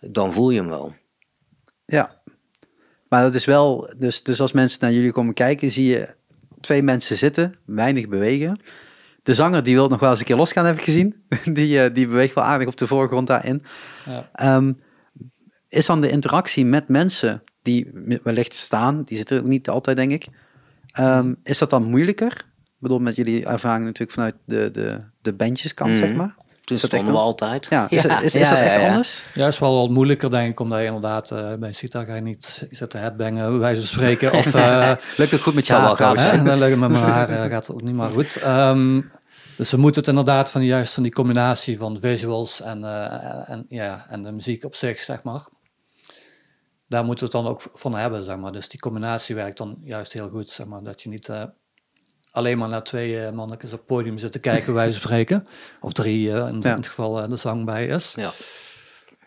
dan 0.00 0.32
voel 0.32 0.50
je 0.50 0.60
hem 0.60 0.68
wel. 0.68 0.94
Ja, 1.86 2.20
maar 3.08 3.22
dat 3.22 3.34
is 3.34 3.44
wel, 3.44 3.92
dus, 3.96 4.22
dus 4.22 4.40
als 4.40 4.52
mensen 4.52 4.78
naar 4.80 4.92
jullie 4.92 5.12
komen 5.12 5.34
kijken, 5.34 5.70
zie 5.70 5.88
je 5.88 6.14
twee 6.60 6.82
mensen 6.82 7.16
zitten, 7.16 7.54
weinig 7.64 8.08
bewegen. 8.08 8.60
De 9.26 9.34
zanger 9.34 9.62
die 9.62 9.74
wil 9.74 9.88
nog 9.88 10.00
wel 10.00 10.10
eens 10.10 10.18
een 10.18 10.26
keer 10.26 10.36
losgaan, 10.36 10.64
heb 10.66 10.76
ik 10.76 10.82
gezien. 10.82 11.14
Die, 11.52 11.84
uh, 11.84 11.94
die 11.94 12.06
beweegt 12.06 12.34
wel 12.34 12.44
aardig 12.44 12.68
op 12.68 12.76
de 12.76 12.86
voorgrond 12.86 13.26
daarin. 13.26 13.62
Ja. 14.04 14.56
Um, 14.56 14.80
is 15.68 15.86
dan 15.86 16.00
de 16.00 16.10
interactie 16.10 16.64
met 16.64 16.88
mensen 16.88 17.42
die 17.62 17.90
wellicht 18.22 18.54
staan, 18.54 19.02
die 19.02 19.16
zitten 19.16 19.38
ook 19.38 19.46
niet 19.46 19.68
altijd, 19.68 19.96
denk 19.96 20.10
ik. 20.12 20.26
Um, 20.98 21.36
is 21.42 21.58
dat 21.58 21.70
dan 21.70 21.84
moeilijker? 21.84 22.32
Ik 22.64 22.78
bedoel, 22.78 22.98
met 22.98 23.16
jullie 23.16 23.46
ervaring 23.46 23.84
natuurlijk 23.84 24.12
vanuit 24.12 24.34
de, 24.44 24.70
de, 24.70 25.00
de 25.20 25.32
bandjeskant, 25.32 25.90
mm. 25.90 25.96
zeg 25.96 26.14
maar. 26.14 26.34
Dus 26.66 26.80
dat 26.80 26.90
stonden 26.90 27.12
we 27.12 27.18
altijd. 27.18 27.66
Ja, 27.70 27.86
is, 27.90 28.02
ja, 28.02 28.20
is, 28.20 28.34
is, 28.34 28.48
ja, 28.48 28.50
dat 28.50 28.58
echt 28.58 28.84
anders? 28.84 29.22
Ja, 29.34 29.46
is 29.46 29.58
wel 29.58 29.80
wat 29.80 29.90
moeilijker 29.90 30.30
denk 30.30 30.50
ik, 30.50 30.60
omdat 30.60 30.78
je 30.78 30.84
inderdaad 30.84 31.30
uh, 31.30 31.54
bij 31.54 31.72
Sita 31.72 32.04
ga 32.04 32.14
je 32.14 32.20
niet 32.20 32.66
zitten 32.70 33.00
headbangen, 33.00 33.50
bij 33.50 33.58
wijze 33.58 33.80
van 33.80 33.88
spreken. 33.88 34.32
Of, 34.32 34.54
uh, 34.54 34.92
lukt 35.16 35.30
het 35.30 35.40
goed 35.40 35.54
met 35.54 35.66
jou? 35.66 35.82
Ja, 35.82 35.96
wel 35.96 36.16
hè? 36.16 36.42
Dan 36.42 36.58
lukt 36.58 36.70
het 36.70 36.80
met 36.80 36.90
mijn 36.90 37.04
haar, 37.04 37.30
uh, 37.30 37.40
gaat 37.40 37.66
het 37.66 37.76
ook 37.76 37.82
niet 37.82 37.94
maar 37.94 38.10
goed. 38.10 38.42
Um, 38.46 39.10
dus 39.56 39.70
we 39.70 39.76
moeten 39.76 40.00
het 40.00 40.10
inderdaad 40.10 40.50
van 40.50 40.64
juist 40.64 40.92
van 40.92 41.02
die 41.02 41.12
combinatie 41.12 41.78
van 41.78 42.00
visuals 42.00 42.60
en, 42.60 42.80
uh, 42.80 43.50
en, 43.50 43.66
ja, 43.68 44.06
en 44.08 44.22
de 44.22 44.32
muziek 44.32 44.64
op 44.64 44.74
zich, 44.74 45.00
zeg 45.00 45.22
maar. 45.22 45.48
Daar 46.88 47.04
moeten 47.04 47.26
we 47.26 47.36
het 47.36 47.44
dan 47.44 47.52
ook 47.52 47.60
van 47.72 47.94
hebben, 47.94 48.24
zeg 48.24 48.36
maar. 48.36 48.52
Dus 48.52 48.68
die 48.68 48.80
combinatie 48.80 49.34
werkt 49.34 49.58
dan 49.58 49.78
juist 49.82 50.12
heel 50.12 50.28
goed, 50.28 50.50
zeg 50.50 50.66
maar. 50.66 50.82
Dat 50.82 51.02
je 51.02 51.08
niet 51.08 51.28
uh, 51.28 51.44
alleen 52.36 52.58
maar 52.58 52.68
naar 52.68 52.82
twee 52.82 53.12
uh, 53.12 53.30
mannetjes 53.30 53.72
op 53.72 53.78
het 53.78 53.86
podium 53.86 54.18
zit 54.18 54.32
te 54.32 54.40
kijken, 54.40 54.74
wij 54.74 54.92
spreken. 54.92 55.46
Of 55.80 55.92
drie, 55.92 56.28
in, 56.28 56.34
ja. 56.34 56.46
in, 56.48 56.62
het 56.62 56.86
geval 56.86 57.28
de 57.28 57.36
zang 57.36 57.64
bij 57.64 57.86
is. 57.86 58.14
Ja. 58.16 58.30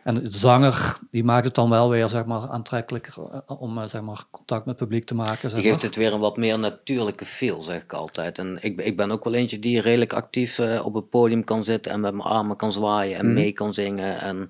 En 0.04 0.24
de 0.24 0.38
zanger, 0.38 0.98
die 1.12 1.24
maakt 1.24 1.46
het 1.46 1.56
dan 1.56 1.70
wel 1.70 1.90
weer, 1.90 2.10
zeg 2.10 2.26
maar, 2.26 2.50
aantrekkelijker 2.50 3.14
eh, 3.18 3.62
om, 3.62 3.88
zeg 3.88 4.02
maar, 4.02 4.24
contact 4.32 4.66
met 4.66 4.80
het 4.80 4.88
publiek 4.88 5.06
te 5.06 5.16
maken. 5.16 5.50
Zeg 5.50 5.62
geeft 5.62 5.82
het 5.82 5.96
weer 5.96 6.14
een 6.14 6.20
wat 6.20 6.38
meer 6.38 6.60
natuurlijke 6.60 7.26
feel, 7.26 7.62
zeg 7.62 7.84
ik 7.84 7.94
altijd. 7.94 8.38
En 8.38 8.58
ik, 8.62 8.82
ik 8.82 8.98
ben 8.98 9.12
ook 9.12 9.24
wel 9.24 9.34
eentje 9.34 9.60
die 9.60 9.82
redelijk 9.82 10.14
actief 10.14 10.60
op 10.60 10.94
het 10.94 11.10
podium 11.10 11.44
kan 11.44 11.64
zitten 11.64 11.92
en 11.92 12.00
met 12.00 12.14
mijn 12.14 12.28
armen 12.28 12.56
kan 12.56 12.72
zwaaien 12.72 13.18
en 13.18 13.26
mhm. 13.26 13.34
mee 13.34 13.52
kan 13.52 13.74
zingen. 13.74 14.22
En 14.22 14.50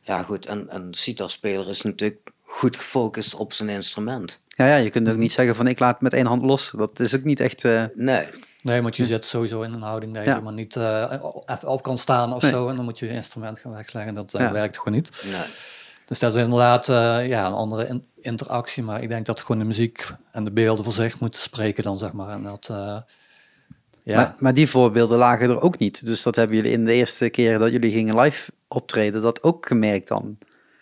ja, 0.00 0.22
goed, 0.22 0.46
en 0.46 0.66
een 0.68 0.94
sitar-speler 0.94 1.68
is 1.68 1.82
natuurlijk 1.82 2.30
goed 2.46 2.76
gefocust 2.76 3.34
op 3.34 3.52
zijn 3.52 3.68
instrument. 3.68 4.40
Ja, 4.48 4.66
ja, 4.66 4.76
je 4.76 4.90
kunt 4.90 5.08
ook 5.08 5.16
niet 5.16 5.32
zeggen 5.32 5.56
van 5.56 5.66
ik 5.66 5.78
laat 5.78 6.00
met 6.00 6.12
één 6.12 6.26
hand 6.26 6.42
los. 6.42 6.72
Dat 6.76 7.00
is 7.00 7.16
ook 7.16 7.24
niet 7.24 7.40
echt... 7.40 7.64
Uh... 7.64 7.84
Nee. 7.94 8.26
Nee, 8.62 8.82
want 8.82 8.96
je 8.96 9.06
zit 9.06 9.24
sowieso 9.24 9.60
in 9.60 9.72
een 9.72 9.82
houding 9.82 10.14
dat 10.14 10.24
je 10.24 10.40
maar 10.42 10.52
niet 10.52 10.76
uh, 10.76 11.12
even 11.46 11.68
op 11.68 11.82
kan 11.82 11.98
staan 11.98 12.32
of 12.32 12.44
zo. 12.44 12.68
En 12.68 12.76
dan 12.76 12.84
moet 12.84 12.98
je 12.98 13.06
je 13.06 13.12
instrument 13.12 13.58
gaan 13.58 13.72
wegleggen. 13.72 14.14
Dat 14.14 14.34
uh, 14.34 14.50
werkt 14.50 14.78
gewoon 14.78 14.94
niet. 14.94 15.22
Nee. 15.24 15.42
Dus 16.04 16.18
dat 16.18 16.34
is 16.34 16.42
inderdaad 16.42 16.86
ja, 17.26 17.46
een 17.46 17.52
andere 17.52 18.02
interactie. 18.20 18.82
Maar 18.82 19.02
ik 19.02 19.08
denk 19.08 19.26
dat 19.26 19.40
gewoon 19.40 19.58
de 19.58 19.64
muziek 19.64 20.10
en 20.32 20.44
de 20.44 20.50
beelden 20.50 20.84
voor 20.84 20.92
zich 20.92 21.20
moeten 21.20 21.40
spreken 21.40 21.82
dan, 21.82 21.98
zeg 21.98 22.12
maar. 22.12 22.28
En 22.28 22.42
dat... 22.42 22.66
Ja. 24.02 24.16
Maar, 24.16 24.34
maar, 24.38 24.54
die 24.54 24.68
voorbeelden 24.68 25.18
lagen 25.18 25.50
er 25.50 25.60
ook 25.60 25.78
niet. 25.78 26.06
Dus 26.06 26.22
dat 26.22 26.36
hebben 26.36 26.56
jullie 26.56 26.72
in 26.72 26.84
de 26.84 26.92
eerste 26.92 27.28
keer 27.28 27.58
dat 27.58 27.70
jullie 27.70 27.90
gingen 27.90 28.20
live 28.20 28.52
optreden, 28.68 29.22
dat 29.22 29.42
ook 29.42 29.66
gemerkt 29.66 30.08
dan? 30.08 30.38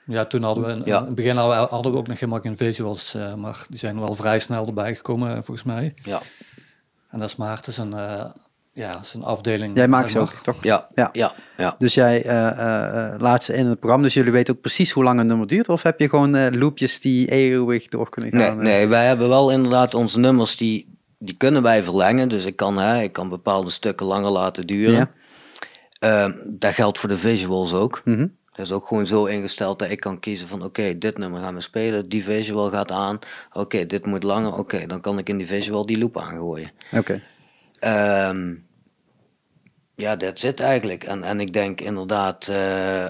Ja, 0.06 0.24
toen 0.24 0.42
hadden 0.42 0.64
we 0.64 0.70
in, 0.70 0.82
ja. 0.84 0.98
in 0.98 1.04
het 1.04 1.14
begin 1.14 1.36
hadden 1.36 1.92
we 1.92 1.98
ook 1.98 2.06
nog 2.06 2.20
helemaal 2.20 2.40
geen 2.40 2.56
visuals, 2.56 3.14
uh, 3.14 3.34
maar 3.34 3.66
die 3.68 3.78
zijn 3.78 4.00
wel 4.00 4.14
vrij 4.14 4.38
snel 4.38 4.66
erbij 4.66 4.94
gekomen 4.94 5.44
volgens 5.44 5.66
mij. 5.66 5.94
Ja. 6.02 6.20
En 7.10 7.18
dat 7.18 7.28
is 7.28 7.36
Maarten 7.36 7.72
zijn, 7.72 7.90
uh, 7.90 8.24
ja, 8.72 9.02
zijn 9.02 9.22
afdeling. 9.22 9.76
Jij 9.76 9.88
maakt 9.88 10.10
ze 10.10 10.18
ook, 10.18 10.30
toch? 10.30 10.62
Ja. 10.62 10.88
Ja. 10.94 11.08
ja. 11.12 11.32
ja. 11.56 11.74
Dus 11.78 11.94
jij 11.94 12.24
uh, 12.24 13.14
laat 13.18 13.44
ze 13.44 13.54
in 13.54 13.66
het 13.66 13.78
programma, 13.78 14.04
dus 14.04 14.14
jullie 14.14 14.32
weten 14.32 14.54
ook 14.54 14.60
precies 14.60 14.90
hoe 14.90 15.04
lang 15.04 15.20
een 15.20 15.26
nummer 15.26 15.46
duurt? 15.46 15.68
Of 15.68 15.82
heb 15.82 16.00
je 16.00 16.08
gewoon 16.08 16.58
loopjes 16.58 17.00
die 17.00 17.30
eeuwig 17.30 17.88
door 17.88 18.10
kunnen 18.10 18.40
gaan? 18.40 18.56
Nee, 18.56 18.64
nee, 18.64 18.88
wij 18.88 19.06
hebben 19.06 19.28
wel 19.28 19.50
inderdaad 19.50 19.94
onze 19.94 20.18
nummers 20.18 20.56
die 20.56 20.92
die 21.18 21.36
kunnen 21.36 21.62
wij 21.62 21.82
verlengen. 21.82 22.28
Dus 22.28 22.44
ik 22.44 22.56
kan, 22.56 22.78
hè, 22.78 23.02
ik 23.02 23.12
kan 23.12 23.28
bepaalde 23.28 23.70
stukken 23.70 24.06
langer 24.06 24.30
laten 24.30 24.66
duren. 24.66 25.08
Ja. 26.00 26.26
Uh, 26.26 26.34
dat 26.44 26.74
geldt 26.74 26.98
voor 26.98 27.08
de 27.08 27.16
visuals 27.16 27.72
ook. 27.72 28.02
Mm 28.04 28.36
Dat 28.54 28.66
is 28.66 28.72
ook 28.72 28.86
gewoon 28.86 29.06
zo 29.06 29.24
ingesteld 29.24 29.78
dat 29.78 29.90
ik 29.90 30.00
kan 30.00 30.20
kiezen 30.20 30.48
van 30.48 30.64
oké, 30.64 30.98
dit 30.98 31.18
nummer 31.18 31.40
gaan 31.40 31.54
we 31.54 31.60
spelen, 31.60 32.08
die 32.08 32.24
visual 32.24 32.66
gaat 32.66 32.90
aan. 32.90 33.18
Oké, 33.52 33.86
dit 33.86 34.06
moet 34.06 34.22
langer, 34.22 34.58
oké, 34.58 34.86
dan 34.86 35.00
kan 35.00 35.18
ik 35.18 35.28
in 35.28 35.36
die 35.36 35.46
visual 35.46 35.86
die 35.86 35.98
loop 35.98 36.18
aangooien. 36.18 36.70
Oké. 36.92 37.22
Ehm, 37.78 38.54
ja, 39.94 40.16
dat 40.16 40.40
zit 40.40 40.60
eigenlijk. 40.60 41.04
En, 41.04 41.22
en 41.22 41.40
ik 41.40 41.52
denk 41.52 41.80
inderdaad, 41.80 42.48
uh, 42.48 43.06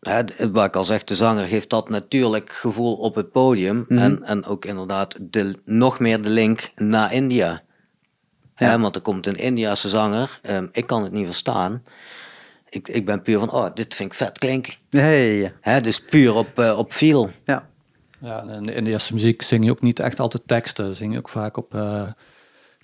hè, 0.00 0.50
wat 0.52 0.64
ik 0.64 0.76
al 0.76 0.84
zeg, 0.84 1.04
de 1.04 1.14
zanger 1.14 1.46
geeft 1.46 1.70
dat 1.70 1.88
natuurlijk 1.88 2.52
gevoel 2.52 2.94
op 2.94 3.14
het 3.14 3.32
podium. 3.32 3.84
Mhm. 3.88 4.00
en, 4.00 4.22
en 4.22 4.44
ook 4.44 4.64
inderdaad 4.64 5.16
de, 5.20 5.54
nog 5.64 5.98
meer 5.98 6.22
de 6.22 6.28
link 6.30 6.70
naar 6.76 7.12
India. 7.12 7.62
Ja. 8.56 8.80
want 8.80 8.96
er 8.96 9.02
komt 9.02 9.26
een 9.26 9.36
Indiase 9.36 9.88
zanger, 9.88 10.40
um, 10.42 10.68
ik 10.72 10.86
kan 10.86 11.02
het 11.02 11.12
niet 11.12 11.26
verstaan. 11.26 11.82
Ik, 12.70 12.88
ik 12.88 13.06
ben 13.06 13.22
puur 13.22 13.38
van, 13.38 13.50
oh, 13.50 13.74
dit 13.74 13.94
vind 13.94 14.12
ik 14.12 14.18
vet 14.18 14.38
klinken. 14.38 14.74
Hey. 14.90 15.54
Hè, 15.60 15.80
dus 15.80 16.00
puur 16.00 16.34
op, 16.34 16.58
uh, 16.58 16.78
op 16.78 16.92
feel. 16.92 17.30
Ja. 17.44 17.68
Ja, 18.20 18.42
in 18.42 18.66
de 18.66 18.74
Indiase 18.74 19.14
muziek 19.14 19.42
zing 19.42 19.64
je 19.64 19.70
ook 19.70 19.80
niet 19.80 20.00
echt 20.00 20.20
altijd 20.20 20.42
teksten. 20.46 20.96
Zing 20.96 21.12
je 21.12 21.18
ook 21.18 21.28
vaak 21.28 21.56
op 21.56 21.74
uh, 21.74 22.02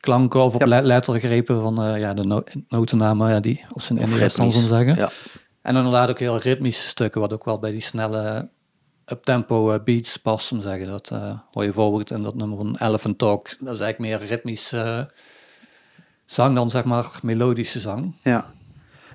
klanken 0.00 0.42
of 0.42 0.54
op 0.54 0.60
ja. 0.66 0.80
lettergrepen 0.82 1.60
van 1.60 1.84
uh, 1.84 1.98
ja, 1.98 2.14
de 2.14 2.24
no 2.24 2.42
notennamen 2.68 3.30
ja, 3.30 3.40
die 3.40 3.64
op 3.72 3.82
zijn 3.82 3.98
India's 3.98 4.34
dan 4.34 4.52
zeggen. 4.52 4.94
Ja. 4.94 5.10
En 5.62 5.76
inderdaad 5.76 6.10
ook 6.10 6.18
heel 6.18 6.38
ritmische 6.38 6.88
stukken, 6.88 7.20
wat 7.20 7.32
ook 7.32 7.44
wel 7.44 7.58
bij 7.58 7.70
die 7.70 7.80
snelle 7.80 8.48
uptempo 9.06 9.72
uh, 9.72 9.78
beats 9.84 10.16
past. 10.16 10.52
Om 10.52 10.62
zeggen. 10.62 10.86
Dat 10.86 11.10
uh, 11.12 11.38
hoor 11.52 11.62
je 11.62 11.68
bijvoorbeeld 11.68 12.10
in 12.10 12.22
dat 12.22 12.34
nummer 12.34 12.56
van 12.56 12.76
Elephant 12.78 13.18
Talk. 13.18 13.44
Dat 13.44 13.74
is 13.74 13.80
eigenlijk 13.80 13.98
meer 13.98 14.28
ritmische 14.28 14.76
uh, 14.76 15.00
zang 16.24 16.54
dan 16.54 16.70
zeg 16.70 16.84
maar 16.84 17.10
melodische 17.22 17.80
zang. 17.80 18.14
Ja. 18.22 18.54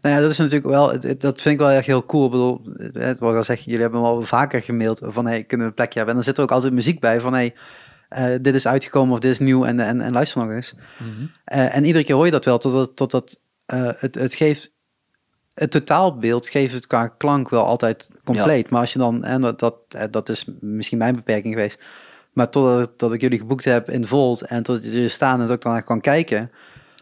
Nou 0.02 0.16
ja, 0.16 0.22
dat 0.22 0.32
is 0.32 0.38
natuurlijk 0.38 0.68
wel, 0.68 1.00
dat 1.18 1.42
vind 1.42 1.56
ik 1.56 1.58
wel 1.58 1.70
echt 1.70 1.86
heel 1.86 2.06
cool. 2.06 2.26
Ik 2.26 2.32
bedoel, 2.32 2.62
het 2.94 3.20
wat 3.20 3.32
ik 3.32 3.38
al 3.38 3.44
zeg, 3.44 3.60
jullie 3.60 3.82
hebben 3.82 4.00
me 4.00 4.06
al 4.06 4.22
vaker 4.22 4.62
gemaild 4.62 5.02
van 5.04 5.28
hey, 5.28 5.44
kunnen 5.44 5.66
we 5.66 5.72
een 5.72 5.78
plekje 5.78 5.98
hebben? 5.98 6.16
En 6.18 6.22
dan 6.22 6.24
zit 6.24 6.38
er 6.38 6.44
ook 6.44 6.52
altijd 6.52 6.74
muziek 6.74 7.00
bij 7.00 7.20
van 7.22 7.34
hey, 7.34 7.54
uh, 8.18 8.36
dit 8.42 8.56
is 8.56 8.68
uitgekomen 8.68 9.14
of 9.14 9.20
dit 9.20 9.32
is 9.32 9.40
nieuw 9.40 9.66
en, 9.66 9.80
en, 9.80 10.02
en 10.02 10.12
luister 10.12 10.42
nog 10.42 10.52
eens. 10.52 10.74
Mm 10.98 11.08
-hmm. 11.16 11.32
uh, 11.54 11.76
en 11.76 11.86
iedere 11.86 12.04
keer 12.04 12.16
hoor 12.16 12.26
je 12.26 12.32
dat 12.32 12.46
wel, 12.46 12.58
totdat, 12.58 12.96
totdat 12.96 13.42
uh, 13.74 13.90
het, 13.98 14.16
het 14.16 14.36
geeft 14.36 14.74
het 15.54 15.72
totaalbeeld 15.72 16.50
geeft 16.50 16.74
het 16.74 16.88
qua 16.88 17.08
klank 17.08 17.50
wel 17.50 17.66
altijd 17.66 18.10
compleet. 18.24 18.70
Maar 18.70 18.82
als 18.82 18.94
je 18.94 19.00
dan, 19.00 19.24
en 19.24 19.42
dat, 19.42 19.60
dat, 19.60 19.76
eh, 19.90 20.04
dat 20.12 20.30
is 20.30 20.46
misschien 20.60 20.98
mijn 20.98 21.16
beperking 21.16 21.54
geweest, 21.54 21.84
maar 22.34 22.50
totdat 22.50 23.00
dat 23.00 23.14
ik 23.14 23.22
jullie 23.22 23.40
geboekt 23.40 23.66
heb 23.66 23.90
in 23.90 24.06
Volt 24.06 24.42
en 24.42 24.64
tot 24.64 24.84
je 24.84 25.08
staan 25.08 25.40
en 25.40 25.48
dat 25.48 25.56
ik 25.56 25.62
dan 25.62 25.84
kan 25.84 26.02
kijken, 26.02 26.52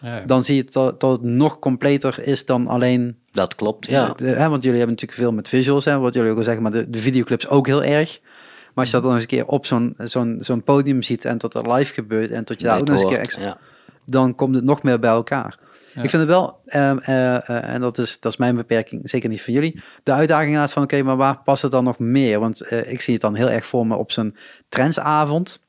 ja, 0.02 0.24
dan 0.26 0.44
zie 0.44 0.56
je 0.56 0.64
dat, 0.64 1.00
dat 1.00 1.12
het 1.12 1.22
nog 1.22 1.60
completer 1.60 2.20
is 2.28 2.46
dan 2.46 2.68
alleen. 2.68 3.18
Dat 3.32 3.56
klopt, 3.56 3.86
ja. 3.86 4.14
De, 4.16 4.26
hè, 4.26 4.50
want 4.50 4.64
jullie 4.64 4.78
hebben 4.78 4.96
natuurlijk 4.96 5.22
veel 5.22 5.32
met 5.32 5.50
visuals, 5.50 5.86
hè, 5.86 6.00
wat 6.00 6.14
jullie 6.14 6.32
ook 6.32 6.38
al 6.38 6.44
zeggen, 6.44 6.64
maar 6.64 6.72
de, 6.72 6.90
de 6.90 7.00
videoclips 7.00 7.48
ook 7.48 7.68
heel 7.68 7.84
erg. 7.84 8.20
Maar 8.22 8.74
als 8.74 8.88
je 8.88 8.94
dat 8.94 9.04
dan 9.04 9.14
eens 9.14 9.22
een 9.22 9.30
keer 9.30 9.46
op 9.46 9.66
zo'n 9.66 9.96
zo'n 9.98 10.38
zo'n 10.40 10.64
podium 10.64 11.02
ziet 11.02 11.26
en 11.26 11.38
tot 11.38 11.54
er 11.54 11.74
live 11.74 11.94
gebeurt 11.94 12.32
en 12.32 12.44
tot 12.44 12.60
je 12.62 12.68
daar 12.68 12.80
ook 12.80 12.86
nog 12.86 12.96
eens 12.96 13.04
een 13.04 13.10
keer 13.10 13.20
extra, 13.20 13.58
dan 14.06 14.36
komt 14.36 14.56
het 14.56 14.64
nog 14.64 14.84
meer 14.84 15.00
bij 15.00 15.10
elkaar. 15.10 15.58
Ik 15.94 16.10
vind 16.10 16.22
het 16.22 16.32
wel, 16.32 16.60
uh, 16.66 16.92
uh, 17.08 17.74
en 17.74 17.82
dat 17.82 17.98
is, 17.98 18.20
dat 18.20 18.32
is 18.32 18.38
mijn 18.38 18.56
beperking, 18.56 19.10
zeker 19.10 19.30
niet 19.30 19.42
voor 19.42 19.54
jullie, 19.54 19.82
de 20.04 20.12
uitdaging 20.12 20.58
uit 20.58 20.72
van 20.72 20.84
oké, 20.84 21.04
maar 21.04 21.18
waar 21.18 21.42
past 21.42 21.62
het 21.62 21.72
dan 21.72 21.84
nog 21.84 22.00
meer? 22.00 22.40
Want 22.40 22.62
uh, 22.72 22.92
ik 22.92 23.02
zie 23.02 23.14
het 23.14 23.22
dan 23.22 23.36
heel 23.36 23.50
erg 23.50 23.66
voor 23.66 23.88
me 23.88 23.96
op 23.96 24.12
zo'n 24.12 24.36
trendsavond. 24.70 25.68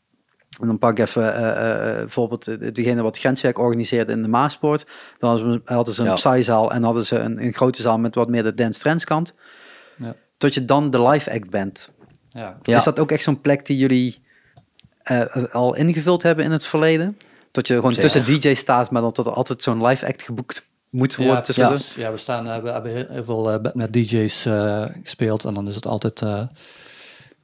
En 0.61 0.67
dan 0.67 0.79
pak 0.79 0.91
ik 0.91 0.99
even 0.99 1.23
bijvoorbeeld 2.01 2.75
degene 2.75 3.03
wat 3.03 3.19
grenswerk 3.19 3.59
organiseerde 3.59 4.13
in 4.13 4.23
de 4.23 4.29
Maaspoort. 4.29 4.87
Dan 5.19 5.61
hadden 5.65 5.95
ze 5.95 6.03
een 6.03 6.09
ja. 6.09 6.15
psyzaal 6.15 6.73
en 6.73 6.83
hadden 6.83 7.07
ze 7.07 7.19
een, 7.19 7.45
een, 7.45 7.53
grote 7.53 7.83
zaal 7.83 7.99
met 7.99 8.15
wat 8.15 8.29
meer 8.29 8.43
de 8.43 8.55
dance 8.55 8.81
trends 8.81 9.05
kant. 9.05 9.35
Ja. 9.97 10.15
Tot 10.37 10.55
je 10.55 10.65
dan 10.65 10.91
de 10.91 11.03
live 11.03 11.33
act 11.33 11.51
bent. 11.51 11.93
Ja. 12.31 12.59
Is 12.63 12.85
dat 12.85 12.99
ook 12.99 13.11
echt 13.11 13.23
zo'n 13.23 13.41
plek 13.41 13.67
die 13.67 13.77
jullie 13.77 14.23
al 15.53 15.77
ingevuld 15.77 16.23
hebben 16.23 16.45
in 16.45 16.51
het 16.51 16.67
verleden? 16.67 17.19
Dat 17.51 17.67
je 17.69 17.75
gewoon 17.75 17.95
tussen 17.95 18.25
DJ 18.25 18.55
staat, 18.55 18.91
maar 18.91 19.03
dan 19.03 19.13
tot 19.13 19.27
er 19.27 19.33
altijd 19.33 19.63
zo'n 19.63 19.87
live 19.87 20.07
act 20.07 20.23
geboekt 20.23 20.69
moet 20.91 21.17
worden. 21.17 21.35
Ja, 21.35 21.41
tussen 21.41 21.65
ja. 21.65 22.07
ja 22.07 22.11
we, 22.11 22.17
staan, 22.17 22.63
we 22.63 22.71
hebben 22.71 23.07
heel 23.09 23.25
veel 23.25 23.61
met 23.73 23.93
DJ's 23.93 24.47
uh, 24.47 24.83
eh, 24.83 24.91
gespeeld 25.03 25.45
en 25.45 25.55
dan 25.55 25.69
is 25.69 25.75
het 25.75 25.87
altijd... 25.87 26.23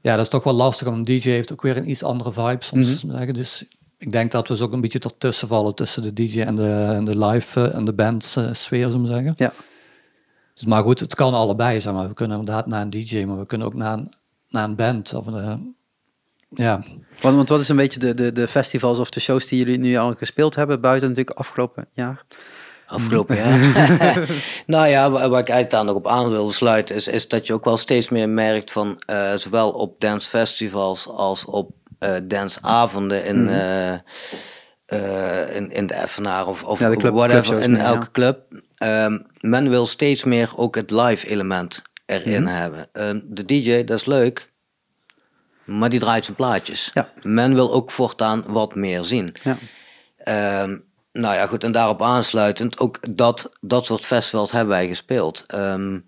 ja, 0.07 0.17
dat 0.17 0.25
is 0.25 0.29
toch 0.29 0.45
wel 0.45 0.53
lastig, 0.53 0.89
want 0.89 1.09
een 1.09 1.19
DJ 1.19 1.31
heeft 1.31 1.53
ook 1.53 1.63
weer 1.63 1.77
een 1.77 1.91
iets 1.91 2.03
andere 2.03 2.33
vibe 2.33 2.65
soms. 2.65 3.03
Mm 3.03 3.11
-hmm. 3.11 3.33
Dus 3.33 3.65
ik 3.99 4.13
denk 4.13 4.33
dat 4.33 4.49
we 4.49 4.55
dus 4.55 4.63
ook 4.63 4.73
een 4.73 4.81
beetje 4.81 4.99
ertussen 4.99 5.49
vallen 5.49 5.75
tussen 5.75 6.03
de 6.03 6.13
DJ 6.13 6.41
en 6.41 6.57
de, 6.57 6.73
en 6.73 7.05
de 7.05 7.27
live 7.27 7.71
en 7.71 7.85
de 7.85 7.93
band 7.93 8.37
sfeer, 8.53 8.89
zo 8.89 9.05
zeggen. 9.05 9.33
Ja. 9.37 9.53
Dus, 10.55 10.65
maar 10.65 10.83
goed, 10.83 11.01
het 11.01 11.15
kan 11.15 11.35
allebei, 11.35 11.81
zeg 11.81 11.93
maar. 11.93 12.09
We 12.09 12.15
kunnen 12.15 12.39
inderdaad 12.39 12.67
naar 12.67 12.83
een 12.83 12.91
DJ, 12.91 13.25
maar 13.25 13.39
we 13.39 13.47
kunnen 13.47 13.67
ook 13.67 13.75
naar 13.75 13.93
een, 13.93 14.13
naar 14.49 14.65
een 14.65 14.77
band 14.77 15.15
of 15.15 15.27
een, 15.27 15.77
ja. 16.49 16.83
Want, 17.21 17.35
want 17.35 17.49
wat 17.49 17.61
is 17.61 17.69
een 17.69 17.77
beetje 17.77 18.01
de, 18.01 18.15
de, 18.15 18.33
de 18.33 18.49
festivals 18.49 18.99
of 18.99 19.11
de 19.11 19.21
shows 19.21 19.47
die 19.47 19.59
jullie 19.59 19.79
nu 19.79 19.97
al 19.97 20.15
gespeeld 20.15 20.55
hebben, 20.55 20.81
buiten 20.81 21.09
natuurlijk 21.09 21.39
afgelopen 21.39 21.87
jaar? 21.93 22.25
Afgelopen 22.87 23.37
jaar. 23.37 23.59
nou 24.67 24.87
ja, 24.87 25.11
waar, 25.11 25.25
ik 25.25 25.33
eigenlijk 25.33 25.71
daar 25.71 25.85
nog 25.85 25.95
op 25.95 26.07
aan 26.07 26.31
wilde 26.31 26.53
sluiten, 26.53 26.97
is, 26.97 27.09
is 27.09 27.29
dat 27.29 27.47
je 27.47 27.53
ook 27.53 27.65
wel 27.65 27.77
steeds 27.77 28.09
meer 28.09 28.29
merkt 28.29 28.73
van 28.73 29.01
uh, 29.11 29.35
zowel 29.35 29.71
op 29.71 30.01
dancefestivals 30.01 31.09
als 31.09 31.45
op 31.45 31.71
uh, 32.01 32.15
danceavonden 32.23 33.25
in, 33.25 33.43
mm 33.43 33.49
-hmm. 33.49 34.03
uh, 34.89 35.57
in, 35.57 35.71
in 35.71 35.87
de 35.87 36.03
Evenaar 36.03 36.47
of, 36.47 36.65
of 36.65 36.79
ja, 36.79 36.91
club, 36.91 37.15
whatever, 37.15 37.61
in 37.61 37.77
elke 37.77 38.11
club. 38.11 38.39
Um, 38.83 39.27
men 39.41 39.69
wil 39.69 39.87
steeds 39.87 40.25
meer 40.25 40.53
ook 40.57 40.75
het 40.75 40.91
live 40.91 41.29
element 41.29 41.83
erin 42.07 42.41
mm 42.41 42.47
-hmm. 42.47 42.57
hebben. 42.57 42.89
Um, 42.93 43.23
de 43.27 43.45
DJ, 43.45 43.85
dat 43.85 43.99
is 43.99 44.05
leuk, 44.05 44.53
maar 45.65 45.89
die 45.89 46.01
draait 46.01 46.25
zijn 46.25 46.37
plaatjes. 46.37 46.91
Ja. 46.95 47.11
Men 47.23 47.55
wil 47.55 47.73
ook 47.73 47.91
voortaan 47.91 48.45
wat 48.47 48.75
meer 48.75 49.05
zien. 49.05 49.35
Ja. 49.43 50.63
Um, 50.63 50.86
nou 51.17 51.35
ja, 51.35 51.47
goed, 51.47 51.65
en 51.65 51.73
daarop 51.73 52.03
aansluitend, 52.03 52.79
ook 52.79 52.99
dat, 53.11 53.53
dat 53.61 53.87
soort 53.87 54.07
festivals 54.07 54.53
hebben 54.53 54.77
wij 54.77 54.89
gespeeld. 54.89 55.45
Um, 55.55 56.05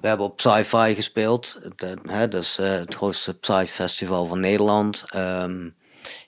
we 0.00 0.08
hebben 0.08 0.26
op 0.26 0.40
Sci-Fi 0.40 0.94
gespeeld, 0.94 1.60
de, 1.76 1.98
hè, 2.06 2.28
dus 2.28 2.58
uh, 2.58 2.66
het 2.66 2.94
grootste 2.94 3.38
Psy-festival 3.38 4.26
van 4.26 4.40
Nederland. 4.40 5.04
Um, 5.16 5.74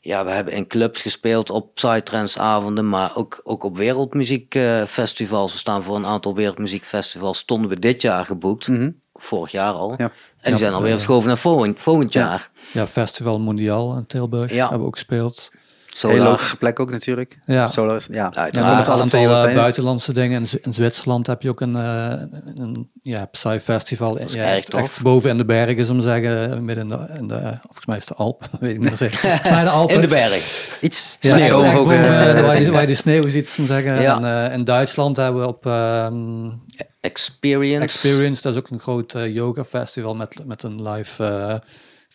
ja, 0.00 0.24
we 0.24 0.30
hebben 0.30 0.52
in 0.52 0.66
clubs 0.66 1.00
gespeeld 1.00 1.50
op 1.50 1.74
Psytrance 1.74 2.38
avonden, 2.38 2.88
maar 2.88 3.16
ook, 3.16 3.40
ook 3.44 3.64
op 3.64 3.76
wereldmuziekfestivals. 3.76 5.52
we 5.52 5.58
staan 5.58 5.82
voor 5.82 5.96
een 5.96 6.06
aantal 6.06 6.34
wereldmuziekfestivals, 6.34 7.38
stonden 7.38 7.70
we 7.70 7.78
dit 7.78 8.02
jaar 8.02 8.24
geboekt. 8.24 8.68
Mm 8.68 8.76
-hmm. 8.76 9.00
Vorig 9.14 9.50
jaar 9.50 9.72
al. 9.72 9.94
Ja. 9.98 10.12
En 10.40 10.50
die 10.50 10.56
zijn 10.56 10.72
alweer 10.72 10.92
verschoven 10.92 11.28
naar 11.28 11.38
volgend, 11.38 11.80
volgend 11.80 12.12
jaar. 12.12 12.50
Ja, 12.72 12.86
Festival 12.86 13.38
Mondial 13.38 13.96
in 13.96 14.06
Tilburg 14.06 14.50
hebben 14.50 14.78
we 14.78 14.86
ook 14.86 14.94
gespeeld. 14.94 15.50
Solar. 15.96 16.16
Heel 16.16 16.24
logische 16.24 16.56
plek 16.56 16.80
ook 16.80 16.90
natuurlijk. 16.90 17.38
Ja. 17.46 17.68
Solar 17.68 17.96
is, 17.96 18.08
ja. 18.10 18.32
ja, 18.34 18.48
een 18.50 18.64
aantal 18.64 19.48
uh, 19.48 19.54
buitenlandse 19.54 20.12
dingen. 20.12 20.42
In, 20.42 20.48
in, 20.62 20.74
Zwitserland 20.74 21.26
heb 21.26 21.42
je 21.42 21.48
ook 21.48 21.60
een, 21.60 21.76
uh, 21.76 22.12
een 22.54 22.90
ja, 23.02 23.24
Psy-festival. 23.24 24.18
Ja, 24.18 24.44
echt, 24.44 24.74
echt 24.74 25.02
boven 25.02 25.30
in 25.30 25.36
de 25.36 25.44
bergen, 25.44 25.76
is 25.76 25.90
om 25.90 26.00
zeggen. 26.00 26.64
Midden 26.64 26.84
in 26.84 26.90
de, 26.90 27.14
in 27.18 27.26
de, 27.26 27.40
volgens 27.40 27.86
mij 27.86 27.96
is 27.96 28.06
de 28.06 28.14
Alp. 28.14 28.48
Weet 28.60 28.74
ik 28.74 28.80
niet 28.80 28.98
de 28.98 29.70
Alpen. 29.70 29.94
In 29.94 30.00
de 30.00 30.06
berg. 30.06 30.78
Iets 30.80 31.16
ja, 31.20 31.36
sneeuw. 31.36 31.54
Ook, 31.54 31.74
boven, 31.74 31.94
uh, 31.94 32.40
waar, 32.40 32.60
je, 32.60 32.70
waar 32.70 32.80
je 32.80 32.86
de 32.86 32.94
sneeuw 32.94 33.28
ziet, 33.28 33.56
om 33.58 33.66
zeggen. 33.66 34.00
Ja. 34.00 34.20
En, 34.20 34.52
in 34.52 34.64
Duitsland 34.64 35.16
hebben 35.16 35.40
we 35.40 35.46
op... 35.46 35.66
Um, 35.66 36.64
Experience. 37.00 37.82
Experience, 37.82 38.42
dat 38.42 38.52
is 38.52 38.58
ook 38.58 38.68
een 38.70 38.80
groot 38.80 39.14
yoga 39.28 39.64
festival 39.64 40.14
met, 40.14 40.46
met 40.46 40.62
een 40.62 40.88
live 40.88 41.62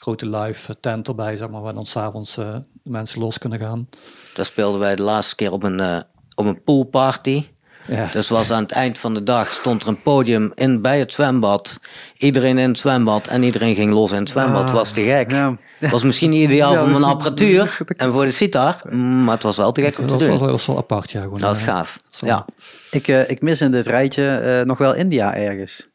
grote 0.01 0.29
live 0.29 0.79
tent 0.79 1.07
erbij, 1.07 1.37
zeg 1.37 1.49
maar, 1.49 1.61
waar 1.61 1.73
dan 1.73 1.85
s'avonds 1.85 2.37
uh, 2.37 2.55
mensen 2.83 3.19
los 3.19 3.37
kunnen 3.37 3.59
gaan. 3.59 3.87
Daar 4.33 4.45
speelden 4.45 4.79
wij 4.79 4.95
de 4.95 5.01
laatste 5.01 5.35
keer 5.35 5.51
op 5.51 5.63
een, 5.63 5.81
uh, 5.81 5.99
op 6.35 6.45
een 6.45 6.63
poolparty. 6.63 7.45
Ja. 7.87 8.09
Dus 8.13 8.29
was 8.29 8.51
aan 8.51 8.61
het 8.61 8.71
eind 8.71 8.99
van 8.99 9.13
de 9.13 9.23
dag 9.23 9.51
stond 9.51 9.81
er 9.81 9.87
een 9.87 10.01
podium 10.01 10.51
in, 10.55 10.81
bij 10.81 10.99
het 10.99 11.13
zwembad. 11.13 11.79
Iedereen 12.17 12.57
in 12.57 12.69
het 12.69 12.79
zwembad 12.79 13.27
en 13.27 13.43
iedereen 13.43 13.75
ging 13.75 13.91
los 13.91 14.11
in 14.11 14.19
het 14.19 14.29
zwembad. 14.29 14.69
Ah, 14.69 14.75
was 14.75 14.91
te 14.91 15.01
gek. 15.01 15.31
Ja. 15.31 15.57
Was 15.91 16.03
misschien 16.03 16.29
niet 16.29 16.43
ideaal 16.43 16.75
voor 16.75 16.89
mijn 16.89 17.03
apparatuur 17.03 17.77
en 17.97 18.11
voor 18.11 18.25
de 18.25 18.31
sitar, 18.31 18.95
maar 18.95 19.33
het 19.33 19.43
was 19.43 19.57
wel 19.57 19.71
te 19.71 19.81
gek 19.81 19.97
om 19.97 20.07
te 20.07 20.17
doen. 20.17 20.37
Dat 20.37 20.49
was 20.49 20.65
wel 20.65 20.77
apart, 20.77 21.11
ja. 21.11 21.21
Gewoon, 21.21 21.39
dat 21.39 21.49
was 21.49 21.61
gaaf. 21.61 22.01
Ja. 22.19 22.45
Ik, 22.91 23.07
uh, 23.07 23.29
ik 23.29 23.41
mis 23.41 23.61
in 23.61 23.71
dit 23.71 23.87
rijtje 23.87 24.63
nog 24.65 24.77
wel 24.77 24.95
India 24.95 25.35
ergens. 25.35 25.90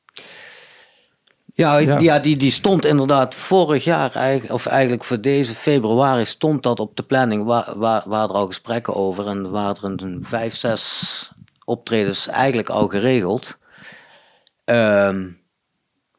Ja, 1.57 1.79
ja. 1.79 2.19
die, 2.19 2.37
die 2.37 2.51
stond 2.51 2.85
inderdaad 2.85 3.35
vorig 3.35 3.85
jaar, 3.85 4.15
eigenlijk, 4.15 4.55
of 4.55 4.67
eigenlijk 4.67 5.05
voor 5.05 5.21
deze 5.21 5.55
februari, 5.55 6.25
stond 6.25 6.63
dat 6.63 6.81
op 6.81 6.97
de 6.97 7.03
planning. 7.03 7.45
Waar, 7.45 7.73
waar, 7.77 8.03
waar 8.07 8.29
er 8.29 8.35
al 8.35 8.47
gesprekken 8.47 8.95
over 8.95 9.27
en 9.27 9.51
waren 9.51 9.97
er 9.97 10.05
een 10.05 10.25
vijf, 10.25 10.55
zes 10.55 11.33
optredens 11.65 12.29
eigenlijk 12.29 12.69
al 12.69 12.89
geregeld. 12.89 13.59
Um, 14.65 15.39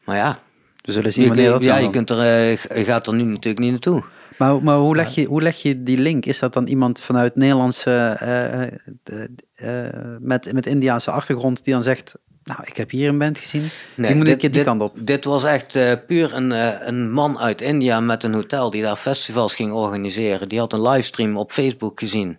maar 0.03 0.15
ja. 0.15 0.39
We 0.81 0.91
zullen 0.91 1.13
zien 1.13 1.27
wanneer 1.27 1.49
dat 1.49 1.63
Ja, 1.63 1.77
je, 1.77 1.89
kunt 1.89 2.09
er, 2.09 2.51
uh, 2.51 2.85
gaat 2.85 3.07
er 3.07 3.13
nu 3.13 3.23
natuurlijk 3.23 3.59
niet 3.59 3.71
naartoe. 3.71 4.03
Maar, 4.37 4.63
maar 4.63 4.77
hoe, 4.77 4.95
leg 4.95 5.15
je, 5.15 5.25
hoe 5.25 5.41
leg 5.41 5.61
je 5.61 5.83
die 5.83 5.97
link? 5.97 6.25
Is 6.25 6.39
dat 6.39 6.53
dan 6.53 6.67
iemand 6.67 7.01
vanuit 7.01 7.35
Nederlandse, 7.35 8.19
uh, 8.23 9.23
uh, 9.69 9.89
met, 10.19 10.53
met 10.53 10.65
Indiaanse 10.65 11.11
achtergrond 11.11 11.63
die 11.63 11.73
dan 11.73 11.83
zegt, 11.83 12.15
nou, 12.47 12.59
ik 12.65 12.77
heb 12.77 12.89
hier 12.89 13.09
een 13.09 13.17
band 13.17 13.39
gezien. 13.39 13.69
Nee, 13.95 14.07
die 14.07 14.15
moet 14.15 14.25
dit, 14.25 14.43
ik 14.43 14.53
die 14.53 14.63
kant 14.63 14.81
op. 14.81 14.95
Dit 14.99 15.25
was 15.25 15.43
echt 15.43 15.75
uh, 15.75 15.93
puur 16.07 16.33
een, 16.33 16.51
uh, 16.51 16.73
een 16.79 17.11
man 17.11 17.39
uit 17.39 17.61
India 17.61 17.99
met 17.99 18.23
een 18.23 18.33
hotel 18.33 18.69
die 18.69 18.81
daar 18.81 18.95
festivals 18.95 19.55
ging 19.55 19.71
organiseren. 19.71 20.49
Die 20.49 20.59
had 20.59 20.73
een 20.73 20.81
livestream 20.81 21.37
op 21.37 21.51
Facebook 21.51 21.99
gezien. 21.99 22.37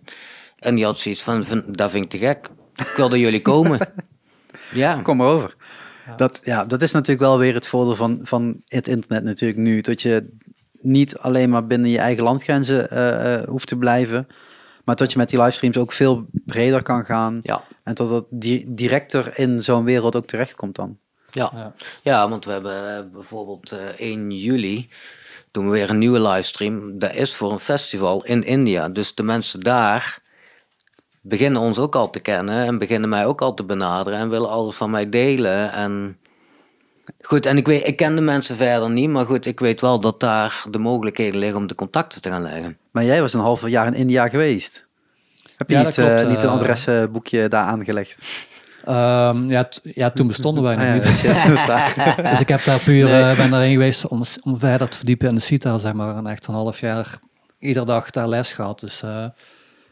En 0.59 0.75
die 0.75 0.85
had 0.85 0.99
zoiets 0.99 1.23
van, 1.23 1.43
van 1.43 1.63
dat 1.67 1.91
vind 1.91 2.03
ik 2.03 2.09
te 2.09 2.17
gek. 2.17 2.49
Ik 2.75 2.93
wilde 2.95 3.19
jullie 3.19 3.41
komen. 3.41 3.79
ja. 4.73 5.01
Kom 5.01 5.17
maar 5.17 5.27
over. 5.27 5.55
Ja. 6.05 6.15
Dat, 6.15 6.39
ja, 6.43 6.65
dat 6.65 6.81
is 6.81 6.91
natuurlijk 6.91 7.21
wel 7.21 7.39
weer 7.39 7.53
het 7.53 7.67
voordeel 7.67 7.95
van, 7.95 8.19
van 8.23 8.61
het 8.65 8.87
internet 8.87 9.23
natuurlijk 9.23 9.59
nu. 9.59 9.81
Dat 9.81 10.01
je 10.01 10.29
niet 10.71 11.17
alleen 11.17 11.49
maar 11.49 11.67
binnen 11.67 11.89
je 11.89 11.99
eigen 11.99 12.23
landgrenzen 12.23 12.87
uh, 12.93 13.47
hoeft 13.49 13.67
te 13.67 13.77
blijven. 13.77 14.27
Maar 14.89 14.97
dat 14.97 15.11
je 15.11 15.17
met 15.17 15.29
die 15.29 15.39
livestreams 15.39 15.77
ook 15.77 15.91
veel 15.91 16.25
breder 16.31 16.83
kan 16.83 17.05
gaan. 17.05 17.39
Ja. 17.43 17.63
En 17.83 17.93
dat 17.93 18.09
dat 18.09 18.25
di 18.29 18.65
directer 18.67 19.39
in 19.39 19.63
zo'n 19.63 19.83
wereld 19.83 20.15
ook 20.15 20.25
terechtkomt 20.25 20.75
dan. 20.75 20.97
Ja. 21.31 21.51
ja, 21.55 21.73
ja. 22.03 22.29
want 22.29 22.45
we 22.45 22.51
hebben 22.51 22.97
eh, 22.97 23.03
bijvoorbeeld 23.13 23.73
uh, 23.73 23.89
eh, 23.89 23.99
1 23.99 24.31
juli 24.31 24.89
doen 25.51 25.65
we 25.65 25.71
weer 25.71 25.89
een 25.89 25.97
nieuwe 25.97 26.19
livestream. 26.19 26.99
Dat 26.99 27.13
is 27.13 27.35
voor 27.35 27.51
een 27.51 27.59
festival 27.59 28.25
in 28.25 28.43
India. 28.43 28.89
Dus 28.89 29.15
de 29.15 29.23
mensen 29.23 29.59
daar 29.59 30.21
beginnen 31.21 31.61
ons 31.61 31.79
ook 31.79 31.95
al 31.95 32.09
te 32.09 32.19
kennen 32.19 32.65
en 32.65 32.77
beginnen 32.77 33.09
mij 33.09 33.25
ook 33.25 33.41
al 33.41 33.53
te 33.53 33.63
benaderen 33.63 34.19
en 34.19 34.29
willen 34.29 34.49
alles 34.49 34.75
van 34.75 34.89
mij 34.89 35.09
delen. 35.09 35.71
En 35.71 36.17
goed, 37.21 37.45
en 37.45 37.57
ik, 37.57 37.67
weet, 37.67 37.87
ik 37.87 37.95
ken 37.95 38.15
de 38.15 38.21
mensen 38.21 38.55
verder 38.55 38.89
niet, 38.89 39.09
maar 39.09 39.25
goed, 39.25 39.45
ik 39.45 39.59
weet 39.59 39.81
wel 39.81 39.99
dat 39.99 40.19
daar 40.19 40.63
de 40.71 40.79
mogelijkheden 40.79 41.39
liggen 41.39 41.59
om 41.59 41.67
de 41.67 41.75
contacten 41.75 42.21
te 42.21 42.29
gaan 42.29 42.41
leggen. 42.41 42.77
Maar 42.91 43.03
jij 43.03 43.21
was 43.21 43.33
een 43.33 43.39
half 43.39 43.67
jaar 43.67 43.87
in 43.87 43.93
India 43.93 44.29
geweest. 44.29 44.87
Heb 45.57 45.69
je 45.69 45.77
niet, 45.77 45.97
uh, 45.97 46.27
niet 46.27 46.43
een 46.43 46.49
eh, 46.49 46.53
adresboekje 46.53 47.47
daar 47.47 47.63
aangelegd? 47.63 48.47
Um, 48.87 49.49
ja, 49.49 49.69
ja, 49.83 50.09
toen 50.09 50.27
bestonden 50.33 50.63
wij 50.63 50.75
nog 50.75 50.85
ah, 50.85 50.93
niet. 50.93 51.03
dus 52.31 52.39
ik 52.39 52.47
heb 52.47 52.63
daar 52.63 52.79
puur, 52.79 53.05
nee. 53.05 53.31
uh, 53.31 53.37
ben 53.37 53.49
daarheen 53.49 53.71
geweest 53.71 54.07
om, 54.07 54.23
om 54.43 54.57
verder 54.57 54.89
te 54.89 54.97
verdiepen 54.97 55.29
in 55.29 55.35
de 55.35 55.41
CITA, 55.41 55.77
zeg 55.77 55.93
maar. 55.93 56.15
En 56.15 56.27
echt 56.27 56.47
een 56.47 56.53
half 56.53 56.79
jaar 56.79 57.19
iedere 57.59 57.85
dag 57.85 58.09
daar 58.09 58.29
les 58.29 58.51
gehad. 58.51 58.79
Dus, 58.79 59.03
uh, 59.03 59.21
dat 59.21 59.31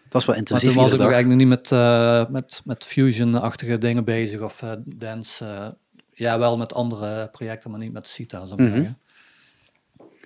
was 0.09 0.25
wel 0.25 0.35
intensief. 0.35 0.65
Maar 0.65 0.73
toen 0.73 0.83
was 0.83 0.93
ik 0.93 0.99
nog 0.99 1.11
eigenlijk 1.11 1.39
niet 1.39 1.49
met, 1.49 1.71
uh, 1.71 2.25
met, 2.29 2.61
met 2.65 2.85
fusion-achtige 2.85 3.77
dingen 3.77 4.05
bezig 4.05 4.41
of 4.41 4.63
dance. 4.85 5.75
ja, 6.13 6.39
wel 6.39 6.57
met 6.57 6.73
andere 6.73 7.27
projecten, 7.31 7.69
maar 7.69 7.79
niet 7.79 7.93
met 7.93 8.07
CITA, 8.07 8.43
mm 8.45 8.71
-hmm. 8.71 8.97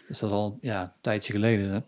Dus 0.08 0.20
dat 0.20 0.30
is 0.30 0.36
al 0.36 0.58
ja, 0.62 0.82
een 0.82 0.92
tijdje 1.02 1.34
geleden. 1.34 1.70
Hè. 1.72 1.80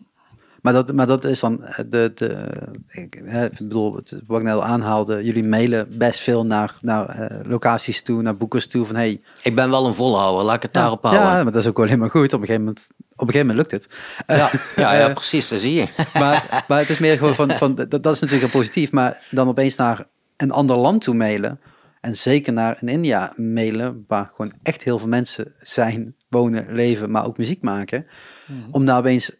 Maar 0.64 0.72
dat, 0.72 0.92
maar 0.92 1.06
dat 1.06 1.24
is 1.24 1.40
dan 1.40 1.64
eh, 1.64 1.84
de, 1.88 2.12
de 2.14 2.46
ik, 2.88 3.14
ik 3.14 3.58
bedoel, 3.58 3.92
wat 4.26 4.40
ik 4.40 4.44
net 4.44 4.54
al 4.54 4.64
aanhaalde, 4.64 5.24
jullie 5.24 5.44
mailen 5.44 5.88
best 5.98 6.20
veel 6.20 6.44
naar, 6.44 6.74
naar 6.80 7.20
uh, 7.20 7.38
locaties 7.50 8.02
toe, 8.02 8.22
naar 8.22 8.36
boekers 8.36 8.66
toe 8.66 8.86
van 8.86 8.96
hey. 8.96 9.20
Ik 9.42 9.54
ben 9.54 9.70
wel 9.70 9.86
een 9.86 9.94
volhouder, 9.94 10.44
laat 10.44 10.56
ik 10.56 10.62
het 10.62 10.72
daarop 10.72 11.02
houden. 11.02 11.22
Ja, 11.22 11.42
maar 11.42 11.52
dat 11.52 11.62
is 11.62 11.68
ook 11.68 11.78
alleen 11.78 11.98
maar 11.98 12.10
goed. 12.10 12.32
Op 12.32 12.40
een 12.40 12.46
gegeven 12.46 12.64
moment, 12.64 12.90
op 13.16 13.26
een 13.26 13.32
gegeven 13.32 13.46
moment 13.46 13.70
lukt 13.72 13.84
het. 13.84 13.94
Ja, 14.26 14.50
ja, 14.82 14.94
ja 14.94 15.12
precies, 15.12 15.48
dat 15.48 15.60
zie 15.60 15.74
je. 15.74 15.88
maar, 16.22 16.64
maar 16.68 16.78
het 16.78 16.90
is 16.90 16.98
meer 16.98 17.18
gewoon 17.18 17.34
van, 17.34 17.50
van 17.50 17.74
dat, 17.74 17.90
dat 17.90 18.14
is 18.14 18.20
natuurlijk 18.20 18.52
heel 18.52 18.60
positief, 18.60 18.92
maar 18.92 19.22
dan 19.30 19.48
opeens 19.48 19.76
naar 19.76 20.06
een 20.36 20.50
ander 20.50 20.76
land 20.76 21.02
toe 21.02 21.14
mailen. 21.14 21.60
En 22.00 22.16
zeker 22.16 22.52
naar 22.52 22.76
een 22.80 22.88
India 22.88 23.32
mailen, 23.36 24.04
waar 24.08 24.30
gewoon 24.34 24.52
echt 24.62 24.82
heel 24.82 24.98
veel 24.98 25.08
mensen 25.08 25.54
zijn, 25.60 26.14
wonen, 26.34 26.66
leven, 26.70 27.10
maar 27.10 27.26
ook 27.26 27.38
muziek 27.38 27.62
maken. 27.62 28.06
Mhm. 28.46 28.58
Om 28.70 28.86
daar 28.86 28.98
opeens 28.98 29.30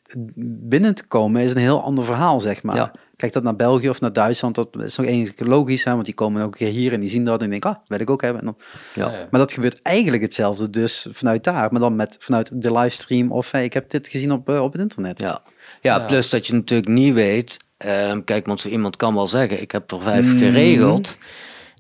binnen 0.45 0.95
te 0.95 1.07
komen 1.07 1.43
is 1.43 1.51
een 1.51 1.57
heel 1.57 1.83
ander 1.83 2.05
verhaal, 2.05 2.41
zeg 2.41 2.63
maar. 2.63 2.91
Kijk 3.17 3.33
dat 3.33 3.43
naar 3.43 3.57
België 3.57 3.89
of 3.89 4.01
naar 4.01 4.13
Duitsland, 4.13 4.55
dat 4.55 4.69
is 4.79 4.97
nog 4.97 5.07
eens 5.07 5.33
logisch, 5.37 5.85
hè, 5.85 5.93
want 5.93 6.05
die 6.05 6.15
komen 6.15 6.43
ook 6.43 6.59
hier 6.59 6.93
en 6.93 7.01
die 7.01 7.11
zien 7.11 7.25
dat 7.25 7.43
en 7.43 7.51
denken, 7.51 7.71
ah, 7.71 7.77
wil 7.87 8.01
ik 8.01 8.11
ook 8.11 8.23
hebben. 8.23 8.41
En 8.41 8.47
dan, 8.47 8.57
ja. 8.95 9.27
Maar 9.31 9.41
dat 9.41 9.53
gebeurt 9.53 9.83
eigenlijk 9.83 10.23
hetzelfde 10.23 10.71
dus 10.71 11.07
vanuit 11.11 11.45
daar, 11.45 11.73
maar 11.73 11.81
dan 11.81 11.97
met, 11.97 12.17
vanuit 12.19 12.63
de 12.63 12.73
livestream 12.73 13.33
of 13.33 13.51
hey, 13.51 13.65
ik 13.65 13.73
heb 13.73 13.91
dit 13.91 14.09
gezien 14.09 14.33
op, 14.33 14.49
uh, 14.49 14.63
op 14.63 14.73
het 14.73 14.81
internet. 14.81 15.21
Ja. 15.21 15.43
Ja, 15.81 15.99
plus 15.99 16.31
dat 16.31 16.47
je 16.47 16.53
natuurlijk 16.53 16.89
niet 16.89 17.15
weet, 17.15 17.65
uh, 17.87 18.13
kijk, 18.25 18.47
want 18.47 18.61
zo 18.61 18.69
iemand 18.69 18.97
kan 18.97 19.15
wel 19.15 19.29
zeggen, 19.29 19.61
ik 19.61 19.71
heb 19.71 19.91
er 19.91 20.01
vijf 20.01 20.33
mm. 20.33 20.39
geregeld. 20.39 21.19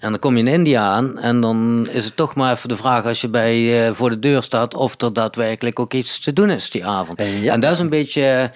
En 0.04 0.10
dan 0.10 0.18
kom 0.18 0.36
je 0.36 0.42
in 0.42 0.52
India 0.52 0.82
aan 0.82 1.18
en 1.18 1.40
dan 1.40 1.88
is 1.90 2.04
het 2.04 2.16
toch 2.16 2.34
maar 2.34 2.52
even 2.52 2.68
de 2.68 2.76
vraag 2.76 3.04
als 3.04 3.20
je 3.20 3.28
bij, 3.28 3.86
uh, 3.86 3.92
voor 3.92 4.10
de 4.10 4.18
deur 4.18 4.42
staat 4.42 4.74
of 4.74 5.00
er 5.00 5.12
daadwerkelijk 5.12 5.78
ook 5.78 5.94
iets 5.94 6.18
te 6.18 6.32
doen 6.32 6.50
is 6.50 6.70
die 6.70 6.86
avond. 6.86 7.18
En, 7.18 7.48
en 7.48 7.60
dat 7.60 7.72
is 7.72 7.78
een 7.78 7.88
beetje, 7.88 8.50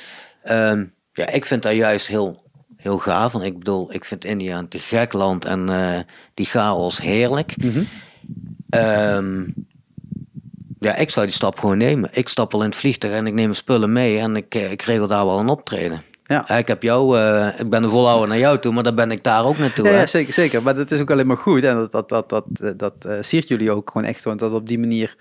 uh, 0.44 0.82
ja, 1.12 1.28
ik 1.28 1.44
vind 1.44 1.62
dat 1.62 1.72
juist 1.72 2.06
heel, 2.06 2.42
heel 2.76 2.98
gaaf. 2.98 3.32
Want 3.32 3.44
ik 3.44 3.58
bedoel, 3.58 3.94
ik 3.94 4.04
vind 4.04 4.24
India 4.24 4.58
een 4.58 4.68
te 4.68 4.78
gek 4.78 5.12
land 5.12 5.44
en 5.44 5.70
uh, 5.70 5.98
die 6.34 6.46
chaos 6.46 7.00
heerlijk. 7.00 7.54
Mm 7.56 7.72
-hmm. 7.72 7.86
um, 8.80 9.54
ja, 10.78 10.96
ik 10.96 11.10
zou 11.10 11.26
die 11.26 11.34
stap 11.34 11.58
gewoon 11.58 11.78
nemen. 11.78 12.08
Ik 12.12 12.28
stap 12.28 12.54
al 12.54 12.62
in 12.62 12.68
het 12.68 12.78
vliegtuig 12.78 13.14
en 13.14 13.26
ik 13.26 13.34
neem 13.34 13.52
spullen 13.52 13.92
mee 13.92 14.18
en 14.18 14.36
ik, 14.36 14.54
eh, 14.54 14.70
ik 14.70 14.82
regel 14.82 15.06
daar 15.06 15.26
wel 15.26 15.38
een 15.38 15.48
optreden. 15.48 16.02
Ja. 16.28 16.58
ik 16.58 16.66
heb 16.66 16.82
jou, 16.82 17.18
uh, 17.18 17.48
ik 17.58 17.70
ben 17.70 17.82
een 17.82 17.90
volhouder 17.90 18.28
naar 18.28 18.38
jou 18.38 18.58
toe, 18.58 18.72
maar 18.72 18.82
dan 18.82 18.94
ben 18.94 19.10
ik 19.10 19.24
daar 19.24 19.44
ook 19.44 19.58
naartoe. 19.58 19.88
Ja, 19.88 20.06
zeker, 20.06 20.32
zeker. 20.32 20.62
Maar 20.62 20.74
dat 20.74 20.90
is 20.90 21.00
ook 21.00 21.10
alleen 21.10 21.26
maar 21.26 21.36
goed. 21.36 21.62
En 21.62 21.74
dat, 21.74 21.92
dat, 21.92 22.08
dat, 22.08 22.28
dat, 22.28 22.44
eh, 22.60 22.70
dat 22.76 22.94
uh, 23.06 23.16
siert 23.20 23.48
jullie 23.48 23.70
ook 23.70 23.90
gewoon 23.90 24.06
echt. 24.06 24.24
Want 24.24 24.40
dat 24.40 24.52
op 24.52 24.68
die 24.68 24.78
manier 24.78 25.16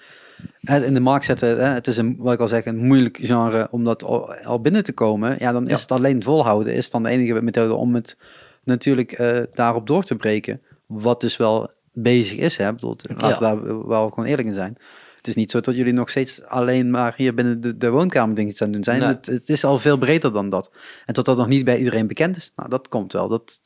in 0.61 0.93
de 0.93 0.99
markt 0.99 1.25
zetten. 1.25 1.47
Hè, 1.47 1.73
het 1.73 1.87
is 1.87 1.97
een, 1.97 2.15
wat 2.19 2.33
ik 2.33 2.39
al 2.39 2.47
zeg, 2.47 2.65
een 2.65 2.77
moeilijk 2.77 3.19
genre 3.21 3.67
om 3.71 3.83
dat 3.83 4.03
al, 4.03 4.61
binnen 4.61 4.83
te 4.83 4.93
komen. 4.93 5.35
Ja, 5.39 5.51
dan 5.51 5.67
is 5.67 5.81
het 5.81 5.91
alleen 5.91 6.23
volhouden. 6.23 6.73
Is 6.73 6.89
dan 6.89 7.03
de 7.03 7.09
enige 7.09 7.41
methode 7.41 7.73
om 7.73 7.95
het 7.95 8.17
natuurlijk 8.63 9.19
uh, 9.19 9.39
daarop 9.53 9.87
door 9.87 10.03
te 10.03 10.15
breken. 10.15 10.61
Wat 10.85 11.21
dus 11.21 11.37
wel 11.37 11.71
bezig 11.91 12.37
is. 12.37 12.57
Hè. 12.57 12.73
Bedoel, 12.73 12.97
laten 13.17 13.27
we 13.27 13.65
daar 13.67 13.87
wel 13.87 14.09
gewoon 14.09 14.25
eerlijk 14.25 14.47
in 14.47 14.53
zijn 14.53 14.77
het 15.27 15.35
is 15.35 15.41
niet 15.41 15.51
zo 15.51 15.59
dat 15.59 15.75
jullie 15.75 15.93
nog 15.93 16.09
steeds 16.09 16.43
alleen 16.43 16.89
maar 16.89 17.13
hier 17.17 17.33
binnen 17.33 17.61
de, 17.61 17.77
de 17.77 17.89
woonkamer 17.89 18.35
dingen 18.35 18.61
aan 18.61 18.71
doen 18.71 18.83
zijn. 18.83 19.01
Het, 19.01 19.25
het, 19.25 19.49
is 19.49 19.63
al 19.63 19.79
veel 19.79 19.97
breder 19.97 20.33
dan 20.33 20.49
dat. 20.49 20.71
En 21.05 21.13
tot 21.13 21.25
dat 21.25 21.37
nog 21.37 21.47
niet 21.47 21.65
bij 21.65 21.77
iedereen 21.77 22.07
bekend 22.07 22.37
is, 22.37 22.51
nou 22.55 22.69
dat 22.69 22.87
komt 22.87 23.13
wel. 23.13 23.27
Dat 23.27 23.59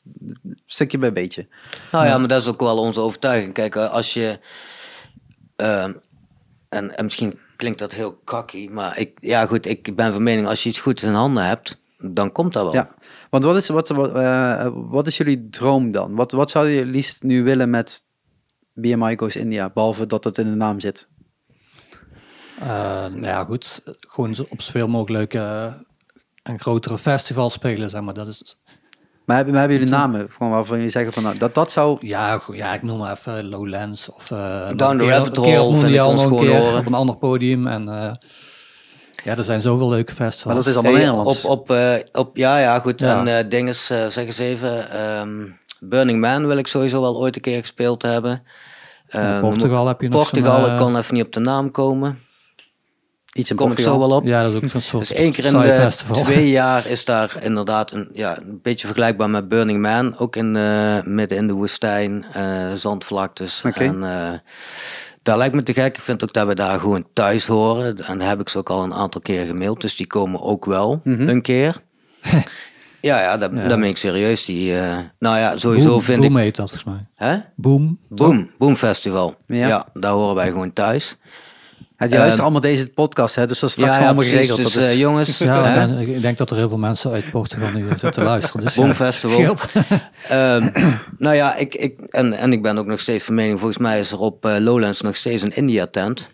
stukje 0.66 0.98
bij 0.98 1.12
beetje. 1.12 1.46
Nou 1.92 2.06
ja, 2.06 2.18
maar 2.18 2.28
dat 2.28 2.40
is 2.40 2.48
ook 2.48 2.60
wel 2.60 2.78
onze 2.78 3.00
overtuiging. 3.00 3.52
Kijk, 3.52 3.76
eh, 3.76 3.90
als 3.90 4.14
je. 4.14 4.38
Ehm, 5.56 5.92
en, 6.68 6.96
en 6.96 7.04
misschien 7.04 7.38
klinkt 7.56 7.78
dat 7.78 7.92
heel 7.92 8.12
kakkie, 8.24 8.70
maar 8.70 8.98
ik, 8.98 9.18
ja 9.20 9.46
goed, 9.46 9.66
ik 9.66 9.96
ben 9.96 10.12
van 10.12 10.22
mening 10.22 10.46
als 10.46 10.62
je 10.62 10.68
iets 10.68 10.80
goeds 10.80 11.02
in 11.02 11.12
handen 11.12 11.44
hebt, 11.44 11.80
dan 11.98 12.32
komt 12.32 12.52
dat 12.52 12.62
wel. 12.62 12.74
Ja, 12.74 12.94
want 13.30 13.44
wat 13.44 13.56
is, 13.56 13.68
wat, 13.68 13.90
uh, 13.90 14.68
wat 14.72 15.06
is 15.06 15.16
jullie 15.16 15.48
droom 15.48 15.90
dan? 15.90 16.14
Wat, 16.14 16.32
wat 16.32 16.50
zou 16.50 16.68
je 16.68 16.86
liefst 16.86 17.22
nu 17.22 17.42
willen 17.42 17.70
met 17.70 18.04
BMI 18.74 19.16
Goes 19.16 19.36
India, 19.36 19.70
behalve 19.70 20.06
dat 20.06 20.24
het 20.24 20.38
in 20.38 20.50
de 20.50 20.56
naam 20.56 20.80
zit? 20.80 21.08
Uh, 22.62 22.68
nou 22.68 23.22
ja, 23.22 23.44
goed. 23.44 23.82
Gewoon 24.00 24.36
op 24.48 24.62
zoveel 24.62 24.88
mogelijk 24.88 25.34
uh, 25.34 25.66
een 26.42 26.60
grotere 26.60 26.98
festival 26.98 27.50
spelen, 27.50 27.90
zeg 27.90 28.00
maar. 28.00 28.14
Dat 28.14 28.26
is... 28.26 28.56
Maar 29.24 29.36
hebben, 29.36 29.54
hebben 29.54 29.76
jullie 29.76 29.92
namen 29.92 30.30
gewoon 30.30 30.52
waarvan 30.52 30.76
jullie 30.76 30.92
zeggen 30.92 31.12
van 31.12 31.22
nou, 31.22 31.38
dat 31.38 31.54
dat 31.54 31.72
zou... 31.72 31.98
Ja, 32.00 32.42
ja 32.52 32.74
ik 32.74 32.82
noem 32.82 32.98
maar 32.98 33.12
even 33.12 33.48
Lowlands 33.48 34.08
of 34.08 34.30
uh, 34.30 34.68
Down 34.76 34.98
the 34.98 35.08
Rabbit 35.08 35.36
Hole 35.36 35.78
vind 35.78 35.94
ik 35.94 36.04
ons 36.04 36.22
gewoon 36.22 36.46
horen. 36.46 36.78
op 36.78 36.86
een 36.86 36.94
ander 36.94 37.16
podium 37.16 37.66
en... 37.66 37.88
Uh, 37.88 38.12
ja, 39.24 39.36
er 39.36 39.44
zijn 39.44 39.60
zoveel 39.60 39.88
leuke 39.88 40.14
festivals. 40.14 40.44
Maar 40.44 40.54
dat 40.54 40.66
is 40.66 40.74
allemaal 40.74 40.92
Nederlands. 40.92 41.44
Op, 41.44 41.60
op, 41.60 41.70
uh, 41.70 41.94
op, 42.12 42.36
ja, 42.36 42.58
ja, 42.58 42.78
goed. 42.78 43.00
Ja. 43.00 43.18
En 43.18 43.44
uh, 43.44 43.50
dinges, 43.50 43.90
uh, 43.90 44.06
zeg 44.06 44.26
eens 44.26 44.38
even. 44.38 45.00
Um, 45.00 45.58
Burning 45.80 46.20
Man 46.20 46.46
wil 46.46 46.56
ik 46.56 46.66
sowieso 46.66 47.00
wel 47.00 47.16
ooit 47.16 47.36
een 47.36 47.42
keer 47.42 47.60
gespeeld 47.60 48.02
hebben. 48.02 48.42
Um, 49.16 49.40
Portugal 49.40 49.86
heb 49.86 50.00
je 50.00 50.08
nog 50.08 50.22
Portugal, 50.22 50.70
ik 50.70 50.76
kan 50.76 50.96
even 50.96 51.14
niet 51.14 51.24
op 51.24 51.32
de 51.32 51.40
naam 51.40 51.70
komen. 51.70 52.18
Iets 53.32 53.50
in 53.50 53.56
Kom 53.56 53.66
Portugal. 53.66 53.94
ik 53.94 54.00
zo 54.00 54.08
wel 54.08 54.16
op. 54.16 54.24
Ja, 54.24 54.42
dat 54.42 54.50
is 54.50 54.56
ook 54.56 54.62
een 54.62 54.82
soort 54.82 55.08
Dus 55.08 55.16
één 55.16 55.32
keer 55.32 55.44
in 55.44 55.60
de 55.60 55.72
festival. 55.72 56.22
twee 56.24 56.50
jaar 56.50 56.86
is 56.86 57.04
daar 57.04 57.36
inderdaad 57.40 57.92
een, 57.92 58.08
ja, 58.12 58.36
een 58.38 58.60
beetje 58.62 58.86
vergelijkbaar 58.86 59.30
met 59.30 59.48
Burning 59.48 59.80
Man. 59.80 60.18
Ook 60.18 60.36
in, 60.36 60.52
midden 61.04 61.38
in 61.38 61.46
de 61.46 61.52
woestijn, 61.52 62.24
zandvlaktes. 62.74 63.62
Okay. 63.66 63.86
En 63.86 64.42
dat 65.22 65.36
lijkt 65.36 65.54
me 65.54 65.62
te 65.62 65.72
gek. 65.72 65.96
Ik 65.96 66.02
vind 66.02 66.22
ook 66.22 66.32
dat 66.32 66.46
we 66.46 66.54
daar 66.54 66.80
gewoon 66.80 67.06
thuis 67.12 67.46
horen. 67.46 67.98
En 68.06 68.18
daar 68.18 68.28
heb 68.28 68.40
ik 68.40 68.48
ze 68.48 68.58
ook 68.58 68.70
al 68.70 68.82
een 68.82 68.94
aantal 68.94 69.20
keer 69.20 69.46
gemaild. 69.46 69.80
Dus 69.80 69.96
die 69.96 70.06
komen 70.06 70.40
ook 70.40 70.64
wel 70.64 71.00
Mhm. 71.04 71.10
mm 71.10 71.18
-hmm. 71.18 71.28
een 71.28 71.42
keer. 71.42 71.76
ja, 73.00 73.20
ja, 73.20 73.36
dat, 73.36 73.50
ja. 73.54 73.68
dat 73.68 73.78
meen 73.78 73.90
ik 73.90 73.96
serieus. 73.96 74.44
Die, 74.44 74.72
uh, 74.72 74.98
nou 75.18 75.38
ja, 75.38 75.56
sowieso 75.56 75.88
Boom, 75.88 76.02
vind 76.02 76.20
Boom 76.20 76.36
ik... 76.36 76.42
heet 76.42 76.56
dat 76.56 76.70
volgens 76.70 76.94
mij. 76.94 77.28
Hè? 77.28 77.38
Boom. 77.56 77.98
Boom. 78.08 78.50
Boom 78.58 78.76
Festival. 78.76 79.34
Ja. 79.46 79.66
ja. 79.66 79.86
daar 79.92 80.12
horen 80.12 80.34
wij 80.34 80.50
gewoon 80.50 80.72
thuis. 80.72 81.16
Ja, 82.02 82.08
die 82.08 82.18
luisteren 82.18 82.48
uh, 82.48 82.52
allemaal 82.52 82.70
deze 82.76 82.88
podcast, 82.88 83.34
hè? 83.34 83.46
dus 83.46 83.58
dat 83.58 83.68
is 83.68 83.74
straks 83.74 83.92
ja, 83.92 84.00
ja, 84.00 84.06
allemaal 84.06 84.24
precies, 84.24 84.50
geregeld. 84.50 84.72
Dus, 84.72 84.84
is... 84.84 84.92
uh, 84.92 85.00
jongens, 85.00 85.38
ja, 85.50 85.62
ben, 85.62 85.98
ik 85.98 86.22
denk 86.22 86.38
dat 86.38 86.50
er 86.50 86.56
heel 86.56 86.68
veel 86.68 86.78
mensen 86.78 87.10
uit 87.10 87.30
Portugal 87.30 87.70
nu 87.70 87.86
zitten 87.96 88.24
luisteren. 88.24 88.64
Dus 88.64 88.74
ja, 88.74 88.94
Festival. 88.94 89.56
um, 90.32 90.72
nou 91.18 91.36
ja, 91.36 91.54
ik, 91.56 91.74
ik, 91.74 92.00
en, 92.00 92.32
en 92.32 92.52
ik 92.52 92.62
ben 92.62 92.78
ook 92.78 92.86
nog 92.86 93.00
steeds 93.00 93.24
van 93.24 93.34
mening, 93.34 93.58
volgens 93.58 93.78
mij 93.78 93.98
is 93.98 94.12
er 94.12 94.18
op 94.18 94.46
uh, 94.46 94.56
Lowlands 94.58 95.00
nog 95.00 95.16
steeds 95.16 95.42
een 95.42 95.56
India 95.56 95.86
tent. 95.86 96.30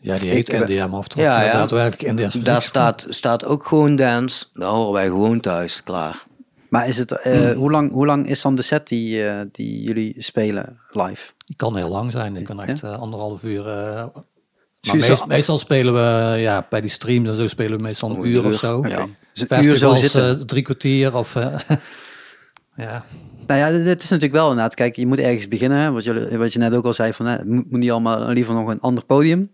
Ja, 0.00 0.16
die 0.16 0.30
heet 0.30 0.52
Ik, 0.52 0.60
India, 0.60 0.86
maar 0.86 0.98
of 0.98 1.08
toch 1.08 1.22
Ja, 1.22 1.42
ja. 1.42 1.52
daadwerkelijk 1.52 2.02
India. 2.02 2.30
Daar 2.42 2.62
staat, 2.62 3.06
staat 3.08 3.44
ook 3.44 3.66
gewoon 3.66 3.96
dance. 3.96 4.44
Daar 4.54 4.70
horen 4.70 4.92
wij 4.92 5.06
gewoon 5.06 5.40
thuis, 5.40 5.82
klaar. 5.82 6.24
Maar 6.74 6.88
is 6.88 6.96
het, 6.96 7.10
uh, 7.26 7.50
hoe, 7.50 7.70
lang, 7.70 7.92
hoe 7.92 8.06
lang 8.06 8.28
is 8.28 8.42
dan 8.42 8.54
de 8.54 8.62
set 8.62 8.88
die, 8.88 9.24
uh, 9.24 9.40
die 9.52 9.82
jullie 9.82 10.14
spelen 10.18 10.80
live? 10.88 11.30
Die 11.44 11.56
kan 11.56 11.76
heel 11.76 11.88
lang 11.88 12.12
zijn. 12.12 12.34
Die 12.34 12.42
kan 12.42 12.62
echt 12.62 12.80
ja? 12.80 12.88
uh, 12.88 12.98
anderhalf 13.00 13.44
uur. 13.44 13.64
maar 13.64 14.96
meest, 14.96 15.26
meestal 15.26 15.58
spelen 15.58 15.94
we, 15.94 16.38
ja, 16.40 16.66
bij 16.70 16.80
die 16.80 16.90
streams 16.90 17.28
en 17.28 17.34
zo 17.34 17.48
spelen 17.48 17.76
we 17.76 17.82
meestal 17.82 18.10
een 18.10 18.16
Een 18.16 18.26
uur, 18.26 18.44
uur, 18.44 18.46
of 18.46 18.54
zo. 18.54 18.78
Oké. 18.78 18.88
Ja. 18.88 19.06
Dus 19.34 19.50
een 19.50 19.64
uur 19.64 19.76
zo 19.76 19.94
zitten. 19.94 20.38
eh, 20.38 20.44
drie 20.44 20.62
kwartier 20.62 21.16
of... 21.16 21.36
eh, 21.36 21.58
ja, 22.76 23.04
Nou 23.46 23.60
ja, 23.60 23.84
dit 23.84 24.02
is 24.02 24.08
natuurlijk 24.08 24.40
wel 24.40 24.48
inderdaad. 24.48 24.74
Kijk, 24.74 24.96
je 24.96 25.06
moet 25.06 25.18
ergens 25.18 25.48
beginnen. 25.48 25.78
hè, 25.78 25.92
Wat, 25.92 26.04
jullie, 26.04 26.38
wat 26.38 26.52
je 26.52 26.58
net 26.58 26.74
ook 26.74 26.84
al 26.84 26.92
zei, 26.92 27.12
van, 27.12 27.26
hè, 27.26 27.44
moet, 27.44 27.70
niet 27.70 27.90
allemaal 27.90 28.28
liever 28.28 28.54
nog 28.54 28.68
een 28.68 28.80
ander 28.80 29.04
podium. 29.04 29.50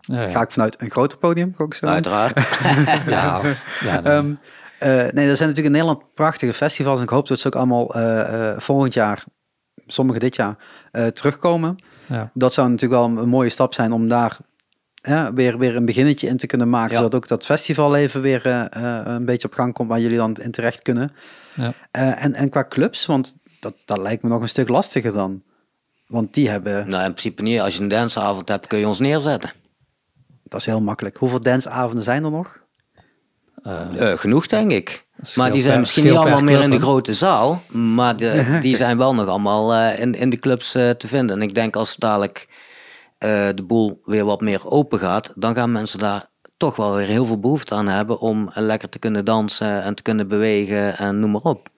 ja, 0.00 0.22
ja. 0.22 0.28
Ga 0.30 0.42
ik 0.42 0.50
vanuit 0.50 0.80
een 0.80 0.90
groter 0.90 1.18
podium, 1.18 1.54
ik 1.58 1.74
zo. 1.74 1.86
Uiteraard. 1.86 2.38
ja, 3.06 3.40
ja, 3.80 4.00
nee. 4.00 4.12
Ehm, 4.12 4.30
eh, 4.30 4.36
nee, 4.80 5.28
er 5.28 5.36
zijn 5.36 5.48
natuurlijk 5.48 5.66
in 5.66 5.72
Nederland 5.72 6.14
prachtige 6.14 6.52
festivals. 6.52 6.98
En 6.98 7.04
ik 7.04 7.10
hoop 7.10 7.28
dat 7.28 7.38
ze 7.38 7.46
ook 7.46 7.54
allemaal 7.54 7.94
eh, 7.94 8.50
eh, 8.50 8.60
volgend 8.60 8.94
jaar, 8.94 9.24
sommige 9.86 10.18
dit 10.18 10.36
jaar, 10.36 10.56
eh, 10.90 11.06
terugkomen. 11.06 11.76
ja. 12.06 12.30
Dat 12.34 12.54
zou 12.54 12.68
natuurlijk 12.68 13.00
wel 13.00 13.22
een, 13.22 13.28
mooie 13.28 13.50
stap 13.50 13.74
zijn 13.74 13.92
om 13.92 14.08
daar 14.08 14.38
weer, 15.34 15.58
weer 15.58 15.76
een 15.76 15.84
beginnetje 15.84 16.28
in 16.28 16.36
te 16.36 16.46
kunnen 16.46 16.70
maken. 16.70 16.92
Ja. 16.92 16.96
Zodat 16.96 17.14
ook 17.14 17.28
dat 17.28 17.44
festivalleven 17.44 18.20
weer 18.20 18.46
eh, 18.46 18.64
eh, 18.70 19.02
een 19.04 19.24
beetje 19.24 19.48
op 19.48 19.54
gang 19.54 19.72
komt 19.72 19.88
waar 19.88 20.00
jullie 20.00 20.16
dan 20.16 20.36
in 20.36 20.50
terecht 20.50 20.82
kunnen. 20.82 21.12
Ja. 21.54 21.72
Eh, 21.90 22.24
en, 22.24 22.34
en 22.34 22.48
qua 22.48 22.64
clubs, 22.68 23.06
want 23.06 23.34
dat, 23.60 23.74
dat 23.84 23.98
lijkt 23.98 24.22
me 24.22 24.28
nog 24.28 24.42
een 24.42 24.48
stuk 24.48 24.68
lastiger 24.68 25.12
dan. 25.12 25.42
Want 26.06 26.34
die 26.34 26.48
hebben, 26.48 26.88
nou, 26.88 27.04
in 27.04 27.12
principe 27.12 27.42
niet. 27.42 27.60
Als 27.60 27.76
je 27.76 27.82
een 27.82 27.88
danceavond 27.88 28.48
hebt, 28.48 28.66
kun 28.66 28.78
je 28.78 28.88
ons 28.88 28.98
neerzetten. 28.98 29.52
dat 30.42 30.60
is 30.60 30.66
heel 30.66 30.80
makkelijk. 30.80 31.16
Hoeveel 31.16 31.40
danceavonden 31.40 32.04
zijn 32.04 32.24
er 32.24 32.30
nog? 32.30 32.63
Eh, 33.64 34.10
Eh, 34.12 34.18
genoeg, 34.18 34.46
denk 34.46 34.70
ik. 34.70 35.04
Maar 35.34 35.52
die 35.52 35.62
zijn 35.62 35.80
misschien 35.80 36.04
niet 36.04 36.12
allemaal 36.12 36.42
meer 36.42 36.62
in 36.62 36.70
de 36.70 36.80
grote 36.80 37.14
zaal. 37.14 37.62
Maar 37.68 38.16
de, 38.16 38.46
die 38.60 38.76
zijn 38.76 38.98
wel 38.98 39.14
nog 39.14 39.26
allemaal 39.26 39.74
eh, 39.74 40.00
in, 40.00 40.14
in 40.14 40.30
de 40.30 40.36
clubs 40.38 40.70
te 40.72 40.96
vinden. 41.06 41.36
En 41.36 41.42
ik 41.42 41.54
denk 41.54 41.76
als 41.76 41.96
dadelijk 41.96 42.48
de 43.54 43.64
boel 43.66 44.00
weer 44.04 44.24
wat 44.24 44.40
meer 44.40 44.70
open 44.70 44.98
gaat, 44.98 45.32
dan 45.34 45.54
gaan 45.54 45.72
mensen 45.72 45.98
daar 45.98 46.30
toch 46.56 46.76
wel 46.76 46.94
weer 46.94 47.06
heel 47.06 47.26
veel 47.26 47.38
behoefte 47.40 47.74
aan 47.74 47.88
hebben 47.88 48.20
om 48.20 48.50
lekker 48.54 48.88
te 48.88 48.98
kunnen 48.98 49.24
dansen 49.24 49.82
en 49.82 49.94
te 49.94 50.02
kunnen 50.02 50.28
bewegen 50.28 50.98
en 50.98 51.20
noem 51.20 51.30
maar 51.30 51.40
op. 51.40 51.68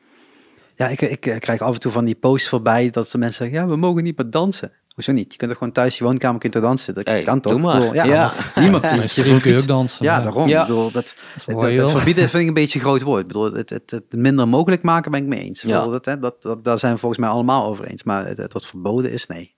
Ja, 0.77 0.89
ik, 0.89 1.01
ik, 1.01 1.27
ik 1.27 1.41
krijg 1.41 1.61
af 1.61 1.75
en 1.75 1.81
toe 1.81 1.93
van 1.93 2.05
die 2.05 2.15
posts 2.15 2.49
voorbij 2.49 2.91
dat 2.91 3.11
de 3.11 3.19
mensen 3.19 3.45
zeggen, 3.45 3.63
ja, 3.63 3.73
we 3.73 3.77
mogen 3.77 4.03
niet 4.03 4.19
meer 4.19 4.31
dansen. 4.31 4.73
Hoezo 4.97 5.13
niet? 5.13 5.33
Je 5.33 5.39
kunt 5.39 5.51
toch 5.51 5.59
gewoon 5.59 5.73
thuis 5.73 5.99
je 5.99 6.05
woonkamer 6.05 6.41
kunt 6.41 6.55
er 6.55 6.61
dansen. 6.61 6.95
Dat 6.95 7.07
Hey, 7.07 7.23
kan 7.23 7.41
toch? 7.41 7.53
doe 7.53 7.61
maar. 7.63 7.75
Ik 7.75 7.81
bedoel, 7.81 7.95
ja, 7.95 8.05
Ja. 8.05 8.33
niemand 8.63 8.91
die 8.91 9.07
stream 9.09 9.41
kun 9.41 9.53
je 9.53 9.59
ook 9.59 9.67
dansen. 9.67 10.05
Ja, 10.05 10.21
daarom. 10.21 10.49
Ja. 10.49 10.61
Ik 10.61 10.67
bedoel, 10.67 10.91
dat, 10.91 11.15
Dat 11.47 11.55
mooi, 11.57 11.75
joh. 11.75 11.91
verbieden 11.91 12.29
vind 12.29 12.43
ik 12.43 12.49
een 12.49 12.55
beetje 12.55 12.79
een 12.79 12.85
groot 12.85 13.03
woord. 13.03 13.21
Ik 13.21 13.27
bedoel, 13.27 13.53
het, 13.53 13.71
het, 13.71 13.91
het 13.91 14.05
minder 14.11 14.49
mogelijk 14.49 14.83
maken 14.83 15.11
ben 15.11 15.23
ik 15.23 15.27
mee 15.27 15.41
eens. 15.41 15.63
Ja. 15.63 15.77
bedoel, 15.77 15.91
dat, 15.93 16.05
hè, 16.05 16.19
dat, 16.19 16.43
dat, 16.43 16.65
daar 16.65 16.79
zijn 16.79 16.93
we 16.93 16.99
volgens 16.99 17.21
mij 17.21 17.31
allemaal 17.31 17.67
over 17.67 17.85
eens. 17.87 18.03
Maar 18.03 18.35
wat 18.49 18.67
verboden 18.67 19.13
is, 19.13 19.27
nee. 19.27 19.55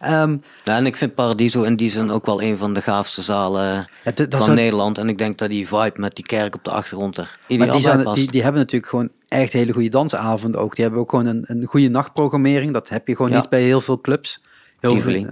Ehm, 0.00 0.36
Nou, 0.64 0.78
en 0.78 0.86
ik 0.86 0.96
vind 0.96 1.14
Paradiso 1.14 1.62
in 1.62 1.76
die 1.76 1.90
zin 1.90 2.10
ook 2.10 2.26
wel 2.26 2.42
een 2.42 2.56
van 2.56 2.74
de 2.74 2.80
gaafste 2.80 3.22
zalen 3.22 3.88
ja, 4.04 4.12
dat 4.14 4.26
van 4.30 4.40
het- 4.40 4.54
Nederland. 4.54 4.98
En 4.98 5.08
ik 5.08 5.18
denk 5.18 5.38
dat 5.38 5.48
die 5.48 5.68
vibe 5.68 5.92
met 6.00 6.14
die 6.16 6.24
kerk 6.26 6.54
op 6.54 6.64
de 6.64 6.70
achtergrond 6.70 7.16
er 7.18 7.38
Maar 7.48 7.70
die, 7.70 7.80
zijn, 7.80 8.02
past. 8.02 8.16
die, 8.16 8.30
die 8.30 8.42
hebben 8.42 8.60
natuurlijk 8.60 8.90
gewoon 8.90 9.08
echt 9.28 9.52
hele 9.52 9.72
goede 9.72 9.88
dansavonden 9.88 10.60
ook. 10.60 10.74
Die 10.74 10.84
hebben 10.84 11.02
ook 11.02 11.10
gewoon 11.10 11.26
een, 11.26 11.44
een 11.46 11.64
goede 11.64 11.88
nachtprogrammering. 11.88 12.72
Dat 12.72 12.88
heb 12.88 13.08
je 13.08 13.16
gewoon 13.16 13.30
Ja. 13.30 13.36
niet 13.36 13.48
bij 13.48 13.62
heel 13.62 13.80
veel 13.80 14.00
clubs. 14.00 14.42
Heel 14.90 15.00
veel, 15.00 15.26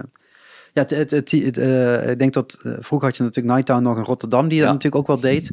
ja, 0.73 0.81
het, 0.81 0.89
het, 0.89 1.11
het, 1.11 1.31
het, 1.31 1.57
eh, 1.57 2.09
ik 2.09 2.19
denk 2.19 2.33
dat 2.33 2.57
eh, 2.63 2.71
vroeger 2.79 3.07
had 3.07 3.17
je 3.17 3.23
natuurlijk 3.23 3.53
Nighttown 3.55 3.83
nog 3.83 3.97
in 3.97 4.03
Rotterdam 4.03 4.47
die 4.47 4.57
dat 4.57 4.67
Ja. 4.67 4.73
natuurlijk 4.73 5.01
ook 5.01 5.07
wel 5.07 5.19
deed. 5.31 5.51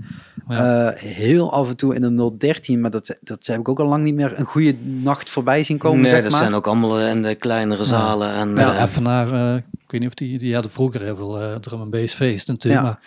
Ja. 0.49 0.92
Eh, 0.92 1.03
heel 1.03 1.53
af 1.53 1.68
en 1.68 1.76
toe 1.76 1.94
in 1.94 2.03
een 2.03 2.38
013, 2.38 2.80
maar 2.80 2.90
dat, 2.90 3.16
dat 3.20 3.46
heb 3.46 3.59
ik 3.61 3.68
ook 3.68 3.80
al 3.80 3.86
lang 3.86 4.05
niet 4.05 4.14
meer 4.14 4.38
een 4.38 4.44
goede 4.44 4.74
nacht 4.82 5.30
voorbij 5.30 5.62
zien 5.62 5.78
komen. 5.78 6.01
nee, 6.01 6.11
zeg 6.11 6.22
dat 6.22 6.30
maar. 6.30 6.40
zijn 6.40 6.55
ook 6.55 6.66
allemaal 6.66 7.01
in 7.01 7.22
de 7.22 7.34
kleinere 7.34 7.84
zalen. 7.84 8.32
En, 8.32 8.55
Ja, 8.57 8.76
eh, 8.76 8.82
even 8.82 9.03
naar, 9.03 9.32
eh, 9.32 9.55
ik 9.57 9.90
weet 9.90 10.01
niet 10.01 10.09
of 10.09 10.14
die, 10.14 10.38
die 10.38 10.53
hadden 10.55 10.70
vroeger 10.72 11.03
heel 11.03 11.16
veel 11.16 11.61
drum 11.61 11.80
en 11.80 11.90
bass 11.90 12.14
feest 12.14 12.49
natuurlijk, 12.49 12.82
Ja. 12.84 12.88
maar 12.88 13.01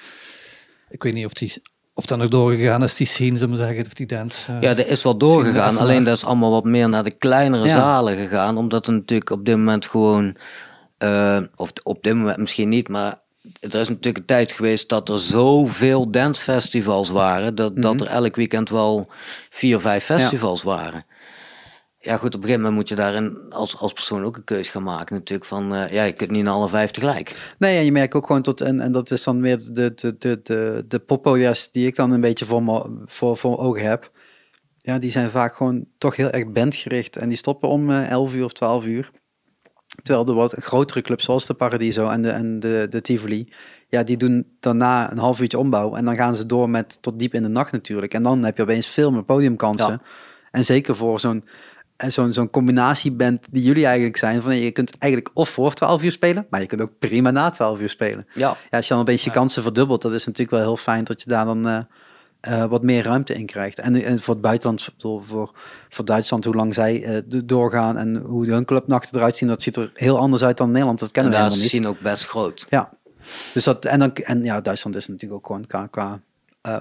ik 0.90 1.04
weet 1.04 1.14
niet 1.14 1.26
of 1.26 1.34
die, 1.34 1.54
of 1.94 2.06
dat 2.06 2.18
nog 2.18 2.28
doorgegaan 2.28 2.84
is, 2.84 2.96
die 2.96 3.08
scene, 3.08 3.38
zullen 3.38 3.56
we 3.58 3.62
zeggen, 3.64 3.86
of 3.86 3.94
die 3.94 4.06
dance. 4.08 4.52
Ja, 4.62 4.70
er 4.70 4.88
is 4.88 5.04
wel 5.04 5.18
doorgegaan. 5.18 5.78
Alleen 5.78 6.04
dat 6.04 6.18
is 6.18 6.26
allemaal 6.26 6.52
wat 6.52 6.64
meer 6.64 6.90
naar 6.90 7.04
de 7.04 7.16
kleinere 7.18 7.66
Ja. 7.66 7.74
zalen 7.74 8.16
gegaan. 8.16 8.58
Omdat 8.58 8.88
er 8.88 8.94
natuurlijk 8.94 9.30
op 9.30 9.46
dit 9.46 9.56
moment 9.56 9.86
gewoon... 9.88 10.36
eh, 11.02 11.42
of 11.56 11.72
op 11.84 12.04
dit 12.04 12.16
moment 12.16 12.38
misschien 12.38 12.70
niet, 12.70 12.88
maar... 12.88 13.20
Er 13.60 13.76
is 13.76 13.90
natuurlijk 13.90 14.18
een 14.18 14.26
tijd 14.26 14.52
geweest 14.52 14.90
dat 14.90 15.10
er 15.10 15.20
zoveel 15.20 16.12
dancefestivals 16.12 17.10
waren. 17.10 17.56
Dat, 17.56 17.82
dat 17.82 18.02
er 18.02 18.08
elk 18.08 18.36
weekend 18.36 18.70
wel 18.70 19.08
vier, 19.50 19.80
vijf 19.80 20.04
festivals 20.04 20.64
waren. 20.64 21.06
Ja 22.00 22.18
goed, 22.18 22.36
op 22.36 22.42
een 22.42 22.42
gegeven 22.42 22.62
moment 22.62 22.76
moet 22.76 22.90
je 22.90 22.96
daarin 22.96 23.38
als, 23.50 23.78
als 23.78 23.94
persoon 23.94 24.24
ook 24.24 24.38
een 24.38 24.44
keus 24.44 24.70
gaan 24.70 24.84
maken 24.84 25.16
natuurlijk. 25.16 25.48
Van, 25.48 25.76
eh, 25.76 25.94
ja, 25.94 26.04
je 26.04 26.12
kunt 26.12 26.32
niet 26.32 26.44
naar 26.44 26.54
alle 26.54 26.70
vijf 26.70 26.92
tegelijk. 26.92 27.54
Nee, 27.60 27.78
en 27.78 27.86
je 27.86 27.92
merkt 27.92 28.14
ook 28.14 28.26
gewoon 28.26 28.42
tot, 28.42 28.62
en, 28.62 28.80
en 28.80 28.92
dat 28.92 29.12
is 29.12 29.24
dan 29.24 29.42
weer 29.42 29.58
de, 29.58 29.94
de, 29.94 30.16
de, 30.18 30.40
de, 30.44 30.86
de 30.88 31.00
poppodia's 31.00 31.72
die 31.72 31.88
ik 31.88 31.96
dan 31.96 32.12
een 32.12 32.22
beetje 32.22 32.46
voor, 32.46 32.64
me, 32.64 33.04
voor, 33.06 33.38
voor 33.38 33.58
ogen 33.58 33.84
heb. 33.84 34.12
Ja, 34.78 35.00
die 35.00 35.12
zijn 35.12 35.32
vaak 35.32 35.56
gewoon 35.56 35.86
toch 35.98 36.16
heel 36.16 36.30
erg 36.30 36.52
bandgericht. 36.52 37.16
En 37.16 37.30
die 37.30 37.38
stoppen 37.38 37.70
om 37.70 37.92
eh 37.92 38.10
11 38.10 38.34
uur 38.34 38.44
of 38.44 38.54
12 38.54 38.86
uur. 38.86 39.12
Terwijl 40.04 40.26
de 40.26 40.34
wat 40.34 40.56
grotere 40.60 41.02
clubs 41.02 41.26
zoals 41.26 41.46
de 41.46 41.54
Paradiso 41.54 42.08
en 42.10 42.22
de, 42.22 42.30
en 42.30 42.60
de, 42.60 42.88
de 42.90 43.02
Tivoli, 43.02 43.50
ja, 43.88 44.04
die 44.04 44.18
doen 44.18 44.48
daarna 44.60 45.12
een 45.12 45.18
half 45.18 45.40
uurtje 45.40 45.58
ombouw. 45.58 45.96
En 45.96 46.06
dan 46.06 46.16
gaan 46.16 46.36
ze 46.36 46.46
door 46.46 46.70
met 46.70 46.98
tot 47.02 47.20
diep 47.20 47.34
in 47.34 47.44
de 47.44 47.50
nacht 47.50 47.72
natuurlijk. 47.72 48.14
En 48.14 48.24
dan 48.24 48.44
heb 48.44 48.58
je 48.58 48.64
opeens 48.64 48.88
veel 48.88 49.12
meer 49.12 49.24
podiumkansen. 49.24 49.92
Ja. 49.92 50.02
En 50.52 50.66
zeker 50.66 50.96
voor 50.96 51.20
zo'n 51.20 51.44
eh, 52.02 52.10
zo'n 52.10 52.34
zo'n 52.34 52.50
combinatieband 52.50 53.48
die 53.52 53.64
jullie 53.64 53.86
eigenlijk 53.86 54.18
zijn. 54.18 54.42
Van, 54.42 54.56
je 54.56 54.72
kunt 54.72 54.98
eigenlijk 54.98 55.32
of 55.34 55.50
voor 55.50 55.74
12 55.74 56.04
uur 56.04 56.12
spelen, 56.12 56.46
maar 56.50 56.62
je 56.62 56.68
kunt 56.68 56.82
ook 56.82 56.92
prima 57.00 57.32
na 57.32 57.50
12 57.50 57.80
uur 57.80 57.90
spelen. 57.90 58.28
Ja. 58.34 58.58
Ja, 58.70 58.78
als 58.78 58.88
je 58.88 58.94
dan 58.94 59.02
opeens 59.02 59.24
je 59.24 59.30
kansen 59.30 59.64
verdubbelt, 59.64 60.02
dat 60.02 60.14
is 60.14 60.26
natuurlijk 60.26 60.52
wel 60.52 60.62
heel 60.62 60.78
fijn 60.78 61.04
dat 61.04 61.22
je 61.22 61.30
daar 61.30 61.46
dan 61.46 61.68
eh, 61.68 61.80
eh, 62.42 62.66
wat 62.66 62.84
meer 62.84 63.04
ruimte 63.04 63.34
in 63.34 63.46
krijgt. 63.46 63.80
En, 63.80 64.04
en 64.04 64.22
voor 64.22 64.34
het 64.34 64.44
buitenland, 64.44 64.90
voor, 64.98 65.52
voor 65.90 66.06
Duitsland, 66.06 66.46
hoe 66.46 66.56
lang 66.56 66.74
zij 66.74 67.04
eh, 67.04 67.22
do- 67.26 67.46
doorgaan 67.46 67.98
en 67.98 68.16
hoe 68.16 68.46
hun 68.46 68.66
clubnachten 68.66 69.18
eruit 69.18 69.38
zien, 69.38 69.48
dat 69.50 69.62
ziet 69.62 69.76
er 69.76 69.92
heel 69.94 70.18
anders 70.18 70.44
uit 70.44 70.58
dan 70.58 70.72
Nederland. 70.72 71.00
Dat 71.00 71.08
En 71.08 71.14
kennen 71.14 71.32
we 71.32 71.38
helemaal 71.38 71.60
niet. 71.60 71.70
zien 71.70 71.88
ook 71.88 72.00
best 72.00 72.26
groot. 72.28 72.66
Ja, 72.70 72.90
dus 73.54 73.64
dat, 73.64 73.86
en, 73.86 74.00
dan, 74.00 74.14
en 74.14 74.44
ja, 74.44 74.62
Duitsland 74.62 74.96
is 74.96 75.08
natuurlijk 75.08 75.40
ook 75.40 75.46
gewoon 75.46 75.68
qua, 75.68 75.88
qua 75.88 76.20
eh, 76.62 76.78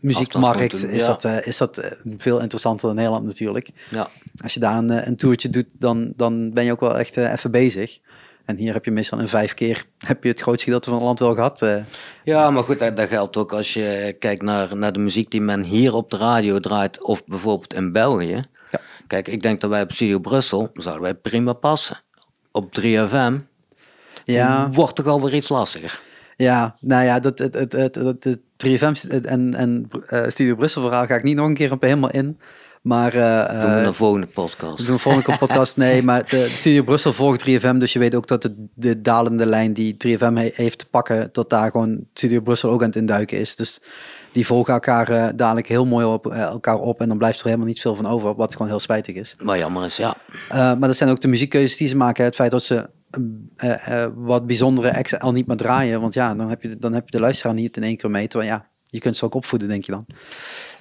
muziekmarkt, 0.00 0.84
is, 0.84 1.04
dat, 1.04 1.24
is 1.24 1.56
dat 1.56 1.96
veel 2.04 2.40
interessanter 2.40 2.86
dan 2.86 2.96
Nederland 2.96 3.24
natuurlijk. 3.24 3.70
Ja. 3.90 4.08
Als 4.42 4.54
je 4.54 4.60
daar 4.60 4.78
een, 4.78 5.06
een 5.06 5.16
toertje 5.16 5.50
doet, 5.50 5.66
dan, 5.72 6.12
dan 6.16 6.52
ben 6.52 6.64
je 6.64 6.72
ook 6.72 6.80
wel 6.80 6.98
echt 6.98 7.16
even 7.16 7.50
bezig. 7.50 7.98
En 8.44 8.56
hier 8.56 8.72
heb 8.72 8.84
je 8.84 8.90
meestal 8.90 9.18
in 9.18 9.28
vijf 9.28 9.54
keer 9.54 9.84
heb 9.98 10.22
je 10.22 10.28
het 10.28 10.40
grootste 10.40 10.64
gedeelte 10.64 10.88
van 10.88 10.98
het 10.98 11.06
land 11.06 11.18
wel 11.18 11.34
gehad. 11.34 11.62
Uh. 11.62 11.76
Ja, 12.24 12.50
maar 12.50 12.62
goed, 12.62 12.78
dat, 12.78 12.96
dat, 12.96 13.08
geldt 13.08 13.36
ook 13.36 13.52
als 13.52 13.74
je 13.74 14.16
kijkt 14.18 14.42
naar, 14.42 14.76
naar 14.76 14.92
de 14.92 14.98
muziek 14.98 15.30
die 15.30 15.40
men 15.40 15.62
hier 15.64 15.94
op 15.94 16.10
de 16.10 16.16
radio 16.16 16.60
draait, 16.60 17.04
of 17.04 17.24
bijvoorbeeld 17.24 17.74
in 17.74 17.92
België. 17.92 18.44
Ja. 18.70 18.80
Kijk, 19.06 19.28
ik 19.28 19.42
denk 19.42 19.60
dat 19.60 19.70
wij 19.70 19.82
op 19.82 19.92
Studio 19.92 20.18
Brussel 20.18 20.70
zouden 20.72 21.02
wij 21.02 21.14
prima 21.14 21.52
passen. 21.52 22.00
Op 22.52 22.80
3FM 22.80 23.32
ja. 24.24 24.70
wordt 24.70 24.94
toch 24.94 25.06
alweer 25.06 25.34
iets 25.34 25.48
lastiger. 25.48 26.00
Ja, 26.36 26.76
nou 26.80 27.04
ja, 27.04 27.20
dat, 27.20 27.38
het, 27.38 27.54
het, 27.54 27.72
het, 27.72 27.94
het, 27.94 28.38
3FM 28.66 29.08
en, 29.08 29.54
en 29.54 29.88
uh, 30.10 30.22
Studio 30.28 30.54
Brussel 30.54 30.82
verhaal 30.82 31.06
ga 31.06 31.14
ik 31.14 31.22
niet 31.22 31.36
nog 31.36 31.46
een 31.46 31.54
keer 31.54 31.72
op 31.72 31.82
helemaal 31.82 32.10
in. 32.10 32.38
Maar, 32.84 33.14
uh, 33.14 33.60
doen 33.60 33.74
we 33.74 33.86
een 33.86 33.94
volgende 33.94 34.26
podcast. 34.26 34.78
We 34.78 34.84
doen 34.84 34.92
een 34.94 35.00
volgende 35.00 35.38
podcast, 35.38 35.76
nee. 35.76 36.02
Maar 36.08 36.28
de, 36.28 36.46
Studio 36.48 36.82
Brussel 36.82 37.12
volgt 37.12 37.50
3FM, 37.50 37.76
dus 37.76 37.92
je 37.92 37.98
weet 37.98 38.14
ook 38.14 38.26
dat 38.26 38.42
de, 38.42 38.66
de 38.74 39.00
dalende 39.00 39.46
lijn 39.46 39.72
die 39.72 39.96
3FM 40.06 40.32
heeft 40.34 40.78
te 40.78 40.86
pakken, 40.90 41.32
tot 41.32 41.50
daar 41.50 41.70
gewoon 41.70 42.04
Studio 42.12 42.40
Brussel 42.40 42.70
ook 42.70 42.80
aan 42.80 42.86
het 42.86 42.96
induiken 42.96 43.38
is. 43.38 43.56
Dus 43.56 43.80
die 44.32 44.46
volgen 44.46 44.72
elkaar 44.72 45.10
uh, 45.10 45.28
dadelijk 45.34 45.68
heel 45.68 45.86
mooi 45.86 46.06
op 46.06 46.26
elkaar 46.26 46.78
op 46.78 47.00
en 47.00 47.08
dan 47.08 47.18
blijft 47.18 47.40
er 47.40 47.46
helemaal 47.46 47.66
niet 47.66 47.80
veel 47.80 47.94
van 47.94 48.06
over, 48.06 48.34
wat 48.34 48.52
gewoon 48.52 48.68
heel 48.68 48.78
spijtig 48.78 49.14
is. 49.14 49.36
Maar 49.42 49.58
jammer 49.58 49.84
is, 49.84 49.96
ja. 49.96 50.16
maar 50.50 50.80
dat 50.80 50.96
zijn 50.96 51.10
ook 51.10 51.20
de 51.20 51.28
muziekkeuzes 51.28 51.76
die 51.76 51.88
ze 51.88 51.96
maken. 51.96 52.24
Het 52.24 52.34
feit 52.34 52.50
dat 52.50 52.64
ze 52.64 52.88
uh, 53.18 54.06
wat 54.14 54.46
bijzondere 54.46 55.02
XL 55.02 55.26
niet 55.26 55.46
meer 55.46 55.56
draaien. 55.56 56.00
Want 56.00 56.14
ja, 56.14 56.34
dan 56.34 56.48
heb 56.48 56.62
je, 56.62 56.78
dan 56.78 56.92
heb 56.92 57.04
je 57.04 57.16
de 57.16 57.20
luisteraar 57.20 57.54
niet 57.54 57.76
in 57.76 57.82
één 57.82 57.96
keer 57.96 58.10
mee. 58.10 58.28
Terwijl 58.28 58.50
ja, 58.50 58.68
je 58.86 58.98
kunt 58.98 59.16
ze 59.16 59.24
ook 59.24 59.34
opvoeden, 59.34 59.68
denk 59.68 59.84
je 59.84 59.92
dan. 59.92 60.06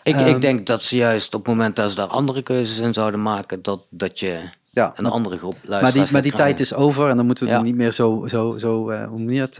Ik, 0.03 0.15
ik 0.15 0.27
ehm, 0.27 0.39
denk 0.39 0.67
dat 0.67 0.83
ze 0.83 0.95
juist 0.95 1.33
op 1.33 1.45
het 1.45 1.49
moment 1.49 1.75
dat 1.75 1.89
ze 1.89 1.95
daar 1.95 2.07
andere 2.07 2.41
keuzes 2.41 2.79
in 2.79 2.93
zouden 2.93 3.21
maken, 3.21 3.61
dat, 3.61 3.81
dat 3.89 4.19
je 4.19 4.39
ja, 4.69 4.93
een 4.95 5.05
andere 5.05 5.37
groep 5.37 5.55
Maar 5.67 5.91
die, 5.91 6.03
maar 6.11 6.21
die 6.21 6.31
tijd 6.31 6.59
is 6.59 6.73
over 6.73 7.09
en 7.09 7.15
dan 7.17 7.25
moeten 7.25 7.45
we 7.45 7.51
ja. 7.51 7.61
niet 7.61 7.75
meer 7.75 7.91
zo, 7.91 8.25
zo, 8.27 8.55
zo 8.57 8.91
uh, 8.91 9.07
hoe 9.07 9.19
noem 9.19 9.31
je 9.31 9.41
het, 9.41 9.57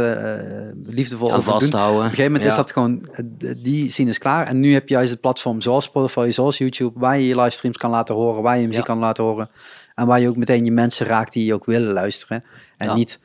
liefdevol 0.86 1.34
over 1.34 1.52
vasthouden. 1.52 1.98
Op 1.98 2.04
een 2.04 2.10
gegeven 2.10 2.32
moment 2.32 2.50
is 2.50 2.56
dat 2.56 2.72
gewoon, 2.72 3.10
die 3.58 3.92
scene 3.92 4.10
is 4.10 4.18
klaar. 4.18 4.48
En 4.48 4.60
nu 4.60 4.74
heb 4.74 4.88
je 4.88 4.94
juist 4.94 5.12
het 5.12 5.22
platform 5.22 5.62
zoals 5.62 5.84
Spotify, 5.84 6.30
zoals 6.32 6.58
YouTube, 6.58 7.00
waar 7.00 7.20
je 7.20 7.28
je 7.28 7.36
livestreams 7.36 7.78
kan 7.78 7.90
laten 7.90 8.16
horen, 8.16 8.44
waar 8.44 8.60
je 8.60 8.68
muziek 8.68 8.84
kan 8.84 9.00
laten 9.00 9.24
horen. 9.24 9.50
En 9.96 10.08
waar 10.08 10.20
je 10.20 10.30
ook 10.30 10.38
meteen 10.38 10.64
je 10.64 10.72
mensen 10.72 11.06
raakt 11.06 11.34
die 11.34 11.46
je 11.46 11.54
ook 11.54 11.66
willen 11.66 11.94
luisteren. 11.94 12.44
En 12.78 12.96
niet 12.96 13.20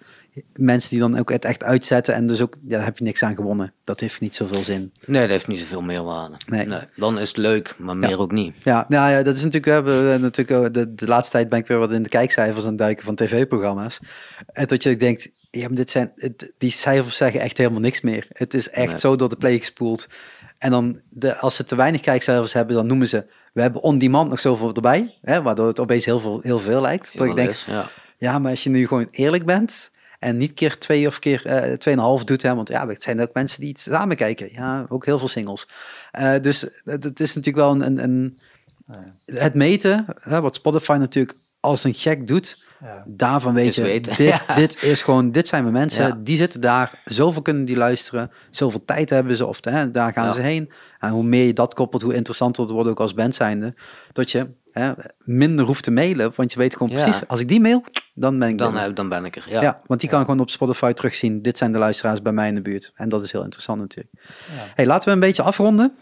mensen 0.54 0.90
die 0.90 0.98
dan 0.98 1.18
ook 1.18 1.30
het 1.30 1.44
echt 1.44 1.64
uitzetten 1.64 2.14
en 2.14 2.26
dus 2.26 2.40
ook, 2.40 2.56
ja, 2.62 2.76
daar 2.76 2.84
heb 2.84 2.98
je 2.98 3.04
niks 3.04 3.22
aan 3.22 3.34
gewonnen. 3.34 3.72
Dat 3.84 4.00
heeft 4.00 4.20
niet 4.20 4.34
zoveel 4.34 4.62
zin. 4.62 4.92
Nee, 5.06 5.20
dat 5.20 5.30
heeft 5.30 5.46
niet 5.46 5.58
zoveel 5.58 5.82
meerwaarde. 5.82 6.36
Nee. 6.46 6.66
nee. 6.66 6.80
Dan 6.96 7.18
is 7.18 7.28
het 7.28 7.36
leuk, 7.36 7.74
maar 7.78 7.98
meer 7.98 8.20
ook 8.20 8.32
niet. 8.32 8.54
Ja, 8.62 8.84
nou 8.88 9.10
ja, 9.10 9.22
dat 9.22 9.36
is 9.36 9.42
natuurlijk, 9.42 9.84
we 9.84 9.90
hebben 9.90 10.20
natuurlijk 10.20 10.74
de, 10.74 10.94
de 10.94 11.06
laatste 11.06 11.32
tijd 11.32 11.48
ben 11.48 11.58
ik 11.58 11.66
weer 11.66 11.78
wat 11.78 11.92
in 11.92 12.02
de 12.02 12.08
kijkcijfers 12.08 12.62
aan 12.62 12.68
het 12.68 12.78
duiken 12.78 13.04
van 13.04 13.14
tv-programma's. 13.14 13.98
En 14.52 14.66
dat 14.66 14.82
je 14.82 14.96
denkt, 14.96 15.30
ja, 15.50 15.66
maar 15.66 15.76
dit 15.76 15.90
zijn, 15.90 16.12
die 16.58 16.70
cijfers 16.70 17.16
zeggen 17.16 17.40
echt 17.40 17.58
helemaal 17.58 17.80
niks 17.80 18.00
meer. 18.00 18.26
Het 18.28 18.54
is 18.54 18.70
echt 18.70 19.00
zo 19.00 19.16
door 19.16 19.28
de 19.28 19.36
play 19.36 19.58
gespoeld. 19.58 20.06
En 20.58 20.70
dan, 20.70 21.00
de, 21.10 21.36
als 21.36 21.56
ze 21.56 21.64
te 21.64 21.76
weinig 21.76 22.00
kijkcijfers 22.00 22.52
hebben, 22.52 22.74
dan 22.76 22.86
noemen 22.86 23.08
ze 23.08 23.26
we 23.52 23.64
hebben 23.64 23.82
on-demand 23.82 24.30
nog 24.30 24.40
zoveel 24.40 24.72
erbij, 24.72 25.14
hè, 25.22 25.42
waardoor 25.42 25.66
het 25.66 25.80
opeens 25.80 26.04
heel 26.04 26.20
veel, 26.20 26.40
heel 26.42 26.58
veel 26.58 26.80
lijkt. 26.80 27.18
dat 27.18 27.26
ik 27.26 27.34
denk, 27.34 27.50
ja. 27.50 27.88
ja, 28.18 28.38
maar 28.38 28.50
als 28.50 28.62
je 28.62 28.70
nu 28.70 28.86
gewoon 28.86 29.08
eerlijk 29.10 29.44
bent 29.44 29.90
en 30.18 30.36
niet 30.36 30.54
keer 30.54 30.78
twee 30.78 31.06
of 31.06 31.18
keer 31.18 31.46
uh, 31.46 31.72
tweeënhalf 31.72 32.24
doet, 32.24 32.42
hè, 32.42 32.54
want 32.54 32.68
ja, 32.68 32.86
het 32.86 33.02
zijn 33.02 33.20
ook 33.20 33.32
mensen 33.32 33.60
die 33.60 33.68
iets 33.68 33.82
samen 33.82 34.16
kijken. 34.16 34.52
Ja, 34.52 34.86
ook 34.88 35.04
heel 35.04 35.18
veel 35.18 35.28
singles. 35.28 35.68
Uh, 36.18 36.34
dus 36.40 36.82
het 36.84 37.20
is 37.20 37.34
natuurlijk 37.34 37.64
wel 37.64 37.70
een, 37.70 37.82
een, 37.82 38.02
een 38.02 38.38
het 39.24 39.54
meten, 39.54 40.06
hè, 40.20 40.40
wat 40.40 40.54
Spotify 40.54 40.92
natuurlijk 40.92 41.38
als 41.60 41.84
een 41.84 41.94
gek 41.94 42.26
doet, 42.26 42.64
ja. 42.80 43.04
daarvan 43.06 43.54
weet 43.54 43.74
je, 43.74 44.00
dit, 44.00 44.40
dit 44.54 44.82
is 44.82 45.02
gewoon, 45.02 45.30
dit 45.30 45.48
zijn 45.48 45.62
mijn 45.62 45.74
mensen, 45.74 46.24
die 46.24 46.36
zitten 46.36 46.60
daar, 46.60 47.02
zoveel 47.04 47.42
kunnen 47.42 47.64
die 47.64 47.76
luisteren, 47.76 48.30
zoveel 48.50 48.84
tijd 48.84 49.10
hebben 49.10 49.36
ze, 49.36 49.46
of 49.46 49.58
hè, 49.60 49.90
daar 49.90 50.12
gaan 50.12 50.34
ze 50.34 50.42
heen. 50.42 50.70
En 50.98 51.10
hoe 51.10 51.22
meer 51.22 51.46
je 51.46 51.52
dat 51.52 51.74
koppelt, 51.74 52.02
hoe 52.02 52.14
interessanter 52.14 52.62
het 52.62 52.72
wordt 52.72 52.88
ook 52.88 53.00
als 53.00 53.14
band 53.14 53.34
zijnde, 53.34 53.74
dat 54.12 54.30
je 54.30 54.46
hè, 54.78 54.92
minder 55.18 55.64
hoeft 55.64 55.82
te 55.82 55.90
mailen, 55.90 56.32
want 56.34 56.52
je 56.52 56.58
weet 56.58 56.76
gewoon 56.76 56.88
precies, 56.88 57.28
als 57.28 57.40
ik 57.40 57.48
die 57.48 57.60
mail, 57.60 57.84
dan 58.14 58.38
ben 58.38 58.48
ik 58.48 58.58
dan, 58.58 58.76
uh, 58.76 58.84
dan 58.94 59.08
ben 59.08 59.24
ik 59.24 59.36
er. 59.36 59.46
Ja, 59.48 59.62
ja 59.62 59.80
want 59.86 60.00
die 60.00 60.08
kan 60.08 60.20
gewoon 60.20 60.40
op 60.40 60.50
Spotify 60.50 60.92
terugzien, 60.92 61.42
dit 61.42 61.58
zijn 61.58 61.72
de 61.72 61.78
luisteraars 61.78 62.22
bij 62.22 62.32
mij 62.32 62.48
in 62.48 62.54
de 62.54 62.62
buurt. 62.62 62.92
En 62.94 63.08
dat 63.08 63.22
is 63.22 63.32
heel 63.32 63.42
interessant 63.42 63.80
natuurlijk. 63.80 64.14
Hey, 64.74 64.86
laten 64.86 65.08
we 65.08 65.14
een 65.14 65.20
beetje 65.20 65.42
afronden. 65.42 65.96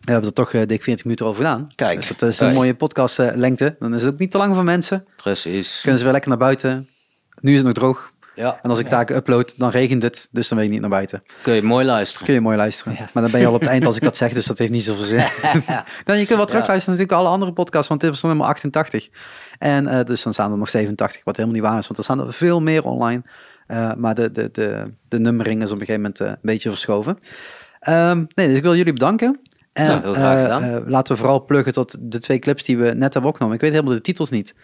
We 0.00 0.10
hebben 0.10 0.28
er 0.28 0.34
toch 0.34 0.52
uh, 0.52 0.66
dik 0.66 0.82
40 0.82 1.04
minuten 1.04 1.26
over 1.26 1.44
gedaan. 1.44 1.72
Kijk. 1.74 1.96
Dus 1.96 2.08
dat 2.08 2.22
is 2.22 2.40
een 2.40 2.52
mooie 2.52 2.74
podcast 2.74 3.18
uh, 3.18 3.30
lengte. 3.34 3.76
Dan 3.78 3.94
is 3.94 4.02
het 4.02 4.12
ook 4.12 4.18
niet 4.18 4.30
te 4.30 4.38
lang 4.38 4.54
voor 4.54 4.64
mensen. 4.64 5.06
Precies. 5.16 5.80
Kunnen 5.80 5.98
ze 5.98 6.04
weer 6.04 6.12
lekker 6.12 6.30
naar 6.30 6.38
buiten. 6.38 6.88
Nu 7.40 7.50
is 7.50 7.56
het 7.56 7.66
nog 7.66 7.74
droog. 7.74 8.12
Ja. 8.34 8.58
En 8.62 8.70
als 8.70 8.78
ik 8.78 8.90
daar 8.90 9.10
upload, 9.10 9.54
dan 9.56 9.70
regent 9.70 10.02
het. 10.02 10.28
Dus 10.30 10.48
dan 10.48 10.58
weet 10.58 10.66
ik 10.66 10.72
niet 10.72 10.80
naar 10.80 10.90
buiten. 10.90 11.22
Kun 11.42 11.54
je 11.54 11.62
mooi 11.62 11.84
luisteren. 11.84 12.24
Kun 12.26 12.34
je 12.34 12.40
mooi 12.40 12.56
luisteren. 12.56 12.96
Maar 13.12 13.22
dan 13.22 13.32
ben 13.32 13.40
je 13.40 13.46
al 13.46 13.54
op 13.54 13.60
het 13.60 13.68
eind 13.68 13.86
als 13.86 13.96
ik 13.96 14.02
dat 14.02 14.16
zeg. 14.22 14.32
Dus 14.32 14.46
dat 14.46 14.58
heeft 14.58 14.72
niet 14.72 14.82
zoveel 14.82 15.04
zin. 15.04 15.18
dan 16.04 16.18
je 16.18 16.26
kunt 16.26 16.38
wel 16.38 16.46
terugluisteren 16.46 16.98
natuurlijk 16.98 17.12
alle 17.12 17.28
andere 17.28 17.52
podcasts. 17.52 17.88
Want 17.88 18.00
dit 18.00 18.10
was 18.10 18.22
nummer 18.22 18.46
88. 18.46 19.08
En 19.58 19.84
uh, 19.84 20.00
dus 20.04 20.22
dan 20.22 20.32
staan 20.32 20.52
er 20.52 20.58
nog 20.58 20.68
87. 20.68 21.24
Wat 21.24 21.36
helemaal 21.36 21.58
niet 21.58 21.68
waar 21.68 21.78
is. 21.78 21.86
Want 21.86 21.98
er 21.98 22.04
staan 22.04 22.20
er 22.20 22.32
veel 22.32 22.60
meer 22.60 22.84
online. 22.84 23.22
maar 23.96 24.14
de, 24.14 24.30
de, 24.32 24.48
de, 24.52 24.92
de 25.08 25.18
nummering 25.18 25.62
is 25.62 25.70
op 25.70 25.80
een 25.80 25.86
gegeven 25.86 26.00
moment 26.00 26.20
een 26.20 26.36
beetje 26.42 26.68
verschoven. 26.68 27.18
Um, 27.88 28.26
nee, 28.34 28.48
dus 28.48 28.56
ik 28.56 28.62
wil 28.62 28.76
jullie 28.76 28.92
bedanken. 28.92 29.40
En 29.72 29.86
nou, 29.86 30.64
uh, 30.64 30.76
laten 30.86 31.14
we 31.14 31.20
vooral 31.20 31.44
pluggen 31.44 31.72
tot 31.72 31.96
de 32.00 32.18
twee 32.18 32.38
clips 32.38 32.64
die 32.64 32.78
we 32.78 32.94
net 32.94 33.12
hebben 33.12 33.30
opgenomen. 33.30 33.56
Ik 33.56 33.62
weet 33.62 33.72
helemaal 33.72 33.94
de 33.94 34.00
titels 34.00 34.30
niet. 34.30 34.54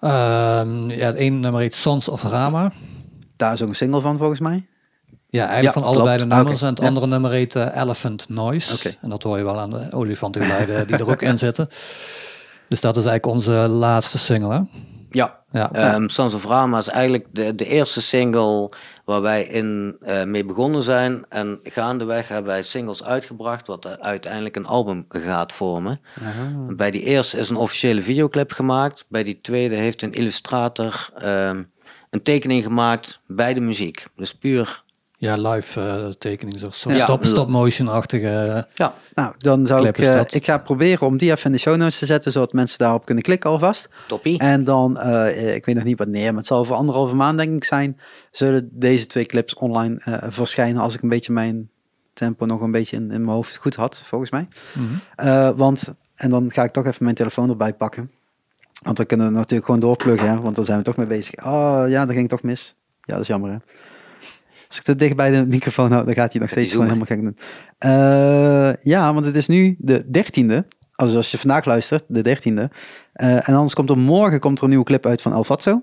Um, 0.00 0.90
ja, 0.90 1.06
het 1.06 1.14
ene 1.14 1.36
nummer 1.36 1.60
heet 1.60 1.74
Sons 1.74 2.08
of 2.08 2.22
Rama. 2.22 2.72
Daar 3.36 3.52
is 3.52 3.62
ook 3.62 3.68
een 3.68 3.74
single 3.74 4.00
van 4.00 4.18
volgens 4.18 4.40
mij. 4.40 4.66
Ja, 5.30 5.44
eigenlijk 5.44 5.72
van 5.72 5.82
allebei 5.82 6.18
de 6.18 6.26
nummers. 6.26 6.62
En 6.62 6.68
het 6.68 6.80
andere 6.80 7.06
nummer 7.06 7.30
heet 7.30 7.54
uh, 7.54 7.76
Elephant 7.76 8.28
Noise. 8.28 8.96
En 9.00 9.08
dat 9.08 9.22
hoor 9.22 9.38
je 9.38 9.44
wel 9.44 9.58
aan 9.58 9.70
de 9.70 9.92
olifantengeluiden 9.92 10.86
die 10.86 10.96
er 10.96 11.10
ook 11.10 11.22
in 11.22 11.38
zitten. 11.38 11.68
Dus 12.68 12.80
dat 12.80 12.96
is 12.96 13.06
eigenlijk 13.06 13.36
onze 13.36 13.52
laatste 13.52 14.18
single. 14.18 14.52
Hè? 14.52 14.60
Ja, 15.10 15.42
ja. 15.50 15.94
Um, 15.94 16.08
Sons 16.08 16.34
of 16.34 16.44
Rama 16.44 16.78
is 16.78 16.88
eigenlijk 16.88 17.26
de, 17.30 17.54
de 17.54 17.66
eerste 17.66 18.00
single 18.00 18.70
waar 19.04 19.20
wij 19.20 19.44
in, 19.44 19.96
uh, 20.02 20.24
mee 20.24 20.44
begonnen 20.44 20.82
zijn. 20.82 21.24
En 21.28 21.60
gaandeweg 21.62 22.28
hebben 22.28 22.52
wij 22.52 22.62
singles 22.62 23.04
uitgebracht, 23.04 23.66
wat 23.66 24.00
uiteindelijk 24.00 24.56
een 24.56 24.66
album 24.66 25.04
gaat 25.08 25.52
vormen. 25.52 26.00
Aha. 26.22 26.74
Bij 26.74 26.90
die 26.90 27.02
eerste 27.02 27.38
is 27.38 27.48
een 27.48 27.56
officiële 27.56 28.02
videoclip 28.02 28.52
gemaakt. 28.52 29.04
Bij 29.08 29.22
die 29.22 29.40
tweede 29.40 29.74
heeft 29.74 30.02
een 30.02 30.12
illustrator 30.12 31.08
uh, 31.22 31.50
een 32.10 32.22
tekening 32.22 32.62
gemaakt 32.62 33.20
bij 33.26 33.54
de 33.54 33.60
muziek. 33.60 34.06
Dus 34.16 34.34
puur 34.34 34.82
ja, 35.20 35.36
live 35.36 35.80
uh, 35.80 36.08
tekening, 36.08 36.58
zo, 36.58 36.70
zo 36.70 36.90
stop, 36.90 37.24
stop 37.24 37.48
motion-achtige. 37.48 38.66
Ja, 38.74 38.94
nou 39.14 39.32
dan 39.38 39.66
zou 39.66 39.86
ik, 39.86 39.98
uh, 39.98 40.20
ik 40.28 40.44
ga 40.44 40.58
proberen 40.58 41.06
om 41.06 41.18
die 41.18 41.30
even 41.30 41.44
in 41.44 41.52
de 41.52 41.58
show 41.58 41.76
notes 41.76 41.98
te 41.98 42.06
zetten, 42.06 42.32
zodat 42.32 42.52
mensen 42.52 42.78
daarop 42.78 43.04
kunnen 43.04 43.24
klikken 43.24 43.50
alvast. 43.50 43.88
Toppie. 44.08 44.38
En 44.38 44.64
dan, 44.64 44.98
uh, 45.06 45.54
ik 45.54 45.64
weet 45.64 45.74
nog 45.74 45.84
niet 45.84 45.98
wanneer, 45.98 46.28
maar 46.28 46.38
het 46.38 46.46
zal 46.46 46.58
over 46.58 46.74
anderhalve 46.74 47.14
maand 47.14 47.38
denk 47.38 47.54
ik 47.54 47.64
zijn, 47.64 48.00
zullen 48.30 48.68
deze 48.72 49.06
twee 49.06 49.26
clips 49.26 49.54
online 49.54 50.22
verschijnen 50.28 50.82
als 50.82 50.94
ik 50.94 51.02
een 51.02 51.08
beetje 51.08 51.32
mijn 51.32 51.70
tempo 52.12 52.46
nog 52.46 52.60
een 52.60 52.70
beetje 52.70 52.96
in, 52.96 53.02
in 53.02 53.24
mijn 53.24 53.36
hoofd 53.36 53.56
goed 53.56 53.76
had, 53.76 54.02
volgens 54.06 54.30
mij. 54.30 54.48
Mm 54.74 54.88
-hmm. 55.16 55.56
want, 55.56 55.92
en 56.14 56.30
dan 56.30 56.50
ga 56.52 56.62
ik 56.62 56.72
toch 56.72 56.86
even 56.86 57.04
mijn 57.04 57.16
telefoon 57.16 57.48
erbij 57.48 57.74
pakken. 57.74 58.10
Want 58.82 58.96
dan 58.96 59.06
kunnen 59.06 59.26
we 59.26 59.32
natuurlijk 59.32 59.64
gewoon 59.64 59.80
doorpluggen, 59.80 60.30
hè, 60.30 60.40
want 60.40 60.56
dan 60.56 60.64
zijn 60.64 60.78
we 60.78 60.84
toch 60.84 60.96
mee 60.96 61.06
bezig. 61.06 61.44
Oh 61.44 61.82
ja, 61.86 62.06
dat 62.06 62.14
ging 62.14 62.28
toch 62.28 62.42
mis. 62.42 62.76
Ja, 63.02 63.14
dat 63.14 63.22
is 63.22 63.26
jammer 63.26 63.50
hè. 63.50 63.56
Als 64.68 64.78
ik 64.78 64.82
te 64.82 64.96
dicht 64.96 65.16
bij 65.16 65.30
de 65.30 65.46
microfoon 65.46 65.92
hou, 65.92 66.04
dan 66.04 66.14
gaat 66.14 66.32
hij 66.32 66.40
nog 66.40 66.50
steeds 66.50 66.70
gewoon 66.70 66.86
helemaal 66.86 67.06
gek 67.06 67.20
doen. 67.20 67.38
Uh, 67.78 68.72
ja, 68.82 69.14
want 69.14 69.24
het 69.24 69.36
is 69.36 69.46
nu 69.46 69.76
de 69.78 70.10
dertiende. 70.10 70.66
Also 70.92 71.16
als 71.16 71.30
je 71.30 71.38
vandaag 71.38 71.64
luistert, 71.64 72.04
de 72.08 72.22
dertiende. 72.22 72.70
Uh, 73.14 73.48
en 73.48 73.54
anders 73.54 73.74
komt 73.74 73.90
er 73.90 73.98
morgen 73.98 74.40
komt 74.40 74.58
er 74.58 74.62
een 74.62 74.68
nieuwe 74.68 74.84
clip 74.84 75.06
uit 75.06 75.22
van 75.22 75.32
Alfatso. 75.32 75.82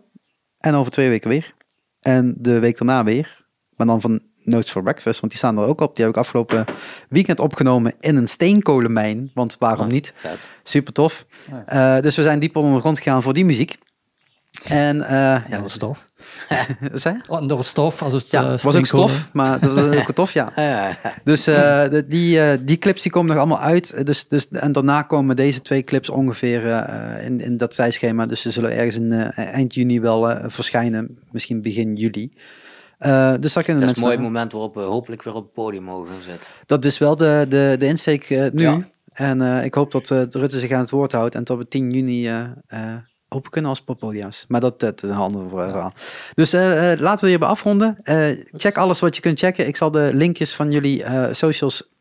En 0.57 0.73
over 0.73 0.91
twee 0.91 1.09
weken 1.09 1.29
weer. 1.29 1.53
En 1.99 2.35
de 2.37 2.59
week 2.59 2.77
daarna 2.77 3.03
weer. 3.03 3.45
Maar 3.75 3.87
dan 3.87 4.01
van 4.01 4.21
Notes 4.43 4.71
for 4.71 4.83
Breakfast, 4.83 5.19
want 5.19 5.31
die 5.31 5.41
staan 5.41 5.57
er 5.57 5.67
ook 5.67 5.81
op. 5.81 5.95
Die 5.95 6.05
heb 6.05 6.13
ik 6.13 6.19
afgelopen 6.19 6.65
weekend 7.09 7.39
opgenomen 7.39 7.93
in 7.99 8.17
een 8.17 8.27
steenkolenmijn. 8.27 9.31
Want 9.33 9.55
waarom 9.59 9.85
oh, 9.85 9.91
niet? 9.91 10.13
Super 10.63 10.93
tof. 10.93 11.25
Uh, 11.73 11.99
dus 11.99 12.15
we 12.15 12.23
zijn 12.23 12.39
diep 12.39 12.55
onder 12.55 12.73
de 12.73 12.79
grond 12.79 12.97
gegaan 12.97 13.21
voor 13.21 13.33
die 13.33 13.45
muziek. 13.45 13.77
En 14.69 14.95
uh, 14.95 15.09
ja, 15.09 15.43
door 15.49 15.61
het 15.61 15.71
stof. 15.71 16.07
Zei? 16.93 17.15
Oh, 17.27 17.47
door 17.47 17.57
het 17.57 17.67
stof. 17.67 18.01
Als 18.01 18.13
het 18.13 18.31
ja, 18.31 18.43
uh, 18.43 18.57
was 18.57 18.75
ook 18.75 18.85
stof, 18.85 19.29
maar 19.33 19.59
dat 19.59 19.73
was 19.73 19.95
ook 19.95 20.11
tof, 20.11 20.33
ja. 20.33 20.53
dus 21.23 21.47
uh, 21.47 21.55
de, 21.89 22.05
die, 22.07 22.63
die 22.63 22.77
clips 22.77 23.01
die 23.01 23.11
komen 23.11 23.29
nog 23.29 23.37
allemaal 23.37 23.61
uit. 23.61 24.05
Dus, 24.05 24.27
dus, 24.27 24.47
en 24.49 24.71
daarna 24.71 25.01
komen 25.01 25.35
deze 25.35 25.61
twee 25.61 25.83
clips 25.83 26.09
ongeveer 26.09 26.89
in, 27.21 27.39
in 27.39 27.57
dat 27.57 27.75
tijdschema. 27.75 28.25
Dus 28.25 28.41
ze 28.41 28.51
zullen 28.51 28.71
ergens 28.71 28.95
in 28.95 29.11
eind 29.31 29.73
juni 29.73 30.01
wel 30.01 30.37
verschijnen. 30.47 31.17
Misschien 31.31 31.61
begin 31.61 31.95
juli. 31.95 32.33
Uh, 32.99 33.33
dus 33.39 33.53
dat, 33.53 33.65
dat 33.65 33.81
is 33.81 33.95
een 33.95 34.03
mooi 34.03 34.17
moment 34.17 34.51
waarop 34.51 34.75
we 34.75 34.81
hopelijk 34.81 35.23
weer 35.23 35.33
op 35.33 35.43
het 35.43 35.53
podium 35.53 35.83
mogen 35.83 36.23
zetten. 36.23 36.47
Dat 36.65 36.85
is 36.85 36.97
wel 36.97 37.15
de, 37.15 37.45
de, 37.49 37.75
de 37.79 37.85
insteek 37.85 38.51
nu. 38.53 38.85
En 39.13 39.41
ik 39.63 39.73
hoop 39.73 39.91
dat 39.91 40.09
Rutte 40.09 40.59
zich 40.59 40.71
aan 40.71 40.79
het 40.79 40.89
woord 40.89 41.11
houdt 41.11 41.35
en 41.35 41.43
tot 41.43 41.57
we 41.57 41.67
10 41.67 41.91
juni 41.91 42.29
open 43.29 43.51
kunnen 43.51 43.69
als 43.69 43.81
poppodia's. 43.81 44.45
Maar 44.47 44.61
dat, 44.61 44.79
dat 44.79 45.03
is 45.03 45.09
een 45.09 45.15
ander 45.15 45.49
verhaal. 45.49 45.93
Dus 46.33 46.53
uh, 46.53 46.91
uh, 46.91 46.99
laten 46.99 47.23
we 47.23 47.29
hierbij 47.29 47.47
afronden. 47.47 47.97
Uh, 48.03 48.27
check 48.51 48.77
alles 48.77 48.99
wat 48.99 49.15
je 49.15 49.21
kunt 49.21 49.39
checken. 49.39 49.67
Ik 49.67 49.77
zal 49.77 49.91
de 49.91 50.09
linkjes 50.13 50.53
van 50.53 50.71
jullie 50.71 51.03
socials 51.31 51.93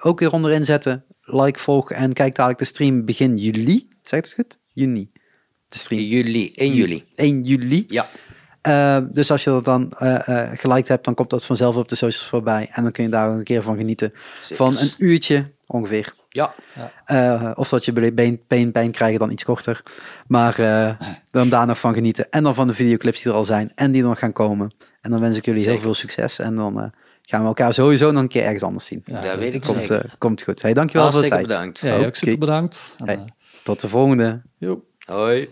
ook 0.00 0.18
weer 0.18 0.32
onderin 0.32 0.64
zetten. 0.64 1.04
Like, 1.22 1.58
volg 1.58 1.90
en 1.90 2.12
kijk 2.12 2.34
dadelijk 2.34 2.58
de 2.58 2.64
stream 2.64 3.04
begin 3.04 3.36
juli. 3.36 3.88
Zeg 4.02 4.20
het 4.20 4.32
goed? 4.32 4.58
Juni. 4.72 5.10
De 5.68 5.78
stream. 5.78 6.02
Juli, 6.02 6.52
1 6.54 6.74
juli. 6.74 7.04
1 7.14 7.42
juli. 7.42 7.84
Ja. 7.88 8.06
Dus 9.02 9.30
als 9.30 9.44
je 9.44 9.50
dat 9.50 9.64
dan 9.64 9.92
geliked 10.54 10.88
hebt, 10.88 11.04
dan 11.04 11.14
komt 11.14 11.30
dat 11.30 11.44
vanzelf 11.44 11.76
op 11.76 11.88
de 11.88 11.94
socials 11.94 12.28
voorbij. 12.28 12.68
En 12.72 12.82
dan 12.82 12.92
kun 12.92 13.04
je 13.04 13.10
daar 13.10 13.30
een 13.30 13.44
keer 13.44 13.62
van 13.62 13.76
genieten. 13.76 14.12
Van 14.42 14.76
een 14.78 14.92
uurtje 14.98 15.50
ongeveer. 15.66 16.14
Ja. 16.28 16.54
Uh, 17.06 17.50
of 17.54 17.68
dat 17.68 17.84
je 17.84 18.12
been, 18.12 18.42
pijn, 18.46 18.72
pijn 18.72 18.90
krijgen 18.90 19.18
dan 19.18 19.30
iets 19.30 19.44
korter. 19.44 19.82
Maar 20.26 20.60
uh, 20.60 20.90
dan 21.30 21.48
daar 21.48 21.66
nog 21.66 21.78
van 21.78 21.94
genieten. 21.94 22.30
En 22.30 22.42
dan 22.42 22.54
van 22.54 22.66
de 22.66 22.74
videoclips 22.74 23.22
die 23.22 23.32
er 23.32 23.38
al 23.38 23.44
zijn. 23.44 23.72
En 23.74 23.92
die 23.92 24.02
nog 24.02 24.18
gaan 24.18 24.32
komen. 24.32 24.74
En 25.00 25.10
dan 25.10 25.20
wens 25.20 25.36
ik 25.36 25.44
jullie 25.44 25.68
heel 25.68 25.78
veel 25.78 25.94
succes. 25.94 26.38
En 26.38 26.54
dan 26.54 26.78
uh, 26.78 26.84
gaan 27.22 27.40
we 27.40 27.46
elkaar 27.46 27.74
sowieso 27.74 28.10
nog 28.10 28.22
een 28.22 28.28
keer 28.28 28.44
ergens 28.44 28.62
anders 28.62 28.86
zien. 28.86 29.02
Ja, 29.04 29.20
dat 29.20 29.38
weet 29.38 29.54
ik 29.54 29.62
komt, 29.62 29.92
komt 30.18 30.42
goed. 30.42 30.62
Hey, 30.62 30.72
dankjewel 30.72 31.12
voor 31.12 31.22
de 31.22 31.28
tijd. 31.28 31.46
bedankt. 31.46 31.80
Ja, 31.80 31.96
ook 31.96 32.16
super 32.16 32.38
bedankt. 32.38 32.96
Hey, 33.04 33.24
tot 33.62 33.80
de 33.80 33.88
volgende. 33.88 34.42
Jo. 34.58 34.84
Hoi. 35.06 35.48